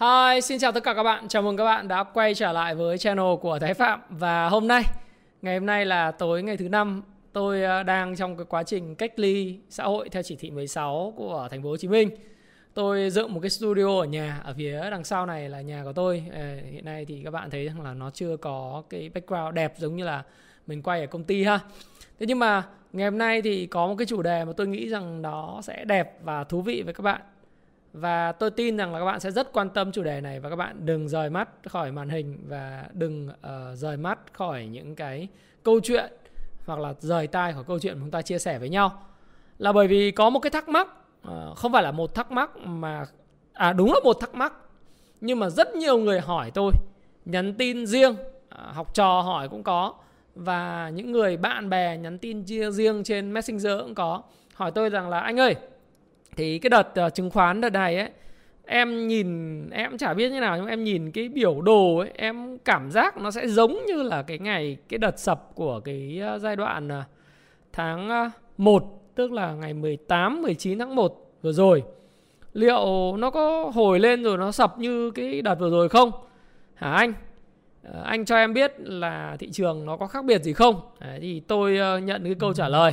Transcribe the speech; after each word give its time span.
Hi, 0.00 0.40
xin 0.40 0.58
chào 0.58 0.72
tất 0.72 0.84
cả 0.84 0.94
các 0.94 1.02
bạn. 1.02 1.28
Chào 1.28 1.42
mừng 1.42 1.56
các 1.56 1.64
bạn 1.64 1.88
đã 1.88 2.02
quay 2.02 2.34
trở 2.34 2.52
lại 2.52 2.74
với 2.74 2.98
channel 2.98 3.36
của 3.40 3.58
Thái 3.58 3.74
Phạm 3.74 4.00
và 4.10 4.48
hôm 4.48 4.68
nay, 4.68 4.82
ngày 5.42 5.58
hôm 5.58 5.66
nay 5.66 5.86
là 5.86 6.10
tối 6.10 6.42
ngày 6.42 6.56
thứ 6.56 6.68
năm, 6.68 7.02
tôi 7.32 7.62
ờ, 7.62 7.82
đang 7.82 8.16
trong 8.16 8.36
cái 8.36 8.46
quá 8.48 8.62
trình 8.62 8.94
cách 8.94 9.18
ly 9.18 9.58
xã 9.70 9.84
hội 9.84 10.08
theo 10.08 10.22
chỉ 10.22 10.36
thị 10.36 10.50
16 10.50 11.12
của 11.16 11.48
thành 11.50 11.62
phố 11.62 11.68
Hồ 11.68 11.76
Chí 11.76 11.88
Minh. 11.88 12.10
Tôi 12.74 13.10
dựng 13.10 13.34
một 13.34 13.40
cái 13.40 13.50
studio 13.50 14.00
ở 14.00 14.04
nhà 14.04 14.40
ở 14.44 14.54
phía 14.56 14.90
đằng 14.90 15.04
sau 15.04 15.26
này 15.26 15.48
là 15.48 15.60
nhà 15.60 15.84
của 15.84 15.92
tôi. 15.92 16.24
Ờ, 16.32 16.56
hiện 16.70 16.84
nay 16.84 17.04
thì 17.04 17.20
các 17.24 17.30
bạn 17.30 17.50
thấy 17.50 17.66
rằng 17.66 17.80
là 17.80 17.94
nó 17.94 18.10
chưa 18.10 18.36
có 18.36 18.82
cái 18.90 19.10
background 19.14 19.54
đẹp 19.54 19.74
giống 19.76 19.96
như 19.96 20.04
là 20.04 20.22
mình 20.66 20.82
quay 20.82 21.00
ở 21.00 21.06
công 21.06 21.24
ty 21.24 21.44
ha. 21.44 21.60
Thế 22.18 22.26
nhưng 22.26 22.38
mà 22.38 22.62
ngày 22.92 23.04
hôm 23.04 23.18
nay 23.18 23.42
thì 23.42 23.66
có 23.66 23.86
một 23.86 23.94
cái 23.98 24.06
chủ 24.06 24.22
đề 24.22 24.44
mà 24.44 24.52
tôi 24.56 24.66
nghĩ 24.66 24.88
rằng 24.88 25.22
nó 25.22 25.60
sẽ 25.62 25.84
đẹp 25.84 26.18
và 26.22 26.44
thú 26.44 26.62
vị 26.62 26.82
với 26.82 26.94
các 26.94 27.02
bạn 27.02 27.20
và 27.92 28.32
tôi 28.32 28.50
tin 28.50 28.76
rằng 28.76 28.92
là 28.92 28.98
các 28.98 29.04
bạn 29.04 29.20
sẽ 29.20 29.30
rất 29.30 29.52
quan 29.52 29.70
tâm 29.70 29.92
chủ 29.92 30.02
đề 30.02 30.20
này 30.20 30.40
và 30.40 30.50
các 30.50 30.56
bạn 30.56 30.76
đừng 30.86 31.08
rời 31.08 31.30
mắt 31.30 31.48
khỏi 31.66 31.92
màn 31.92 32.08
hình 32.08 32.38
và 32.48 32.84
đừng 32.92 33.28
uh, 33.28 33.78
rời 33.78 33.96
mắt 33.96 34.18
khỏi 34.32 34.66
những 34.66 34.94
cái 34.94 35.28
câu 35.62 35.80
chuyện 35.80 36.12
hoặc 36.66 36.78
là 36.78 36.94
rời 37.00 37.26
tai 37.26 37.52
khỏi 37.52 37.64
câu 37.66 37.78
chuyện 37.78 37.94
mà 37.94 38.00
chúng 38.00 38.10
ta 38.10 38.22
chia 38.22 38.38
sẻ 38.38 38.58
với 38.58 38.68
nhau. 38.68 39.02
Là 39.58 39.72
bởi 39.72 39.86
vì 39.86 40.10
có 40.10 40.30
một 40.30 40.40
cái 40.40 40.50
thắc 40.50 40.68
mắc 40.68 40.88
uh, 41.28 41.56
không 41.56 41.72
phải 41.72 41.82
là 41.82 41.92
một 41.92 42.14
thắc 42.14 42.30
mắc 42.30 42.56
mà 42.56 43.04
à 43.52 43.72
đúng 43.72 43.92
là 43.92 44.00
một 44.04 44.16
thắc 44.20 44.34
mắc 44.34 44.52
nhưng 45.20 45.38
mà 45.38 45.50
rất 45.50 45.74
nhiều 45.74 45.98
người 45.98 46.20
hỏi 46.20 46.50
tôi 46.54 46.72
nhắn 47.24 47.54
tin 47.54 47.86
riêng 47.86 48.12
uh, 48.12 48.74
học 48.74 48.94
trò 48.94 49.20
hỏi 49.20 49.48
cũng 49.48 49.62
có 49.62 49.94
và 50.34 50.90
những 50.94 51.12
người 51.12 51.36
bạn 51.36 51.70
bè 51.70 51.96
nhắn 51.96 52.18
tin 52.18 52.44
riêng 52.72 53.04
trên 53.04 53.32
messenger 53.32 53.72
cũng 53.80 53.94
có 53.94 54.22
hỏi 54.54 54.70
tôi 54.70 54.88
rằng 54.88 55.08
là 55.08 55.20
anh 55.20 55.40
ơi 55.40 55.54
thì 56.36 56.58
cái 56.58 56.70
đợt 56.70 57.06
uh, 57.06 57.14
chứng 57.14 57.30
khoán 57.30 57.60
đợt 57.60 57.70
này 57.70 57.98
ấy 57.98 58.08
em 58.66 59.08
nhìn 59.08 59.70
em 59.70 59.98
chả 59.98 60.14
biết 60.14 60.32
như 60.32 60.40
nào 60.40 60.56
nhưng 60.56 60.66
em 60.66 60.84
nhìn 60.84 61.10
cái 61.10 61.28
biểu 61.28 61.60
đồ 61.60 61.98
ấy 61.98 62.10
em 62.14 62.58
cảm 62.58 62.90
giác 62.90 63.16
nó 63.16 63.30
sẽ 63.30 63.48
giống 63.48 63.78
như 63.86 64.02
là 64.02 64.22
cái 64.22 64.38
ngày 64.38 64.76
cái 64.88 64.98
đợt 64.98 65.18
sập 65.18 65.54
của 65.54 65.80
cái 65.80 66.20
uh, 66.34 66.40
giai 66.40 66.56
đoạn 66.56 66.88
uh, 66.88 67.04
tháng 67.72 68.26
uh, 68.26 68.32
1 68.58 68.84
tức 69.14 69.32
là 69.32 69.52
ngày 69.52 69.74
18 69.74 70.42
19 70.42 70.78
tháng 70.78 70.94
1 70.94 71.32
vừa 71.42 71.52
rồi. 71.52 71.82
Liệu 72.52 73.16
nó 73.16 73.30
có 73.30 73.70
hồi 73.74 74.00
lên 74.00 74.22
rồi 74.22 74.38
nó 74.38 74.52
sập 74.52 74.78
như 74.78 75.10
cái 75.10 75.42
đợt 75.42 75.54
vừa 75.54 75.70
rồi 75.70 75.88
không? 75.88 76.10
Hả 76.74 76.92
anh? 76.92 77.12
Anh 78.04 78.24
cho 78.24 78.36
em 78.36 78.54
biết 78.54 78.72
là 78.78 79.36
thị 79.38 79.50
trường 79.52 79.86
nó 79.86 79.96
có 79.96 80.06
khác 80.06 80.24
biệt 80.24 80.42
gì 80.42 80.52
không? 80.52 80.80
Đấy, 81.00 81.18
thì 81.20 81.40
tôi 81.40 81.78
nhận 82.02 82.24
cái 82.24 82.34
câu 82.34 82.54
trả 82.54 82.68
lời 82.68 82.92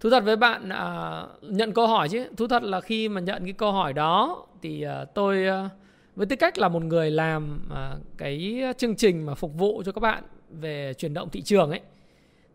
thú 0.00 0.10
thật 0.10 0.24
với 0.24 0.36
bạn 0.36 0.68
à, 0.68 1.22
nhận 1.42 1.72
câu 1.72 1.86
hỏi 1.86 2.08
chứ 2.08 2.24
thú 2.36 2.46
thật 2.48 2.62
là 2.62 2.80
khi 2.80 3.08
mà 3.08 3.20
nhận 3.20 3.44
cái 3.44 3.52
câu 3.52 3.72
hỏi 3.72 3.92
đó 3.92 4.46
thì 4.62 4.82
à, 4.82 5.04
tôi 5.14 5.46
à, 5.46 5.68
với 6.16 6.26
tư 6.26 6.36
cách 6.36 6.58
là 6.58 6.68
một 6.68 6.82
người 6.82 7.10
làm 7.10 7.60
à, 7.74 7.94
cái 8.16 8.62
chương 8.78 8.96
trình 8.96 9.26
mà 9.26 9.34
phục 9.34 9.54
vụ 9.54 9.82
cho 9.86 9.92
các 9.92 10.00
bạn 10.00 10.22
về 10.50 10.94
chuyển 10.98 11.14
động 11.14 11.28
thị 11.30 11.42
trường 11.42 11.70
ấy 11.70 11.80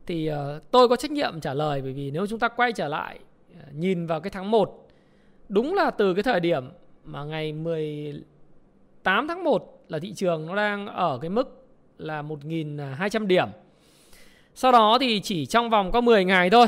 thì 0.05 0.27
à, 0.27 0.59
tôi 0.71 0.87
có 0.87 0.95
trách 0.95 1.11
nhiệm 1.11 1.41
trả 1.41 1.53
lời 1.53 1.81
bởi 1.81 1.93
vì 1.93 2.11
nếu 2.11 2.27
chúng 2.27 2.39
ta 2.39 2.47
quay 2.47 2.71
trở 2.71 2.87
lại 2.87 3.19
à, 3.59 3.65
nhìn 3.73 4.07
vào 4.07 4.19
cái 4.19 4.31
tháng 4.31 4.51
1 4.51 4.87
đúng 5.49 5.73
là 5.73 5.91
từ 5.91 6.13
cái 6.13 6.23
thời 6.23 6.39
điểm 6.39 6.69
mà 7.05 7.23
ngày 7.23 7.53
18 7.53 9.27
tháng 9.27 9.43
1 9.43 9.83
là 9.89 9.99
thị 9.99 10.13
trường 10.13 10.45
nó 10.45 10.55
đang 10.55 10.87
ở 10.87 11.19
cái 11.21 11.29
mức 11.29 11.65
là 11.97 12.21
1.200 12.21 13.27
điểm. 13.27 13.47
Sau 14.55 14.71
đó 14.71 14.97
thì 15.01 15.19
chỉ 15.19 15.45
trong 15.45 15.69
vòng 15.69 15.91
có 15.91 16.01
10 16.01 16.25
ngày 16.25 16.49
thôi 16.49 16.67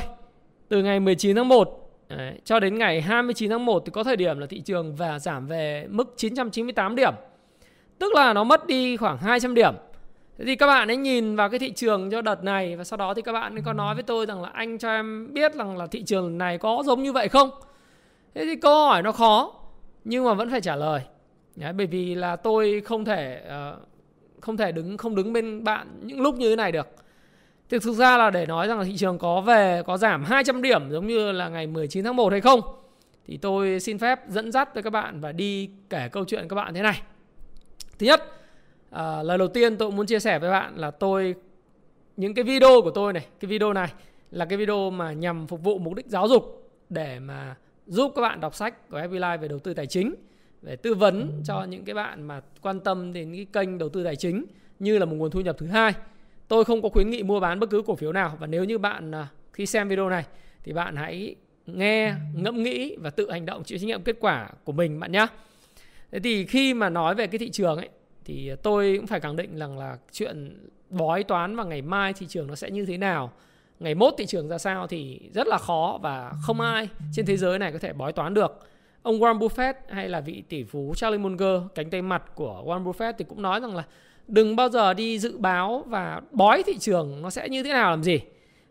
từ 0.75 0.83
ngày 0.83 0.99
19 0.99 1.35
tháng 1.35 1.47
1 1.47 1.91
đấy, 2.09 2.33
cho 2.45 2.59
đến 2.59 2.77
ngày 2.77 3.01
29 3.01 3.49
tháng 3.49 3.65
1 3.65 3.83
thì 3.85 3.91
có 3.91 4.03
thời 4.03 4.15
điểm 4.15 4.39
là 4.39 4.47
thị 4.47 4.59
trường 4.59 4.95
và 4.95 5.19
giảm 5.19 5.47
về 5.47 5.87
mức 5.89 6.13
998 6.17 6.95
điểm. 6.95 7.13
Tức 7.99 8.13
là 8.15 8.33
nó 8.33 8.43
mất 8.43 8.67
đi 8.67 8.97
khoảng 8.97 9.17
200 9.17 9.53
điểm. 9.53 9.73
Thế 10.37 10.45
thì 10.45 10.55
các 10.55 10.67
bạn 10.67 10.87
ấy 10.87 10.97
nhìn 10.97 11.35
vào 11.35 11.49
cái 11.49 11.59
thị 11.59 11.71
trường 11.71 12.11
cho 12.11 12.21
đợt 12.21 12.43
này 12.43 12.75
và 12.75 12.83
sau 12.83 12.97
đó 12.97 13.13
thì 13.13 13.21
các 13.21 13.31
bạn 13.31 13.55
ấy 13.55 13.61
có 13.65 13.73
nói 13.73 13.95
với 13.95 14.03
tôi 14.03 14.25
rằng 14.25 14.41
là 14.41 14.49
anh 14.53 14.77
cho 14.77 14.89
em 14.89 15.33
biết 15.33 15.55
rằng 15.55 15.77
là 15.77 15.87
thị 15.87 16.03
trường 16.03 16.37
này 16.37 16.57
có 16.57 16.83
giống 16.85 17.03
như 17.03 17.11
vậy 17.11 17.27
không? 17.27 17.49
Thế 18.35 18.45
thì 18.45 18.55
câu 18.55 18.85
hỏi 18.87 19.01
nó 19.01 19.11
khó 19.11 19.53
nhưng 20.03 20.25
mà 20.25 20.33
vẫn 20.33 20.49
phải 20.51 20.61
trả 20.61 20.75
lời. 20.75 21.01
Đấy, 21.55 21.73
bởi 21.73 21.87
vì 21.87 22.15
là 22.15 22.35
tôi 22.35 22.81
không 22.85 23.05
thể 23.05 23.41
uh, 23.47 23.87
không 24.41 24.57
thể 24.57 24.71
đứng 24.71 24.97
không 24.97 25.15
đứng 25.15 25.33
bên 25.33 25.63
bạn 25.63 25.87
những 26.03 26.21
lúc 26.21 26.35
như 26.35 26.49
thế 26.49 26.55
này 26.55 26.71
được 26.71 26.87
thì 27.69 27.79
thực 27.79 27.93
ra 27.93 28.17
là 28.17 28.29
để 28.29 28.45
nói 28.45 28.67
rằng 28.67 28.79
là 28.79 28.83
thị 28.85 28.97
trường 28.97 29.17
có 29.17 29.41
về 29.41 29.83
có 29.85 29.97
giảm 29.97 30.23
200 30.23 30.61
điểm 30.61 30.91
giống 30.91 31.07
như 31.07 31.31
là 31.31 31.49
ngày 31.49 31.67
19 31.67 32.03
tháng 32.03 32.15
1 32.15 32.31
hay 32.31 32.41
không 32.41 32.61
thì 33.27 33.37
tôi 33.37 33.79
xin 33.79 33.97
phép 33.97 34.19
dẫn 34.29 34.51
dắt 34.51 34.73
với 34.73 34.83
các 34.83 34.89
bạn 34.89 35.19
và 35.19 35.31
đi 35.31 35.69
kể 35.89 36.09
câu 36.11 36.25
chuyện 36.25 36.47
các 36.47 36.55
bạn 36.55 36.73
thế 36.73 36.81
này. 36.81 37.01
Thứ 37.99 38.05
nhất, 38.05 38.23
à, 38.89 39.23
lời 39.23 39.37
đầu 39.37 39.47
tiên 39.47 39.77
tôi 39.77 39.91
muốn 39.91 40.05
chia 40.05 40.19
sẻ 40.19 40.39
với 40.39 40.51
bạn 40.51 40.77
là 40.77 40.91
tôi 40.91 41.35
những 42.17 42.33
cái 42.33 42.43
video 42.43 42.81
của 42.81 42.91
tôi 42.91 43.13
này, 43.13 43.25
cái 43.39 43.49
video 43.49 43.73
này 43.73 43.87
là 44.31 44.45
cái 44.45 44.57
video 44.57 44.89
mà 44.89 45.13
nhằm 45.13 45.47
phục 45.47 45.63
vụ 45.63 45.79
mục 45.79 45.93
đích 45.93 46.07
giáo 46.07 46.27
dục 46.27 46.71
để 46.89 47.19
mà 47.19 47.55
giúp 47.87 48.13
các 48.15 48.21
bạn 48.21 48.39
đọc 48.39 48.55
sách 48.55 48.89
của 48.89 48.97
Happy 48.97 49.17
Life 49.17 49.37
về 49.37 49.47
đầu 49.47 49.59
tư 49.59 49.73
tài 49.73 49.87
chính, 49.87 50.15
về 50.61 50.75
tư 50.75 50.93
vấn 50.93 51.41
cho 51.45 51.63
những 51.63 51.85
cái 51.85 51.95
bạn 51.95 52.23
mà 52.23 52.41
quan 52.61 52.79
tâm 52.79 53.13
đến 53.13 53.33
cái 53.33 53.45
kênh 53.53 53.77
đầu 53.77 53.89
tư 53.89 54.03
tài 54.03 54.15
chính 54.15 54.45
như 54.79 54.99
là 54.99 55.05
một 55.05 55.15
nguồn 55.15 55.31
thu 55.31 55.41
nhập 55.41 55.55
thứ 55.59 55.67
hai 55.67 55.93
Tôi 56.47 56.65
không 56.65 56.81
có 56.81 56.89
khuyến 56.89 57.09
nghị 57.09 57.23
mua 57.23 57.39
bán 57.39 57.59
bất 57.59 57.69
cứ 57.69 57.81
cổ 57.85 57.95
phiếu 57.95 58.11
nào 58.11 58.37
và 58.39 58.47
nếu 58.47 58.63
như 58.63 58.77
bạn 58.77 59.11
à, 59.15 59.27
khi 59.53 59.65
xem 59.65 59.89
video 59.89 60.09
này 60.09 60.25
thì 60.63 60.73
bạn 60.73 60.95
hãy 60.95 61.35
nghe, 61.65 62.13
ngẫm 62.35 62.63
nghĩ 62.63 62.95
và 62.97 63.09
tự 63.09 63.31
hành 63.31 63.45
động 63.45 63.63
chịu 63.63 63.77
trách 63.77 63.87
nhiệm 63.87 64.01
kết 64.01 64.15
quả 64.19 64.49
của 64.63 64.71
mình 64.71 64.99
bạn 64.99 65.11
nhé. 65.11 65.27
Thế 66.11 66.19
thì 66.19 66.45
khi 66.45 66.73
mà 66.73 66.89
nói 66.89 67.15
về 67.15 67.27
cái 67.27 67.39
thị 67.39 67.49
trường 67.49 67.77
ấy 67.77 67.89
thì 68.25 68.51
tôi 68.63 68.93
cũng 68.97 69.07
phải 69.07 69.19
khẳng 69.19 69.35
định 69.35 69.57
rằng 69.57 69.79
là 69.79 69.97
chuyện 70.11 70.59
bói 70.89 71.23
toán 71.23 71.55
vào 71.55 71.65
ngày 71.65 71.81
mai 71.81 72.13
thị 72.13 72.25
trường 72.29 72.47
nó 72.47 72.55
sẽ 72.55 72.71
như 72.71 72.85
thế 72.85 72.97
nào 72.97 73.31
ngày 73.79 73.95
mốt 73.95 74.13
thị 74.17 74.25
trường 74.25 74.47
ra 74.47 74.57
sao 74.57 74.87
thì 74.87 75.19
rất 75.33 75.47
là 75.47 75.57
khó 75.57 75.99
và 76.01 76.31
không 76.41 76.61
ai 76.61 76.89
trên 77.13 77.25
thế 77.25 77.37
giới 77.37 77.59
này 77.59 77.71
có 77.71 77.79
thể 77.79 77.93
bói 77.93 78.13
toán 78.13 78.33
được 78.33 78.67
ông 79.01 79.19
Warren 79.19 79.39
Buffett 79.39 79.73
hay 79.89 80.09
là 80.09 80.21
vị 80.21 80.43
tỷ 80.49 80.63
phú 80.63 80.93
Charlie 80.95 81.19
Munger 81.19 81.61
cánh 81.75 81.89
tay 81.89 82.01
mặt 82.01 82.23
của 82.35 82.63
Warren 82.65 82.83
Buffett 82.83 83.13
thì 83.17 83.25
cũng 83.29 83.41
nói 83.41 83.59
rằng 83.59 83.75
là 83.75 83.83
đừng 84.27 84.55
bao 84.55 84.69
giờ 84.69 84.93
đi 84.93 85.19
dự 85.19 85.37
báo 85.37 85.83
và 85.87 86.21
bói 86.31 86.63
thị 86.63 86.77
trường 86.77 87.21
nó 87.21 87.29
sẽ 87.29 87.49
như 87.49 87.63
thế 87.63 87.73
nào 87.73 87.89
làm 87.89 88.03
gì. 88.03 88.19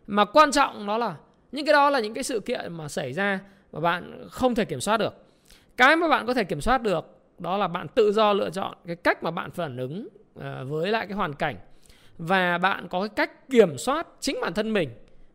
Mà 0.07 0.25
quan 0.25 0.51
trọng 0.51 0.87
đó 0.87 0.97
là, 0.97 1.15
những 1.51 1.65
cái 1.65 1.73
đó 1.73 1.89
là 1.89 1.99
những 1.99 2.13
cái 2.13 2.23
sự 2.23 2.39
kiện 2.39 2.73
mà 2.73 2.87
xảy 2.87 3.13
ra 3.13 3.39
mà 3.73 3.79
bạn 3.79 4.27
không 4.31 4.55
thể 4.55 4.65
kiểm 4.65 4.81
soát 4.81 4.97
được. 4.97 5.13
Cái 5.77 5.95
mà 5.95 6.07
bạn 6.07 6.25
có 6.25 6.33
thể 6.33 6.43
kiểm 6.43 6.61
soát 6.61 6.81
được 6.81 7.05
đó 7.39 7.57
là 7.57 7.67
bạn 7.67 7.87
tự 7.87 8.11
do 8.11 8.33
lựa 8.33 8.49
chọn 8.49 8.77
cái 8.87 8.95
cách 8.95 9.23
mà 9.23 9.31
bạn 9.31 9.51
phản 9.51 9.77
ứng 9.77 10.07
ờ, 10.39 10.65
với 10.65 10.91
lại 10.91 11.07
cái 11.07 11.17
hoàn 11.17 11.33
cảnh. 11.33 11.55
Và 12.17 12.57
bạn 12.57 12.87
có 12.89 12.99
cái 12.99 13.09
cách 13.09 13.49
kiểm 13.49 13.77
soát 13.77 14.07
chính 14.19 14.37
bản 14.41 14.53
thân 14.53 14.73
mình 14.73 14.89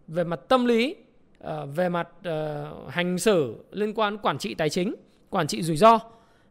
về 0.09 0.25
mặt 0.25 0.41
tâm 0.49 0.67
lý 0.67 0.97
ờ, 1.39 1.67
về 1.67 1.89
mặt 1.89 2.09
ờ, 2.25 2.73
hành 2.89 3.19
xử 3.19 3.55
liên 3.71 3.95
quan 3.95 4.19
quản 4.19 4.39
trị 4.39 4.55
tài 4.55 4.71
chính, 4.71 4.95
quản 5.31 5.47
trị 5.47 5.63
rủi 5.63 5.77
ro. 5.77 5.99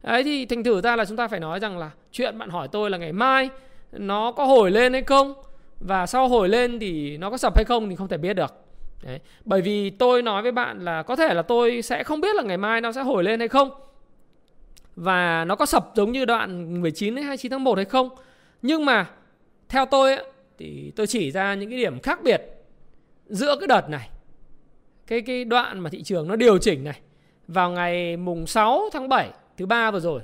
Đấy 0.03 0.23
thì 0.23 0.45
thành 0.45 0.63
thử 0.63 0.81
ra 0.81 0.95
là 0.95 1.05
chúng 1.05 1.17
ta 1.17 1.27
phải 1.27 1.39
nói 1.39 1.59
rằng 1.59 1.77
là 1.77 1.91
chuyện 2.11 2.37
bạn 2.37 2.49
hỏi 2.49 2.67
tôi 2.71 2.89
là 2.89 2.97
ngày 2.97 3.13
mai 3.13 3.49
nó 3.91 4.31
có 4.31 4.45
hồi 4.45 4.71
lên 4.71 4.93
hay 4.93 5.03
không 5.03 5.33
và 5.79 6.05
sau 6.05 6.27
hồi 6.27 6.49
lên 6.49 6.79
thì 6.79 7.17
nó 7.17 7.29
có 7.29 7.37
sập 7.37 7.55
hay 7.55 7.65
không 7.65 7.89
thì 7.89 7.95
không 7.95 8.07
thể 8.07 8.17
biết 8.17 8.33
được. 8.33 8.53
Đấy. 9.03 9.19
Bởi 9.45 9.61
vì 9.61 9.89
tôi 9.89 10.21
nói 10.21 10.41
với 10.41 10.51
bạn 10.51 10.85
là 10.85 11.03
có 11.03 11.15
thể 11.15 11.33
là 11.33 11.41
tôi 11.41 11.81
sẽ 11.81 12.03
không 12.03 12.21
biết 12.21 12.35
là 12.35 12.43
ngày 12.43 12.57
mai 12.57 12.81
nó 12.81 12.91
sẽ 12.91 13.01
hồi 13.01 13.23
lên 13.23 13.39
hay 13.39 13.47
không. 13.47 13.69
Và 14.95 15.45
nó 15.45 15.55
có 15.55 15.65
sập 15.65 15.91
giống 15.95 16.11
như 16.11 16.25
đoạn 16.25 16.81
19 16.81 17.15
đến 17.15 17.25
29 17.25 17.51
tháng 17.51 17.63
1 17.63 17.77
hay 17.77 17.85
không. 17.85 18.09
Nhưng 18.61 18.85
mà 18.85 19.09
theo 19.69 19.85
tôi 19.85 20.15
ấy, 20.15 20.25
thì 20.57 20.91
tôi 20.95 21.07
chỉ 21.07 21.31
ra 21.31 21.53
những 21.53 21.69
cái 21.69 21.79
điểm 21.79 21.99
khác 21.99 22.19
biệt 22.23 22.41
giữa 23.25 23.55
cái 23.59 23.67
đợt 23.67 23.89
này. 23.89 24.09
Cái 25.07 25.21
cái 25.21 25.45
đoạn 25.45 25.79
mà 25.79 25.89
thị 25.89 26.03
trường 26.03 26.27
nó 26.27 26.35
điều 26.35 26.57
chỉnh 26.57 26.83
này 26.83 26.99
vào 27.47 27.71
ngày 27.71 28.17
mùng 28.17 28.47
6 28.47 28.89
tháng 28.93 29.09
7 29.09 29.29
thứ 29.59 29.65
ba 29.65 29.91
vừa 29.91 29.99
rồi. 29.99 30.21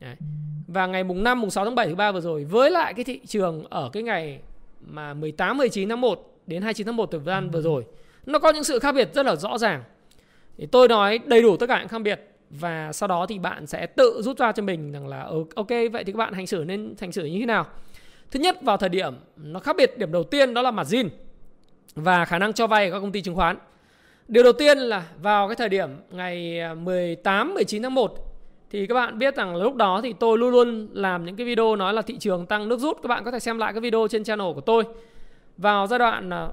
Đấy. 0.00 0.16
và 0.68 0.86
ngày 0.86 1.04
mùng 1.04 1.24
5 1.24 1.40
mùng 1.40 1.50
6 1.50 1.64
tháng 1.64 1.74
7 1.74 1.86
thứ 1.86 1.94
ba 1.94 2.12
vừa 2.12 2.20
rồi, 2.20 2.44
với 2.44 2.70
lại 2.70 2.94
cái 2.94 3.04
thị 3.04 3.20
trường 3.26 3.64
ở 3.70 3.90
cái 3.92 4.02
ngày 4.02 4.40
mà 4.80 5.14
18 5.14 5.58
19 5.58 5.88
tháng 5.88 6.00
1 6.00 6.36
đến 6.46 6.62
29 6.62 6.86
tháng 6.86 6.96
1 6.96 7.10
thời 7.10 7.20
gian 7.20 7.50
vừa 7.50 7.60
rồi, 7.60 7.84
nó 8.26 8.38
có 8.38 8.52
những 8.52 8.64
sự 8.64 8.78
khác 8.78 8.92
biệt 8.92 9.14
rất 9.14 9.26
là 9.26 9.36
rõ 9.36 9.58
ràng. 9.58 9.82
Thì 10.58 10.66
tôi 10.66 10.88
nói 10.88 11.18
đầy 11.24 11.42
đủ 11.42 11.56
tất 11.56 11.66
cả 11.66 11.78
những 11.78 11.88
khác 11.88 11.98
biệt 11.98 12.20
và 12.50 12.92
sau 12.92 13.06
đó 13.06 13.26
thì 13.28 13.38
bạn 13.38 13.66
sẽ 13.66 13.86
tự 13.86 14.22
rút 14.22 14.38
ra 14.38 14.52
cho 14.52 14.62
mình 14.62 14.92
rằng 14.92 15.08
là 15.08 15.22
ừ, 15.22 15.44
ok, 15.54 15.68
vậy 15.68 16.04
thì 16.04 16.12
các 16.12 16.16
bạn 16.16 16.32
hành 16.32 16.46
xử 16.46 16.64
nên 16.66 16.94
hành 17.00 17.12
xử 17.12 17.24
như 17.24 17.38
thế 17.40 17.46
nào? 17.46 17.66
Thứ 18.30 18.40
nhất, 18.40 18.62
vào 18.62 18.76
thời 18.76 18.88
điểm 18.88 19.14
nó 19.36 19.60
khác 19.60 19.76
biệt, 19.76 19.98
điểm 19.98 20.12
đầu 20.12 20.24
tiên 20.24 20.54
đó 20.54 20.62
là 20.62 20.70
mặt 20.70 20.86
zin 20.86 21.08
và 21.94 22.24
khả 22.24 22.38
năng 22.38 22.52
cho 22.52 22.66
vay 22.66 22.90
của 22.90 22.96
các 22.96 23.00
công 23.00 23.12
ty 23.12 23.20
chứng 23.20 23.34
khoán. 23.34 23.56
Điều 24.28 24.42
đầu 24.42 24.52
tiên 24.52 24.78
là 24.78 25.04
vào 25.22 25.48
cái 25.48 25.56
thời 25.56 25.68
điểm 25.68 25.88
ngày 26.10 26.60
18 26.74 27.54
19 27.54 27.82
tháng 27.82 27.94
1 27.94 28.25
thì 28.70 28.86
các 28.86 28.94
bạn 28.94 29.18
biết 29.18 29.36
rằng 29.36 29.56
lúc 29.56 29.74
đó 29.74 30.00
thì 30.02 30.12
tôi 30.12 30.38
luôn 30.38 30.50
luôn 30.50 30.88
làm 30.92 31.24
những 31.24 31.36
cái 31.36 31.46
video 31.46 31.76
nói 31.76 31.92
là 31.94 32.02
thị 32.02 32.16
trường 32.18 32.46
tăng 32.46 32.68
nước 32.68 32.80
rút. 32.80 32.98
Các 33.02 33.08
bạn 33.08 33.24
có 33.24 33.30
thể 33.30 33.38
xem 33.38 33.58
lại 33.58 33.72
cái 33.72 33.80
video 33.80 34.08
trên 34.10 34.24
channel 34.24 34.52
của 34.54 34.60
tôi. 34.60 34.84
Vào 35.56 35.86
giai 35.86 35.98
đoạn 35.98 36.30
à, 36.30 36.48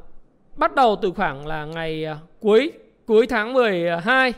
bắt 0.55 0.75
đầu 0.75 0.95
từ 1.01 1.11
khoảng 1.11 1.47
là 1.47 1.65
ngày 1.65 2.05
à, 2.05 2.17
cuối 2.39 2.71
cuối 3.05 3.27
tháng 3.27 3.53
12 3.53 4.33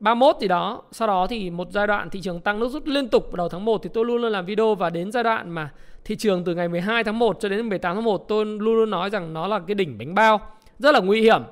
31 0.00 0.36
thì 0.40 0.48
đó. 0.48 0.82
Sau 0.90 1.08
đó 1.08 1.26
thì 1.26 1.50
một 1.50 1.68
giai 1.70 1.86
đoạn 1.86 2.10
thị 2.10 2.20
trường 2.20 2.40
tăng 2.40 2.60
nước 2.60 2.68
rút 2.68 2.86
liên 2.86 3.08
tục 3.08 3.24
vào 3.24 3.36
đầu 3.36 3.48
tháng 3.48 3.64
1 3.64 3.82
thì 3.82 3.90
tôi 3.94 4.04
luôn 4.04 4.22
luôn 4.22 4.32
làm 4.32 4.46
video 4.46 4.74
và 4.74 4.90
đến 4.90 5.12
giai 5.12 5.24
đoạn 5.24 5.50
mà 5.50 5.70
thị 6.04 6.16
trường 6.16 6.44
từ 6.44 6.54
ngày 6.54 6.68
12 6.68 7.04
tháng 7.04 7.18
1 7.18 7.36
cho 7.40 7.48
đến 7.48 7.68
18 7.68 7.94
tháng 7.96 8.04
1 8.04 8.28
tôi 8.28 8.44
luôn 8.44 8.76
luôn 8.76 8.90
nói 8.90 9.10
rằng 9.10 9.32
nó 9.32 9.46
là 9.46 9.60
cái 9.66 9.74
đỉnh 9.74 9.98
bánh 9.98 10.14
bao, 10.14 10.40
rất 10.78 10.92
là 10.94 11.00
nguy 11.00 11.20
hiểm. 11.20 11.42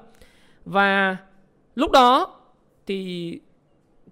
Và 0.65 1.17
lúc 1.75 1.91
đó 1.91 2.37
thì 2.87 3.41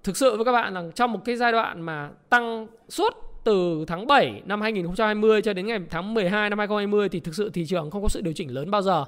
thực 0.05 0.17
sự 0.17 0.37
với 0.37 0.45
các 0.45 0.53
bạn 0.53 0.75
là 0.75 0.85
trong 0.95 1.13
một 1.13 1.21
cái 1.25 1.37
giai 1.37 1.53
đoạn 1.53 1.81
mà 1.83 2.11
tăng 2.29 2.67
suốt 2.89 3.15
từ 3.45 3.85
tháng 3.87 4.07
7 4.07 4.43
năm 4.45 4.61
2020 4.61 5.43
cho 5.43 5.53
đến 5.53 5.67
ngày 5.67 5.79
tháng 5.91 6.15
12 6.15 6.51
năm 6.51 6.59
2020 6.59 7.09
thì 7.09 7.21
thực 7.21 7.35
sự 7.35 7.51
thị 7.51 7.67
trường 7.67 7.91
không 7.91 8.03
có 8.03 8.09
sự 8.09 8.21
điều 8.21 8.33
chỉnh 8.33 8.55
lớn 8.55 8.71
bao 8.71 8.83
giờ. 8.83 9.05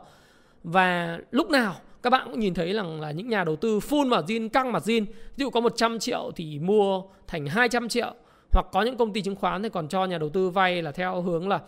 Và 0.65 1.19
lúc 1.31 1.51
nào 1.51 1.75
các 2.03 2.11
bạn 2.11 2.29
cũng 2.31 2.41
nhìn 2.41 2.55
thấy 2.55 2.73
rằng 2.73 3.01
là 3.01 3.11
những 3.11 3.29
nhà 3.29 3.45
đầu 3.45 3.57
tư 3.57 3.79
full 3.79 4.09
margin, 4.09 4.49
căng 4.49 4.73
margin, 4.73 5.05
ví 5.05 5.13
dụ 5.37 5.51
có 5.51 5.61
100 5.61 5.99
triệu 5.99 6.31
thì 6.37 6.59
mua 6.59 7.03
thành 7.27 7.47
200 7.47 7.89
triệu. 7.89 8.15
Hoặc 8.53 8.67
có 8.73 8.83
những 8.83 8.97
công 8.97 9.13
ty 9.13 9.23
chứng 9.23 9.37
khoán 9.37 9.63
thì 9.63 9.69
còn 9.69 9.89
cho 9.89 10.05
nhà 10.05 10.19
đầu 10.19 10.29
tư 10.29 10.51
vay 10.51 10.83
là 10.83 10.93
theo 10.93 11.23
hướng 11.23 11.49
là 11.49 11.59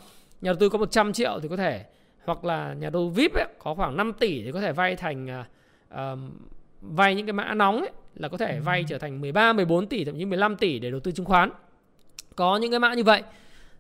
nhà 0.41 0.53
đầu 0.53 0.57
tư 0.61 0.69
có 0.69 0.79
100 0.79 1.13
triệu 1.13 1.41
thì 1.43 1.49
có 1.49 1.57
thể. 1.57 1.85
Hoặc 2.25 2.45
là 2.45 2.75
nhà 2.75 2.91
đầu 2.91 3.09
VIP 3.09 3.35
ấy, 3.35 3.47
có 3.59 3.75
khoảng 3.75 3.97
5 3.97 4.13
tỷ 4.13 4.43
thì 4.45 4.53
có 4.53 4.61
thể 4.61 4.73
vay 4.73 4.97
thành 4.97 5.43
uh, 5.95 6.19
vay 6.81 7.15
những 7.15 7.27
cái 7.27 7.33
mã 7.33 7.55
nóng 7.55 7.81
ấy, 7.81 7.91
là 8.17 8.29
có 8.29 8.37
thể 8.37 8.61
vay 8.61 8.85
trở 8.89 8.99
thành 8.99 9.21
13, 9.21 9.53
14 9.53 9.87
tỷ 9.87 10.05
thậm 10.05 10.19
chí 10.19 10.25
15 10.25 10.57
tỷ 10.57 10.79
để 10.79 10.91
đầu 10.91 11.01
tư 11.01 11.13
chứng 11.13 11.27
khoán. 11.27 11.51
Có 12.37 12.57
những 12.57 12.71
cái 12.71 12.81
mã 12.81 12.95
như 12.95 13.05
vậy. 13.05 13.23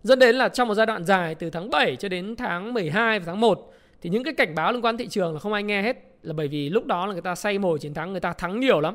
Dẫn 0.02 0.18
đến 0.18 0.36
là 0.36 0.48
trong 0.48 0.68
một 0.68 0.74
giai 0.74 0.86
đoạn 0.86 1.04
dài 1.04 1.34
từ 1.34 1.50
tháng 1.50 1.70
7 1.70 1.96
cho 1.96 2.08
đến 2.08 2.36
tháng 2.36 2.74
12 2.74 3.18
và 3.18 3.24
tháng 3.26 3.40
1 3.40 3.72
thì 4.02 4.10
những 4.10 4.24
cái 4.24 4.34
cảnh 4.34 4.54
báo 4.54 4.72
liên 4.72 4.84
quan 4.84 4.96
thị 4.96 5.08
trường 5.08 5.34
là 5.34 5.40
không 5.40 5.52
ai 5.52 5.62
nghe 5.62 5.82
hết 5.82 5.96
là 6.22 6.32
bởi 6.32 6.48
vì 6.48 6.68
lúc 6.68 6.86
đó 6.86 7.06
là 7.06 7.12
người 7.12 7.22
ta 7.22 7.34
say 7.34 7.58
mồi 7.58 7.78
chiến 7.78 7.94
thắng, 7.94 8.12
người 8.12 8.20
ta 8.20 8.32
thắng 8.32 8.60
nhiều 8.60 8.80
lắm. 8.80 8.94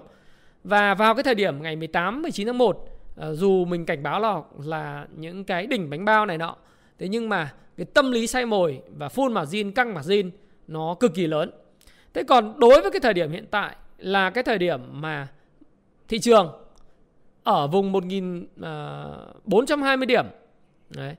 Và 0.63 0.93
vào 0.93 1.15
cái 1.15 1.23
thời 1.23 1.35
điểm 1.35 1.61
ngày 1.61 1.75
18 1.75 2.21
19 2.21 2.47
tháng 2.47 2.57
1 2.57 2.85
ờ, 3.15 3.35
dù 3.35 3.65
mình 3.65 3.85
cảnh 3.85 4.03
báo 4.03 4.19
là 4.19 4.41
là 4.65 5.07
những 5.15 5.43
cái 5.43 5.67
đỉnh 5.67 5.89
bánh 5.89 6.05
bao 6.05 6.25
này 6.25 6.37
nọ 6.37 6.55
thế 6.99 7.07
nhưng 7.07 7.29
mà 7.29 7.53
cái 7.77 7.85
tâm 7.93 8.11
lý 8.11 8.27
say 8.27 8.45
mồi 8.45 8.81
và 8.97 9.07
full 9.07 9.31
margin 9.31 9.71
căng 9.71 9.93
margin 9.93 10.31
nó 10.67 10.95
cực 10.99 11.13
kỳ 11.13 11.27
lớn. 11.27 11.51
Thế 12.13 12.23
còn 12.23 12.59
đối 12.59 12.81
với 12.81 12.91
cái 12.91 12.99
thời 12.99 13.13
điểm 13.13 13.31
hiện 13.31 13.45
tại 13.51 13.75
là 13.97 14.29
cái 14.29 14.43
thời 14.43 14.57
điểm 14.57 14.81
mà 14.91 15.27
thị 16.07 16.19
trường 16.19 16.51
ở 17.43 17.67
vùng 17.67 17.91
1420 17.91 20.03
à, 20.03 20.05
điểm. 20.05 20.25
Đấy. 20.89 21.15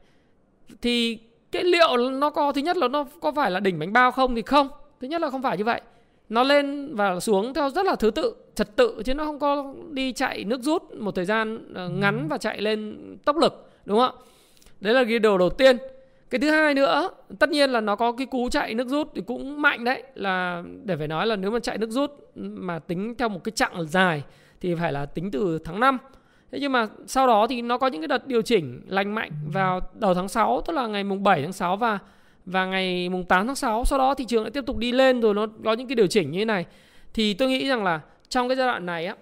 thì 0.83 1.19
cái 1.53 1.65
liệu 1.65 1.97
nó 1.97 2.31
có 2.31 2.53
thứ 2.53 2.61
nhất 2.61 2.77
là 2.77 2.89
nó 2.89 3.07
có 3.21 3.33
phải 3.33 3.51
là 3.51 3.61
đỉnh 3.61 3.79
bánh 3.79 3.93
bao 3.93 4.11
không 4.11 4.35
thì 4.35 4.43
không. 4.43 4.69
Thứ 5.01 5.09
nhất 5.09 5.21
là 5.21 5.31
không 5.31 5.43
phải 5.43 5.59
như 5.59 5.65
vậy. 5.65 5.81
Nó 6.29 6.43
lên 6.43 6.95
và 6.95 7.21
xuống 7.21 7.55
theo 7.55 7.71
rất 7.71 7.87
là 7.87 7.97
thứ 7.97 8.11
tự 8.11 8.35
trật 8.55 8.77
tự 8.77 9.03
chứ 9.05 9.15
nó 9.15 9.25
không 9.25 9.39
có 9.39 9.75
đi 9.91 10.13
chạy 10.13 10.45
nước 10.45 10.63
rút 10.63 10.93
một 10.93 11.15
thời 11.15 11.25
gian 11.25 11.75
à, 11.75 11.89
ngắn 11.89 12.29
và 12.29 12.39
chạy 12.39 12.61
lên 12.61 12.99
tốc 13.25 13.37
lực 13.37 13.71
đúng 13.85 13.99
không 13.99 14.19
ạ? 14.19 14.23
Đấy 14.81 14.95
là 14.95 15.05
cái 15.05 15.19
điều 15.19 15.39
đầu 15.39 15.51
tiên 15.51 15.77
cái 16.31 16.39
thứ 16.39 16.51
hai 16.51 16.75
nữa, 16.75 17.11
tất 17.39 17.51
nhiên 17.51 17.71
là 17.71 17.81
nó 17.81 17.97
có 17.97 18.13
cái 18.13 18.27
cú 18.27 18.49
chạy 18.49 18.75
nước 18.75 18.89
rút 18.89 19.13
thì 19.15 19.23
cũng 19.27 19.63
mạnh 19.63 19.85
đấy, 19.85 20.03
là 20.15 20.63
để 20.85 20.97
phải 20.97 21.09
nói 21.09 21.27
là 21.27 21.37
nếu 21.37 21.51
mà 21.51 21.59
chạy 21.61 21.79
nước 21.79 21.91
rút 21.91 22.11
mà 22.35 22.79
tính 22.79 23.15
theo 23.19 23.29
một 23.29 23.45
cái 23.45 23.53
chặng 23.53 23.87
dài 23.87 24.23
thì 24.61 24.75
phải 24.75 24.93
là 24.93 25.07
tính 25.07 25.31
từ 25.31 25.59
tháng 25.65 25.81
5 25.81 25.99
Thế 26.53 26.59
nhưng 26.61 26.73
mà 26.73 26.87
sau 27.07 27.27
đó 27.27 27.47
thì 27.47 27.63
nó 27.63 27.79
có 27.79 27.87
những 27.87 28.01
cái 28.01 28.09
đợt 28.09 28.27
điều 28.27 28.43
chỉnh 28.43 28.83
lành 28.87 29.15
mạnh 29.15 29.31
vào 29.53 29.81
đầu 29.95 30.15
tháng 30.15 30.29
6 30.29 30.63
tức 30.67 30.73
là 30.73 30.87
ngày 30.87 31.05
mùng 31.05 31.23
7 31.23 31.43
tháng 31.43 31.53
6 31.53 31.77
và 31.77 31.99
và 32.47 32.67
ngày 32.67 33.09
mùng 33.09 33.25
8 33.25 33.47
tháng 33.47 33.57
6 33.57 33.85
sau 33.85 33.99
đó 33.99 34.15
thị 34.15 34.25
trường 34.25 34.43
lại 34.43 34.51
tiếp 34.51 34.67
tục 34.67 34.79
đi 34.79 34.93
lên 34.93 35.21
rồi 35.21 35.35
nó 35.35 35.47
có 35.65 35.73
những 35.73 35.89
cái 35.89 35.95
điều 35.95 36.07
chỉnh 36.07 36.31
như 36.31 36.39
thế 36.39 36.45
này. 36.45 36.67
Thì 37.15 37.35
tôi 37.35 37.49
nghĩ 37.49 37.69
rằng 37.69 37.85
là 37.85 38.01
trong 38.29 38.49
cái 38.49 38.57
giai 38.57 38.67
đoạn 38.67 38.87
này 38.87 39.07
á 39.07 39.17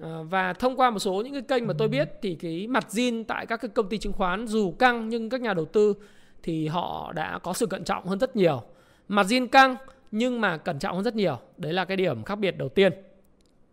ờ, 0.00 0.22
và 0.22 0.52
thông 0.52 0.76
qua 0.76 0.90
một 0.90 0.98
số 0.98 1.12
những 1.12 1.32
cái 1.32 1.42
kênh 1.42 1.66
mà 1.66 1.74
tôi 1.78 1.88
biết 1.88 2.08
thì 2.22 2.34
cái 2.34 2.66
mặt 2.66 2.86
zin 2.90 3.24
tại 3.24 3.46
các 3.46 3.56
cái 3.56 3.68
công 3.68 3.88
ty 3.88 3.98
chứng 3.98 4.12
khoán 4.12 4.46
dù 4.46 4.72
căng 4.72 5.08
nhưng 5.08 5.28
các 5.28 5.40
nhà 5.40 5.54
đầu 5.54 5.64
tư 5.64 5.94
thì 6.42 6.66
họ 6.66 7.12
đã 7.12 7.38
có 7.38 7.52
sự 7.52 7.66
cẩn 7.66 7.84
trọng 7.84 8.06
hơn 8.06 8.18
rất 8.18 8.36
nhiều. 8.36 8.62
Mặt 9.08 9.26
zin 9.26 9.48
căng 9.48 9.76
nhưng 10.10 10.40
mà 10.40 10.56
cẩn 10.56 10.78
trọng 10.78 10.94
hơn 10.94 11.04
rất 11.04 11.16
nhiều. 11.16 11.38
Đấy 11.56 11.72
là 11.72 11.84
cái 11.84 11.96
điểm 11.96 12.24
khác 12.24 12.38
biệt 12.38 12.58
đầu 12.58 12.68
tiên. 12.68 12.92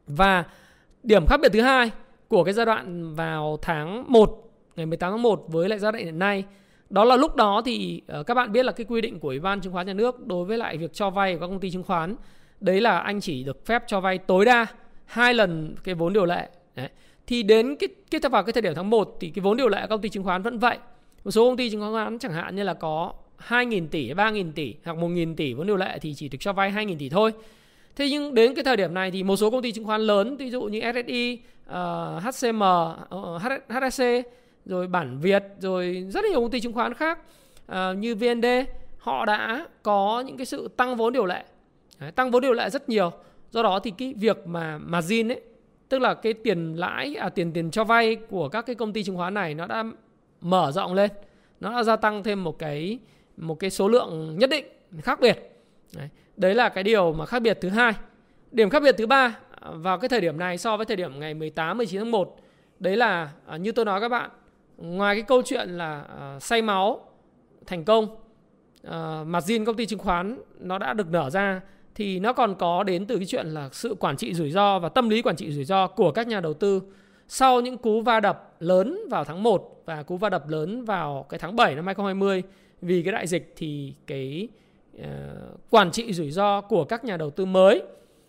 Và 0.08 0.44
điểm 1.04 1.26
khác 1.26 1.40
biệt 1.42 1.50
thứ 1.54 1.62
hai 1.62 1.92
của 2.28 2.44
cái 2.44 2.54
giai 2.54 2.66
đoạn 2.66 3.16
vào 3.16 3.60
tháng 3.62 4.04
1 4.08 4.52
ngày 4.76 4.86
18 4.86 5.12
tháng 5.12 5.22
1 5.22 5.46
với 5.48 5.70
lại 5.70 5.80
giai 5.80 5.92
đoạn 5.92 6.06
hiện 6.06 6.20
nay, 6.20 6.46
đó 6.90 7.04
là 7.04 7.16
lúc 7.16 7.36
đó 7.36 7.62
thì 7.66 8.02
ờ, 8.08 8.24
các 8.24 8.34
bạn 8.34 8.52
biết 8.52 8.66
là 8.66 8.72
cái 8.72 8.86
quy 8.90 9.02
định 9.02 9.20
của 9.20 9.28
Ủy 9.28 9.40
ban 9.40 9.62
chứng 9.62 9.74
khoán 9.74 9.88
nhà 9.88 9.94
nước 9.94 10.28
đối 10.28 10.46
với 10.46 10.58
lại 10.58 10.78
việc 10.78 10.94
cho 10.94 11.10
vay 11.10 11.34
của 11.34 11.40
các 11.40 11.48
công 11.48 11.60
ty 11.60 11.72
chứng 11.72 11.84
khoán, 11.84 12.16
đấy 12.60 12.82
là 12.82 13.00
anh 13.00 13.22
chỉ 13.22 13.44
được 13.44 13.66
phép 13.66 13.84
cho 13.88 14.00
vay 14.00 14.18
tối 14.18 14.46
đa 14.46 14.66
hai 15.06 15.34
lần 15.34 15.76
cái 15.84 15.96
vốn 15.96 16.14
điều 16.14 16.26
lệ 16.26 16.50
đấy. 16.76 16.90
thì 17.28 17.44
đến 17.44 17.76
cái 17.80 17.90
cái, 18.12 18.22
vào 18.32 18.44
cái 18.44 18.54
thời 18.54 18.62
điểm 18.62 18.74
tháng 18.76 18.90
1 18.90 19.18
thì 19.20 19.30
cái 19.30 19.42
vốn 19.42 19.58
điều 19.58 19.68
lệ 19.68 19.82
của 19.82 19.88
công 19.90 20.02
ty 20.02 20.10
chứng 20.10 20.24
khoán 20.24 20.42
vẫn 20.42 20.60
vậy 20.60 20.78
một 21.26 21.32
số 21.32 21.48
công 21.48 21.58
ty 21.58 21.70
chứng 21.70 21.94
khoán 21.94 22.20
chẳng 22.20 22.34
hạn 22.34 22.56
như 22.56 22.64
là 22.64 22.74
có 22.74 23.14
2.000 23.48 23.88
tỷ, 23.88 24.14
3.000 24.14 24.52
tỷ 24.56 24.76
hoặc 24.86 24.98
1.000 24.98 25.36
tỷ 25.36 25.54
vốn 25.54 25.68
điều 25.68 25.78
lệ 25.78 26.00
thì 26.02 26.14
chỉ 26.14 26.30
được 26.30 26.38
cho 26.40 26.54
vay 26.54 26.72
2.000 26.72 26.96
tỷ 27.00 27.10
thôi. 27.10 27.34
Thế 27.96 28.10
nhưng 28.10 28.34
đến 28.34 28.56
cái 28.56 28.64
thời 28.64 28.78
điểm 28.78 28.94
này 28.94 29.12
thì 29.12 29.24
một 29.24 29.36
số 29.36 29.52
công 29.52 29.62
ty 29.62 29.72
chứng 29.72 29.86
khoán 29.86 30.02
lớn, 30.02 30.38
ví 30.38 30.50
dụ 30.50 30.62
như 30.62 30.82
SSI, 30.94 31.40
uh, 31.64 31.68
ờ, 31.68 32.20
HCM, 32.20 32.56
uh, 32.56 33.10
ờ, 33.10 33.40
HSC, 33.70 34.04
rồi 34.66 34.88
Bản 34.88 35.20
Việt, 35.20 35.44
rồi 35.60 36.08
rất 36.10 36.26
nhiều 36.26 36.42
công 36.42 36.52
ty 36.52 36.60
chứng 36.60 36.74
khoán 36.74 36.94
khác 36.94 37.20
uh, 37.72 37.98
như 37.98 38.16
VND, 38.16 38.46
họ 38.98 39.26
đã 39.26 39.68
có 39.84 40.24
những 40.28 40.38
cái 40.38 40.46
sự 40.46 40.68
tăng 40.78 40.96
vốn 40.96 41.14
điều 41.14 41.26
lệ. 41.26 41.44
Đấy, 42.00 42.12
tăng 42.12 42.32
vốn 42.32 42.42
điều 42.42 42.54
lệ 42.54 42.70
rất 42.70 42.90
nhiều. 42.90 43.12
Do 43.52 43.64
đó 43.64 43.80
thì 43.80 43.94
cái 43.98 44.14
việc 44.18 44.48
mà 44.48 44.78
margin 44.78 45.32
ấy, 45.32 45.42
tức 45.90 46.00
là 46.00 46.14
cái 46.14 46.34
tiền 46.34 46.74
lãi 46.76 47.16
à 47.16 47.30
tiền 47.30 47.54
tiền 47.54 47.72
cho 47.72 47.84
vay 47.84 48.16
của 48.16 48.50
các 48.50 48.66
cái 48.66 48.76
công 48.76 48.94
ty 48.94 49.04
chứng 49.04 49.18
khoán 49.18 49.34
này 49.34 49.54
nó 49.54 49.68
đã 49.68 49.84
mở 50.42 50.72
rộng 50.72 50.94
lên. 50.94 51.12
Nó 51.60 51.72
đã 51.72 51.84
gia 51.84 51.96
tăng 51.96 52.24
thêm 52.24 52.44
một 52.44 52.60
cái 52.60 53.00
một 53.38 53.60
cái 53.60 53.70
số 53.70 53.88
lượng 53.88 54.36
nhất 54.40 54.50
định 54.50 54.66
khác 55.02 55.20
biệt. 55.20 55.52
Đấy, 55.96 56.10
đấy 56.38 56.56
là 56.56 56.70
cái 56.70 56.84
điều 56.84 57.14
mà 57.14 57.26
khác 57.26 57.40
biệt 57.40 57.58
thứ 57.62 57.70
hai. 57.70 57.94
Điểm 58.52 58.70
khác 58.70 58.84
biệt 58.84 58.96
thứ 58.98 59.08
ba 59.08 59.38
à, 59.62 59.72
vào 59.72 59.98
cái 59.98 60.10
thời 60.10 60.22
điểm 60.22 60.40
này 60.40 60.58
so 60.58 60.78
với 60.78 60.86
thời 60.86 60.98
điểm 60.98 61.20
ngày 61.20 61.34
18 61.34 61.78
19 61.78 62.00
tháng 62.00 62.12
1 62.12 62.36
đấy 62.80 62.98
là 62.98 63.32
à, 63.46 63.58
như 63.58 63.72
tôi 63.72 63.86
nói 63.86 64.02
các 64.02 64.10
bạn 64.10 64.30
ngoài 64.78 65.16
cái 65.16 65.22
câu 65.22 65.42
chuyện 65.46 65.70
là 65.70 66.06
uh, 66.36 66.44
say 66.44 66.62
máu 66.62 67.10
thành 67.66 67.84
công 67.84 68.04
uh, 68.04 68.92
mặt 69.28 69.44
zin 69.44 69.66
công 69.66 69.76
ty 69.76 69.86
chứng 69.86 70.00
khoán 70.00 70.40
nó 70.60 70.78
đã 70.78 70.94
được 70.94 71.12
nở 71.12 71.30
ra 71.30 71.62
thì 71.96 72.20
nó 72.20 72.34
còn 72.34 72.56
có 72.56 72.84
đến 72.84 73.06
từ 73.06 73.16
cái 73.16 73.26
chuyện 73.26 73.48
là 73.48 73.70
sự 73.72 73.96
quản 74.00 74.18
trị 74.18 74.34
rủi 74.34 74.52
ro 74.52 74.80
và 74.80 74.90
tâm 74.90 75.10
lý 75.10 75.22
quản 75.22 75.36
trị 75.36 75.52
rủi 75.52 75.66
ro 75.66 75.88
của 75.88 76.12
các 76.12 76.28
nhà 76.28 76.40
đầu 76.40 76.54
tư 76.54 76.82
sau 77.28 77.62
những 77.62 77.78
cú 77.78 78.02
va 78.02 78.20
đập 78.20 78.56
lớn 78.60 79.00
vào 79.10 79.24
tháng 79.24 79.44
1 79.44 79.75
và 79.86 80.04
cú 80.04 80.18
va 80.18 80.30
đập 80.30 80.50
lớn 80.50 80.86
vào 80.86 81.26
cái 81.30 81.40
tháng 81.40 81.56
7 81.56 81.76
năm 81.76 81.86
2020 81.86 82.44
vì 82.82 83.04
cái 83.04 83.12
đại 83.12 83.28
dịch 83.28 83.54
thì 83.56 83.94
cái 84.08 84.48
uh, 84.98 85.04
quản 85.70 85.92
trị 85.92 86.14
rủi 86.14 86.32
ro 86.32 86.62
của 86.62 86.84
các 86.84 87.06
nhà 87.06 87.18
đầu 87.18 87.30
tư 87.30 87.46
mới 87.46 87.84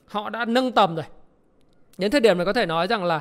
họ 0.06 0.30
đã 0.30 0.44
nâng 0.44 0.72
tầm 0.72 0.94
rồi. 0.94 1.04
Đến 1.98 2.10
thời 2.10 2.20
điểm 2.20 2.38
này 2.38 2.46
có 2.46 2.52
thể 2.52 2.66
nói 2.66 2.86
rằng 2.86 3.04
là 3.04 3.20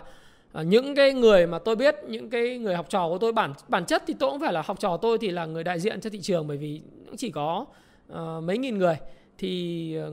uh, 0.60 0.66
những 0.66 0.96
cái 0.96 1.14
người 1.14 1.48
mà 1.48 1.60
tôi 1.60 1.76
biết, 1.76 1.96
những 2.08 2.30
cái 2.30 2.58
người 2.58 2.76
học 2.76 2.86
trò 2.90 3.10
của 3.10 3.18
tôi 3.18 3.34
bản 3.34 3.54
bản 3.68 3.86
chất 3.86 4.04
thì 4.08 4.14
tôi 4.20 4.32
cũng 4.32 4.40
phải 4.40 4.54
là 4.54 4.62
học 4.66 4.80
trò 4.80 4.98
tôi 4.98 5.18
thì 5.18 5.32
là 5.32 5.46
người 5.46 5.64
đại 5.64 5.80
diện 5.80 6.02
cho 6.02 6.10
thị 6.10 6.20
trường 6.22 6.48
bởi 6.48 6.58
vì 6.58 6.82
cũng 7.06 7.18
chỉ 7.18 7.32
có 7.32 7.66
uh, 8.14 8.44
mấy 8.44 8.58
nghìn 8.58 8.78
người 8.78 8.98
thì 9.38 9.96
ờ, 9.96 10.12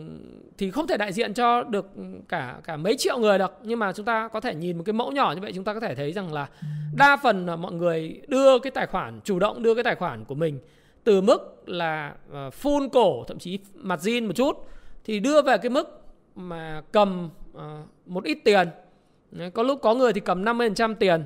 thì 0.58 0.70
không 0.70 0.86
thể 0.86 0.96
đại 0.96 1.12
diện 1.12 1.34
cho 1.34 1.62
được 1.62 1.86
cả 2.28 2.60
cả 2.64 2.76
mấy 2.76 2.96
triệu 2.96 3.18
người 3.18 3.38
được. 3.38 3.58
Nhưng 3.62 3.78
mà 3.78 3.92
chúng 3.92 4.06
ta 4.06 4.28
có 4.28 4.40
thể 4.40 4.54
nhìn 4.54 4.78
một 4.78 4.82
cái 4.86 4.92
mẫu 4.92 5.12
nhỏ 5.12 5.32
như 5.34 5.40
vậy, 5.40 5.52
chúng 5.54 5.64
ta 5.64 5.74
có 5.74 5.80
thể 5.80 5.94
thấy 5.94 6.12
rằng 6.12 6.32
là 6.32 6.48
đa 6.96 7.16
phần 7.16 7.46
là 7.46 7.56
mọi 7.56 7.72
người 7.72 8.20
đưa 8.28 8.58
cái 8.58 8.70
tài 8.70 8.86
khoản, 8.86 9.20
chủ 9.24 9.38
động 9.38 9.62
đưa 9.62 9.74
cái 9.74 9.84
tài 9.84 9.94
khoản 9.94 10.24
của 10.24 10.34
mình 10.34 10.58
từ 11.04 11.20
mức 11.20 11.62
là 11.66 12.14
ờ, 12.32 12.50
full 12.62 12.88
cổ, 12.88 13.24
thậm 13.28 13.38
chí 13.38 13.58
mặt 13.74 14.00
zin 14.02 14.26
một 14.26 14.32
chút, 14.36 14.66
thì 15.04 15.20
đưa 15.20 15.42
về 15.42 15.58
cái 15.58 15.70
mức 15.70 16.02
mà 16.34 16.82
cầm 16.92 17.30
ờ, 17.54 17.82
một 18.06 18.24
ít 18.24 18.38
tiền. 18.44 18.68
Có 19.54 19.62
lúc 19.62 19.78
có 19.82 19.94
người 19.94 20.12
thì 20.12 20.20
cầm 20.20 20.44
50% 20.44 20.94
tiền. 20.94 21.24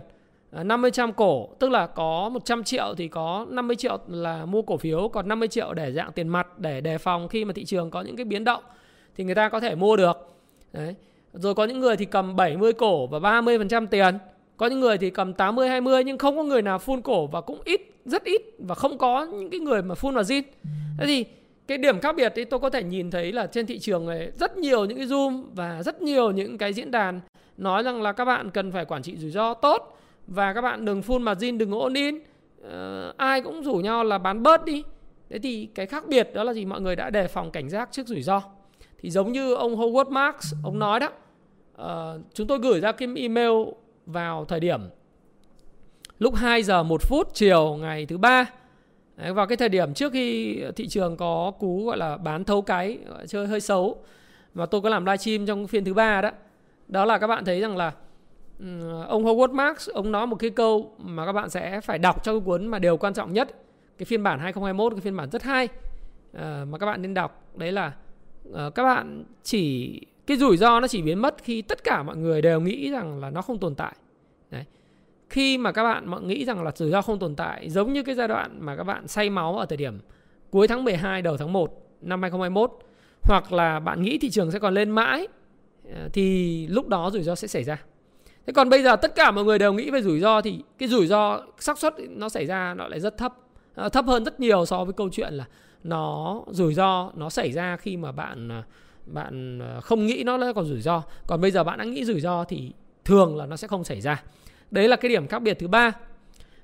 Ờ, 0.50 0.64
50 0.64 0.90
trăm 0.90 1.12
cổ, 1.12 1.48
tức 1.58 1.70
là 1.70 1.86
có 1.86 2.28
100 2.28 2.64
triệu 2.64 2.94
thì 2.96 3.08
có 3.08 3.46
50 3.48 3.76
triệu 3.76 3.98
là 4.08 4.44
mua 4.44 4.62
cổ 4.62 4.76
phiếu, 4.76 5.08
còn 5.08 5.28
50 5.28 5.48
triệu 5.48 5.74
để 5.74 5.92
dạng 5.92 6.12
tiền 6.12 6.28
mặt 6.28 6.58
để 6.58 6.80
đề 6.80 6.98
phòng 6.98 7.28
khi 7.28 7.44
mà 7.44 7.52
thị 7.52 7.64
trường 7.64 7.90
có 7.90 8.02
những 8.02 8.16
cái 8.16 8.24
biến 8.24 8.44
động 8.44 8.62
thì 9.16 9.24
người 9.24 9.34
ta 9.34 9.48
có 9.48 9.60
thể 9.60 9.74
mua 9.74 9.96
được. 9.96 10.36
Đấy. 10.72 10.94
Rồi 11.32 11.54
có 11.54 11.64
những 11.64 11.80
người 11.80 11.96
thì 11.96 12.04
cầm 12.04 12.36
70 12.36 12.72
cổ 12.72 13.06
và 13.06 13.18
30% 13.18 13.86
tiền, 13.86 14.18
có 14.56 14.66
những 14.66 14.80
người 14.80 14.98
thì 14.98 15.10
cầm 15.10 15.32
80 15.32 15.68
20 15.68 16.04
nhưng 16.04 16.18
không 16.18 16.36
có 16.36 16.42
người 16.42 16.62
nào 16.62 16.78
full 16.78 17.02
cổ 17.02 17.26
và 17.26 17.40
cũng 17.40 17.60
ít, 17.64 17.80
rất 18.04 18.24
ít 18.24 18.42
và 18.58 18.74
không 18.74 18.98
có 18.98 19.24
những 19.24 19.50
cái 19.50 19.60
người 19.60 19.82
mà 19.82 19.94
full 19.94 20.12
vào 20.12 20.24
zin. 20.24 20.42
Thế 20.98 21.06
thì 21.06 21.24
cái 21.66 21.78
điểm 21.78 22.00
khác 22.00 22.16
biệt 22.16 22.32
thì 22.36 22.44
tôi 22.44 22.60
có 22.60 22.70
thể 22.70 22.82
nhìn 22.82 23.10
thấy 23.10 23.32
là 23.32 23.46
trên 23.46 23.66
thị 23.66 23.78
trường 23.78 24.06
này 24.06 24.30
rất 24.38 24.56
nhiều 24.56 24.84
những 24.84 24.98
cái 24.98 25.06
zoom 25.06 25.42
và 25.54 25.82
rất 25.82 26.02
nhiều 26.02 26.30
những 26.30 26.58
cái 26.58 26.72
diễn 26.72 26.90
đàn 26.90 27.20
nói 27.56 27.82
rằng 27.82 28.02
là 28.02 28.12
các 28.12 28.24
bạn 28.24 28.50
cần 28.50 28.72
phải 28.72 28.84
quản 28.84 29.02
trị 29.02 29.16
rủi 29.16 29.30
ro 29.30 29.54
tốt 29.54 29.98
và 30.26 30.52
các 30.52 30.60
bạn 30.60 30.84
đừng 30.84 31.00
full 31.00 31.20
margin 31.20 31.58
đừng 31.58 31.70
ôn 31.70 31.94
in. 31.94 32.18
Uh, 32.66 33.16
ai 33.16 33.40
cũng 33.40 33.62
rủ 33.62 33.74
nhau 33.74 34.04
là 34.04 34.18
bán 34.18 34.42
bớt 34.42 34.64
đi. 34.64 34.84
Thế 35.30 35.38
thì 35.38 35.68
cái 35.74 35.86
khác 35.86 36.04
biệt 36.08 36.30
đó 36.34 36.44
là 36.44 36.52
gì? 36.52 36.64
Mọi 36.64 36.80
người 36.80 36.96
đã 36.96 37.10
đề 37.10 37.28
phòng 37.28 37.50
cảnh 37.50 37.68
giác 37.68 37.88
trước 37.92 38.06
rủi 38.06 38.22
ro. 38.22 38.42
Thì 38.98 39.10
giống 39.10 39.32
như 39.32 39.54
ông 39.54 39.76
Howard 39.76 40.10
Marks 40.10 40.54
ông 40.64 40.78
nói 40.78 41.00
đó 41.00 41.08
uh, 41.82 42.20
chúng 42.34 42.46
tôi 42.46 42.58
gửi 42.58 42.80
ra 42.80 42.92
cái 42.92 43.08
email 43.16 43.52
vào 44.06 44.44
thời 44.44 44.60
điểm 44.60 44.80
lúc 46.18 46.34
2 46.34 46.62
giờ 46.62 46.82
1 46.82 47.02
phút 47.02 47.34
chiều 47.34 47.76
ngày 47.80 48.06
thứ 48.06 48.18
ba. 48.18 48.46
Đấy, 49.16 49.32
vào 49.32 49.46
cái 49.46 49.56
thời 49.56 49.68
điểm 49.68 49.94
trước 49.94 50.12
khi 50.12 50.60
thị 50.76 50.88
trường 50.88 51.16
có 51.16 51.52
cú 51.58 51.86
gọi 51.86 51.96
là 51.96 52.16
bán 52.16 52.44
thấu 52.44 52.62
cái 52.62 52.98
chơi 53.28 53.46
hơi 53.46 53.60
xấu 53.60 54.02
mà 54.54 54.66
tôi 54.66 54.80
có 54.80 54.88
làm 54.88 55.06
livestream 55.06 55.46
trong 55.46 55.66
phiên 55.66 55.84
thứ 55.84 55.94
ba 55.94 56.20
đó. 56.20 56.30
Đó 56.88 57.04
là 57.04 57.18
các 57.18 57.26
bạn 57.26 57.44
thấy 57.44 57.60
rằng 57.60 57.76
là 57.76 57.92
Ờ, 58.60 59.04
ông 59.08 59.24
Howard 59.24 59.52
Marks, 59.52 59.88
ông 59.88 60.12
nói 60.12 60.26
một 60.26 60.36
cái 60.36 60.50
câu 60.50 60.92
mà 60.98 61.26
các 61.26 61.32
bạn 61.32 61.50
sẽ 61.50 61.80
phải 61.80 61.98
đọc 61.98 62.24
trong 62.24 62.40
cái 62.40 62.46
cuốn 62.46 62.66
mà 62.66 62.78
điều 62.78 62.96
quan 62.96 63.14
trọng 63.14 63.32
nhất, 63.32 63.48
cái 63.98 64.06
phiên 64.06 64.22
bản 64.22 64.38
2021 64.38 64.92
cái 64.92 65.00
phiên 65.00 65.16
bản 65.16 65.30
rất 65.30 65.42
hay 65.42 65.68
ờ, 66.32 66.64
mà 66.70 66.78
các 66.78 66.86
bạn 66.86 67.02
nên 67.02 67.14
đọc. 67.14 67.44
Đấy 67.54 67.72
là 67.72 67.92
ờ, 68.52 68.70
các 68.70 68.82
bạn 68.82 69.24
chỉ, 69.42 70.00
cái 70.26 70.36
rủi 70.36 70.56
ro 70.56 70.80
nó 70.80 70.88
chỉ 70.88 71.02
biến 71.02 71.18
mất 71.18 71.36
khi 71.42 71.62
tất 71.62 71.84
cả 71.84 72.02
mọi 72.02 72.16
người 72.16 72.42
đều 72.42 72.60
nghĩ 72.60 72.90
rằng 72.90 73.20
là 73.20 73.30
nó 73.30 73.42
không 73.42 73.58
tồn 73.58 73.74
tại. 73.74 73.96
Đấy. 74.50 74.64
Khi 75.30 75.58
mà 75.58 75.72
các 75.72 75.82
bạn 75.82 76.08
mọi 76.08 76.22
nghĩ 76.22 76.44
rằng 76.44 76.62
là 76.62 76.72
rủi 76.74 76.90
ro 76.90 77.02
không 77.02 77.18
tồn 77.18 77.36
tại, 77.36 77.70
giống 77.70 77.92
như 77.92 78.02
cái 78.02 78.14
giai 78.14 78.28
đoạn 78.28 78.58
mà 78.60 78.76
các 78.76 78.84
bạn 78.84 79.08
say 79.08 79.30
máu 79.30 79.58
ở 79.58 79.66
thời 79.66 79.76
điểm 79.76 79.98
cuối 80.50 80.68
tháng 80.68 80.84
12 80.84 81.22
đầu 81.22 81.36
tháng 81.36 81.52
1 81.52 81.82
năm 82.00 82.22
2021 82.22 82.70
hoặc 83.22 83.52
là 83.52 83.80
bạn 83.80 84.02
nghĩ 84.02 84.18
thị 84.18 84.30
trường 84.30 84.50
sẽ 84.50 84.58
còn 84.58 84.74
lên 84.74 84.90
mãi 84.90 85.28
thì 86.12 86.66
lúc 86.66 86.88
đó 86.88 87.10
rủi 87.10 87.22
ro 87.22 87.34
sẽ 87.34 87.48
xảy 87.48 87.64
ra. 87.64 87.82
Thế 88.46 88.52
còn 88.52 88.68
bây 88.68 88.82
giờ 88.82 88.96
tất 88.96 89.14
cả 89.14 89.30
mọi 89.30 89.44
người 89.44 89.58
đều 89.58 89.72
nghĩ 89.72 89.90
về 89.90 90.02
rủi 90.02 90.20
ro 90.20 90.40
thì 90.40 90.62
cái 90.78 90.88
rủi 90.88 91.06
ro 91.06 91.40
xác 91.58 91.78
suất 91.78 91.94
nó 92.08 92.28
xảy 92.28 92.46
ra 92.46 92.74
nó 92.74 92.88
lại 92.88 93.00
rất 93.00 93.18
thấp. 93.18 93.34
À, 93.74 93.88
thấp 93.88 94.06
hơn 94.06 94.24
rất 94.24 94.40
nhiều 94.40 94.66
so 94.66 94.84
với 94.84 94.92
câu 94.92 95.08
chuyện 95.12 95.34
là 95.34 95.44
nó 95.84 96.42
rủi 96.50 96.74
ro 96.74 97.10
nó 97.14 97.30
xảy 97.30 97.52
ra 97.52 97.76
khi 97.76 97.96
mà 97.96 98.12
bạn 98.12 98.48
à, 98.48 98.62
bạn 99.06 99.58
à, 99.62 99.80
không 99.80 100.06
nghĩ 100.06 100.22
nó 100.26 100.36
là 100.36 100.52
còn 100.52 100.64
rủi 100.64 100.80
ro. 100.80 101.02
Còn 101.26 101.40
bây 101.40 101.50
giờ 101.50 101.64
bạn 101.64 101.78
đã 101.78 101.84
nghĩ 101.84 102.04
rủi 102.04 102.20
ro 102.20 102.44
thì 102.44 102.72
thường 103.04 103.36
là 103.36 103.46
nó 103.46 103.56
sẽ 103.56 103.68
không 103.68 103.84
xảy 103.84 104.00
ra. 104.00 104.22
Đấy 104.70 104.88
là 104.88 104.96
cái 104.96 105.08
điểm 105.08 105.26
khác 105.26 105.38
biệt 105.38 105.58
thứ 105.58 105.68
ba. 105.68 105.92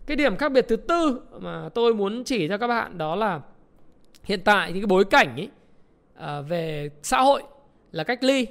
Cái 0.06 0.16
điểm 0.16 0.36
khác 0.36 0.52
biệt 0.52 0.66
thứ 0.68 0.76
tư 0.76 1.22
mà 1.40 1.68
tôi 1.74 1.94
muốn 1.94 2.24
chỉ 2.24 2.48
cho 2.48 2.58
các 2.58 2.66
bạn 2.66 2.98
đó 2.98 3.16
là 3.16 3.40
hiện 4.24 4.40
tại 4.44 4.72
thì 4.72 4.80
cái 4.80 4.86
bối 4.86 5.04
cảnh 5.04 5.36
ấy 5.36 5.48
à, 6.14 6.40
về 6.40 6.90
xã 7.02 7.20
hội 7.20 7.42
là 7.92 8.04
cách 8.04 8.24
ly 8.24 8.46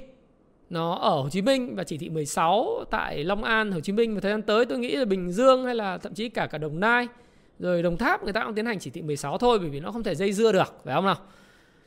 nó 0.72 0.94
ở 0.94 1.10
Hồ 1.10 1.28
Chí 1.30 1.42
Minh 1.42 1.76
và 1.76 1.84
chỉ 1.84 1.98
thị 1.98 2.08
16 2.08 2.84
tại 2.90 3.24
Long 3.24 3.44
An, 3.44 3.72
Hồ 3.72 3.80
Chí 3.80 3.92
Minh 3.92 4.14
và 4.14 4.20
thời 4.20 4.32
gian 4.32 4.42
tới 4.42 4.66
tôi 4.66 4.78
nghĩ 4.78 4.96
là 4.96 5.04
Bình 5.04 5.32
Dương 5.32 5.64
hay 5.64 5.74
là 5.74 5.98
thậm 5.98 6.14
chí 6.14 6.28
cả 6.28 6.46
cả 6.46 6.58
Đồng 6.58 6.80
Nai 6.80 7.08
rồi 7.58 7.82
Đồng 7.82 7.96
Tháp 7.96 8.24
người 8.24 8.32
ta 8.32 8.44
cũng 8.44 8.54
tiến 8.54 8.66
hành 8.66 8.78
chỉ 8.78 8.90
thị 8.90 9.02
16 9.02 9.38
thôi 9.38 9.58
bởi 9.58 9.68
vì 9.68 9.80
nó 9.80 9.90
không 9.90 10.02
thể 10.02 10.14
dây 10.14 10.32
dưa 10.32 10.52
được 10.52 10.74
phải 10.84 10.94
không 10.94 11.04
nào? 11.04 11.16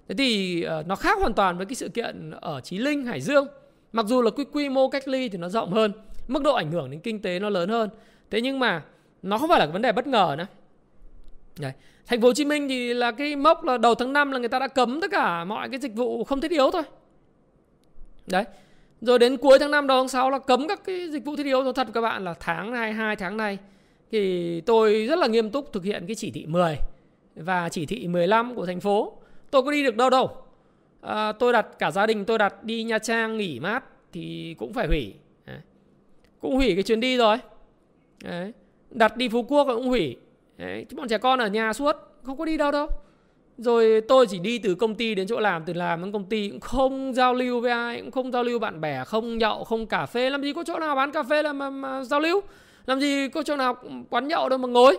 Thế 0.07 0.15
thì 0.15 0.61
ờ, 0.61 0.83
nó 0.87 0.95
khác 0.95 1.19
hoàn 1.19 1.33
toàn 1.33 1.57
với 1.57 1.65
cái 1.65 1.75
sự 1.75 1.89
kiện 1.89 2.31
ở 2.31 2.61
Chí 2.61 2.77
Linh, 2.77 3.05
Hải 3.05 3.21
Dương. 3.21 3.47
Mặc 3.91 4.05
dù 4.05 4.21
là 4.21 4.31
quy 4.31 4.43
quy 4.51 4.69
mô 4.69 4.89
cách 4.89 5.07
ly 5.07 5.29
thì 5.29 5.37
nó 5.37 5.49
rộng 5.49 5.73
hơn 5.73 5.91
mức 6.27 6.43
độ 6.43 6.53
ảnh 6.53 6.71
hưởng 6.71 6.91
đến 6.91 6.99
kinh 6.99 7.21
tế 7.21 7.39
nó 7.39 7.49
lớn 7.49 7.69
hơn 7.69 7.89
thế 8.31 8.41
nhưng 8.41 8.59
mà 8.59 8.83
nó 9.21 9.37
không 9.37 9.49
phải 9.49 9.59
là 9.59 9.65
vấn 9.65 9.81
đề 9.81 9.91
bất 9.91 10.07
ngờ 10.07 10.35
nữa 10.37 10.47
Đấy. 11.59 11.71
Thành 12.05 12.21
phố 12.21 12.27
Hồ 12.27 12.33
Chí 12.33 12.45
Minh 12.45 12.69
thì 12.69 12.93
là 12.93 13.11
cái 13.11 13.35
mốc 13.35 13.63
là 13.63 13.77
đầu 13.77 13.95
tháng 13.95 14.13
5 14.13 14.31
là 14.31 14.39
người 14.39 14.49
ta 14.49 14.59
đã 14.59 14.67
cấm 14.67 15.01
tất 15.01 15.11
cả 15.11 15.45
mọi 15.45 15.69
cái 15.69 15.79
dịch 15.79 15.95
vụ 15.95 16.23
không 16.23 16.41
thiết 16.41 16.51
yếu 16.51 16.71
thôi. 16.71 16.83
Đấy. 18.27 18.43
Rồi 19.01 19.19
đến 19.19 19.37
cuối 19.37 19.59
tháng 19.59 19.71
5 19.71 19.87
đầu 19.87 19.99
tháng 19.99 20.07
6 20.07 20.29
là 20.29 20.39
cấm 20.39 20.67
các 20.67 20.81
cái 20.85 21.09
dịch 21.09 21.25
vụ 21.25 21.35
thiết 21.35 21.45
yếu. 21.45 21.63
Nói 21.63 21.73
thật 21.73 21.87
các 21.93 22.01
bạn 22.01 22.23
là 22.23 22.33
tháng 22.39 22.71
này, 22.71 22.93
hai 22.93 23.15
tháng 23.15 23.37
này 23.37 23.57
thì 24.11 24.61
tôi 24.61 25.05
rất 25.05 25.19
là 25.19 25.27
nghiêm 25.27 25.49
túc 25.49 25.73
thực 25.73 25.83
hiện 25.83 26.03
cái 26.07 26.15
chỉ 26.15 26.31
thị 26.31 26.45
10 26.45 26.77
và 27.35 27.69
chỉ 27.69 27.85
thị 27.85 28.07
15 28.07 28.55
của 28.55 28.65
thành 28.65 28.79
phố. 28.79 29.13
Tôi 29.51 29.63
có 29.63 29.71
đi 29.71 29.83
được 29.83 29.95
đâu 29.95 30.09
đâu. 30.09 30.29
À, 31.01 31.31
tôi 31.31 31.53
đặt 31.53 31.67
cả 31.79 31.91
gia 31.91 32.05
đình 32.05 32.25
tôi 32.25 32.37
đặt 32.37 32.63
đi 32.63 32.83
Nha 32.83 32.99
Trang 32.99 33.37
nghỉ 33.37 33.59
mát 33.59 33.83
thì 34.13 34.55
cũng 34.59 34.73
phải 34.73 34.87
hủy 34.87 35.13
cũng 36.45 36.55
hủy 36.55 36.73
cái 36.75 36.83
chuyến 36.83 36.99
đi 36.99 37.17
rồi 37.17 37.37
đấy. 38.23 38.53
đặt 38.89 39.17
đi 39.17 39.29
phú 39.29 39.43
quốc 39.43 39.67
cũng 39.67 39.87
hủy 39.87 40.17
đấy. 40.57 40.85
Chứ 40.89 40.97
bọn 40.97 41.07
trẻ 41.07 41.17
con 41.17 41.39
ở 41.39 41.47
nhà 41.47 41.73
suốt 41.73 41.95
không 42.23 42.37
có 42.37 42.45
đi 42.45 42.57
đâu 42.57 42.71
đâu 42.71 42.87
rồi 43.57 44.01
tôi 44.07 44.27
chỉ 44.27 44.39
đi 44.39 44.57
từ 44.57 44.75
công 44.75 44.95
ty 44.95 45.15
đến 45.15 45.27
chỗ 45.27 45.39
làm 45.39 45.63
từ 45.65 45.73
làm 45.73 46.01
đến 46.01 46.11
công 46.11 46.25
ty 46.25 46.49
cũng 46.49 46.59
không 46.59 47.13
giao 47.13 47.33
lưu 47.33 47.61
với 47.61 47.71
ai 47.71 48.01
cũng 48.01 48.11
không 48.11 48.31
giao 48.31 48.43
lưu 48.43 48.59
bạn 48.59 48.81
bè 48.81 49.03
không 49.03 49.37
nhậu 49.37 49.63
không 49.63 49.87
cà 49.87 50.05
phê. 50.05 50.29
Làm 50.29 50.41
gì 50.41 50.53
có 50.53 50.63
chỗ 50.63 50.79
nào 50.79 50.95
bán 50.95 51.11
cà 51.11 51.23
phê 51.23 51.43
là 51.43 51.53
mà, 51.53 51.69
mà 51.69 52.03
giao 52.03 52.19
lưu? 52.19 52.41
Làm 52.85 52.99
gì 52.99 53.29
có 53.29 53.43
chỗ 53.43 53.55
nào 53.55 53.75
quán 54.09 54.27
nhậu 54.27 54.49
đâu 54.49 54.57
mà 54.57 54.67
ngồi 54.67 54.97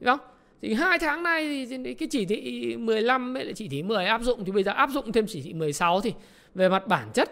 đúng 0.00 0.18
không? 0.18 0.28
Thì 0.62 0.74
hai 0.74 0.98
tháng 0.98 1.22
nay 1.22 1.66
thì 1.70 1.94
cái 1.94 2.08
chỉ 2.10 2.24
thị 2.24 2.76
15 2.76 3.34
với 3.34 3.44
lại 3.44 3.54
chỉ 3.54 3.68
thị 3.68 3.82
10 3.82 4.04
áp 4.04 4.22
dụng. 4.22 4.44
Thì 4.44 4.52
bây 4.52 4.62
giờ 4.62 4.72
áp 4.72 4.90
dụng 4.90 5.12
thêm 5.12 5.26
chỉ 5.28 5.42
thị 5.42 5.52
16 5.52 6.00
thì 6.00 6.12
về 6.54 6.68
mặt 6.68 6.86
bản 6.86 7.08
chất 7.14 7.30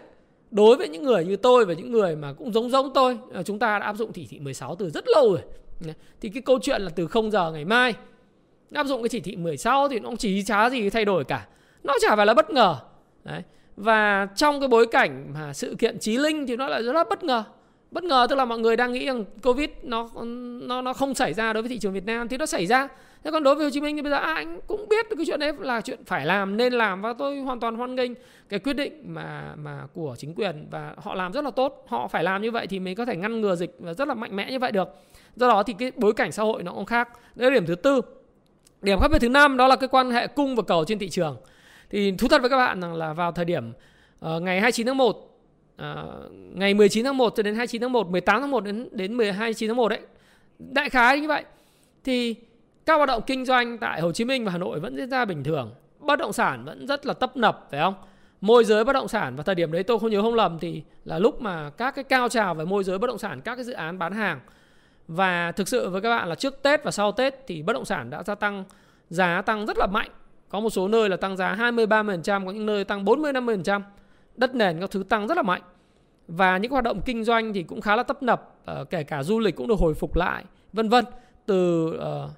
đối 0.51 0.77
với 0.77 0.89
những 0.89 1.03
người 1.03 1.25
như 1.25 1.35
tôi 1.35 1.65
và 1.65 1.73
những 1.73 1.91
người 1.91 2.15
mà 2.15 2.33
cũng 2.33 2.53
giống 2.53 2.69
giống 2.69 2.93
tôi 2.93 3.17
à, 3.33 3.43
chúng 3.43 3.59
ta 3.59 3.79
đã 3.79 3.85
áp 3.85 3.95
dụng 3.95 4.13
chỉ 4.13 4.27
thị 4.29 4.39
16 4.39 4.75
từ 4.75 4.89
rất 4.89 5.07
lâu 5.07 5.29
rồi. 5.31 5.41
Thì 6.21 6.29
cái 6.29 6.41
câu 6.41 6.59
chuyện 6.61 6.81
là 6.81 6.89
từ 6.95 7.07
0 7.07 7.31
giờ 7.31 7.51
ngày 7.51 7.65
mai 7.65 7.93
áp 8.73 8.87
dụng 8.87 9.01
cái 9.01 9.09
chỉ 9.09 9.19
thị 9.19 9.35
16 9.35 9.87
thì 9.89 9.99
nó 9.99 10.09
cũng 10.09 10.17
chỉ 10.17 10.43
chả 10.43 10.69
gì 10.69 10.89
thay 10.89 11.05
đổi 11.05 11.23
cả. 11.23 11.47
Nó 11.83 11.93
chả 12.01 12.15
phải 12.15 12.25
là 12.25 12.33
bất 12.33 12.49
ngờ. 12.49 12.75
Đấy. 13.23 13.41
và 13.77 14.27
trong 14.35 14.59
cái 14.59 14.67
bối 14.69 14.87
cảnh 14.91 15.33
mà 15.33 15.53
sự 15.53 15.75
kiện 15.79 15.99
trí 15.99 16.17
linh 16.17 16.47
thì 16.47 16.55
nó 16.55 16.67
lại 16.67 16.83
rất 16.83 16.91
là 16.93 17.03
bất 17.09 17.23
ngờ. 17.23 17.43
Bất 17.91 18.03
ngờ 18.03 18.27
tức 18.29 18.35
là 18.35 18.45
mọi 18.45 18.59
người 18.59 18.75
đang 18.75 18.93
nghĩ 18.93 19.05
rằng 19.05 19.25
covid 19.43 19.69
nó 19.83 20.09
nó 20.61 20.81
nó 20.81 20.93
không 20.93 21.13
xảy 21.13 21.33
ra 21.33 21.53
đối 21.53 21.63
với 21.63 21.69
thị 21.69 21.79
trường 21.79 21.93
Việt 21.93 22.05
Nam 22.05 22.27
thì 22.27 22.37
nó 22.37 22.45
xảy 22.45 22.65
ra. 22.65 22.87
Thế 23.23 23.31
còn 23.31 23.43
đối 23.43 23.55
với 23.55 23.63
Hồ 23.63 23.69
Chí 23.69 23.81
Minh 23.81 23.95
thì 23.95 24.01
bây 24.01 24.11
giờ 24.11 24.17
à, 24.17 24.33
anh 24.33 24.59
cũng 24.67 24.89
biết 24.89 25.05
cái 25.17 25.25
chuyện 25.25 25.39
đấy 25.39 25.53
là 25.59 25.81
chuyện 25.81 25.99
phải 26.05 26.25
làm, 26.25 26.57
nên 26.57 26.73
làm 26.73 27.01
và 27.01 27.13
tôi 27.13 27.39
hoàn 27.39 27.59
toàn 27.59 27.75
hoan 27.75 27.95
nghênh 27.95 28.11
cái 28.49 28.59
quyết 28.59 28.73
định 28.73 29.03
mà 29.05 29.55
mà 29.55 29.87
của 29.93 30.15
chính 30.17 30.33
quyền 30.35 30.67
và 30.71 30.93
họ 30.97 31.15
làm 31.15 31.33
rất 31.33 31.43
là 31.43 31.51
tốt. 31.51 31.85
Họ 31.87 32.07
phải 32.07 32.23
làm 32.23 32.41
như 32.41 32.51
vậy 32.51 32.67
thì 32.67 32.79
mới 32.79 32.95
có 32.95 33.05
thể 33.05 33.15
ngăn 33.15 33.41
ngừa 33.41 33.55
dịch 33.55 33.75
và 33.79 33.93
rất 33.93 34.07
là 34.07 34.13
mạnh 34.13 34.35
mẽ 34.35 34.51
như 34.51 34.59
vậy 34.59 34.71
được. 34.71 34.87
Do 35.35 35.47
đó 35.47 35.63
thì 35.63 35.73
cái 35.79 35.91
bối 35.95 36.13
cảnh 36.13 36.31
xã 36.31 36.43
hội 36.43 36.63
nó 36.63 36.71
cũng 36.73 36.85
khác. 36.85 37.09
Đấy 37.35 37.51
là 37.51 37.53
điểm 37.53 37.65
thứ 37.65 37.75
tư 37.75 38.01
điểm 38.81 38.99
khác 38.99 39.07
biệt 39.11 39.19
thứ 39.19 39.29
năm 39.29 39.57
đó 39.57 39.67
là 39.67 39.75
cái 39.75 39.89
quan 39.91 40.11
hệ 40.11 40.27
cung 40.27 40.55
và 40.55 40.63
cầu 40.63 40.85
trên 40.85 40.99
thị 40.99 41.09
trường 41.09 41.37
thì 41.89 42.11
thú 42.11 42.27
thật 42.27 42.41
với 42.41 42.49
các 42.49 42.57
bạn 42.57 42.81
rằng 42.81 42.93
là 42.93 43.13
vào 43.13 43.31
thời 43.31 43.45
điểm 43.45 43.71
uh, 44.25 44.41
ngày 44.41 44.61
29 44.61 44.87
tháng 44.87 44.97
1 44.97 45.09
uh, 45.09 45.27
ờ, 45.77 46.29
ngày 46.31 46.73
19 46.73 47.05
tháng 47.05 47.17
1 47.17 47.33
cho 47.35 47.43
đến 47.43 47.55
29 47.55 47.81
tháng 47.81 47.91
1, 47.91 48.09
18 48.09 48.41
tháng 48.41 48.51
1 48.51 48.63
đến 48.63 48.89
đến 48.91 49.17
12 49.17 49.53
9 49.53 49.69
tháng 49.69 49.77
1 49.77 49.89
đấy. 49.89 49.99
Đại 50.59 50.89
khái 50.89 51.19
như 51.19 51.27
vậy. 51.27 51.43
Thì 52.03 52.35
các 52.85 52.95
hoạt 52.95 53.07
động 53.07 53.23
kinh 53.27 53.45
doanh 53.45 53.77
tại 53.77 54.01
Hồ 54.01 54.11
Chí 54.11 54.25
Minh 54.25 54.45
và 54.45 54.51
Hà 54.51 54.57
Nội 54.57 54.79
vẫn 54.79 54.97
diễn 54.97 55.09
ra 55.09 55.25
bình 55.25 55.43
thường. 55.43 55.73
Bất 55.99 56.19
động 56.19 56.33
sản 56.33 56.65
vẫn 56.65 56.87
rất 56.87 57.05
là 57.05 57.13
tấp 57.13 57.37
nập 57.37 57.67
phải 57.71 57.79
không? 57.79 57.93
Môi 58.41 58.65
giới 58.65 58.83
bất 58.83 58.93
động 58.93 59.07
sản 59.07 59.35
và 59.35 59.43
thời 59.43 59.55
điểm 59.55 59.71
đấy 59.71 59.83
tôi 59.83 59.99
không 59.99 60.09
nhớ 60.09 60.21
không 60.21 60.35
lầm 60.35 60.59
thì 60.59 60.83
là 61.05 61.19
lúc 61.19 61.41
mà 61.41 61.69
các 61.69 61.95
cái 61.95 62.03
cao 62.03 62.29
trào 62.29 62.55
về 62.55 62.65
môi 62.65 62.83
giới 62.83 62.97
bất 62.97 63.07
động 63.07 63.17
sản, 63.17 63.41
các 63.41 63.55
cái 63.55 63.63
dự 63.63 63.73
án 63.73 63.99
bán 63.99 64.13
hàng. 64.13 64.39
Và 65.13 65.51
thực 65.51 65.67
sự 65.67 65.89
với 65.89 66.01
các 66.01 66.09
bạn 66.09 66.29
là 66.29 66.35
trước 66.35 66.61
Tết 66.61 66.83
và 66.83 66.91
sau 66.91 67.11
Tết 67.11 67.47
thì 67.47 67.61
bất 67.61 67.73
động 67.73 67.85
sản 67.85 68.09
đã 68.09 68.23
gia 68.23 68.35
tăng 68.35 68.63
giá 69.09 69.41
tăng 69.41 69.65
rất 69.65 69.77
là 69.77 69.87
mạnh. 69.87 70.09
Có 70.49 70.59
một 70.59 70.69
số 70.69 70.87
nơi 70.87 71.09
là 71.09 71.17
tăng 71.17 71.37
giá 71.37 71.53
20 71.53 71.85
30%, 71.85 72.45
có 72.45 72.51
những 72.51 72.65
nơi 72.65 72.83
tăng 72.83 73.05
40 73.05 73.33
50% 73.33 73.81
đất 74.35 74.55
nền 74.55 74.79
các 74.79 74.91
thứ 74.91 75.03
tăng 75.03 75.27
rất 75.27 75.37
là 75.37 75.43
mạnh. 75.43 75.61
Và 76.27 76.57
những 76.57 76.71
hoạt 76.71 76.83
động 76.83 77.01
kinh 77.05 77.23
doanh 77.23 77.53
thì 77.53 77.63
cũng 77.63 77.81
khá 77.81 77.95
là 77.95 78.03
tấp 78.03 78.23
nập 78.23 78.55
ờ, 78.65 78.85
kể 78.85 79.03
cả 79.03 79.23
du 79.23 79.39
lịch 79.39 79.55
cũng 79.55 79.67
được 79.67 79.79
hồi 79.79 79.93
phục 79.93 80.15
lại 80.15 80.43
vân 80.73 80.89
vân. 80.89 81.05
Từ 81.45 81.87
uh, 81.87 82.29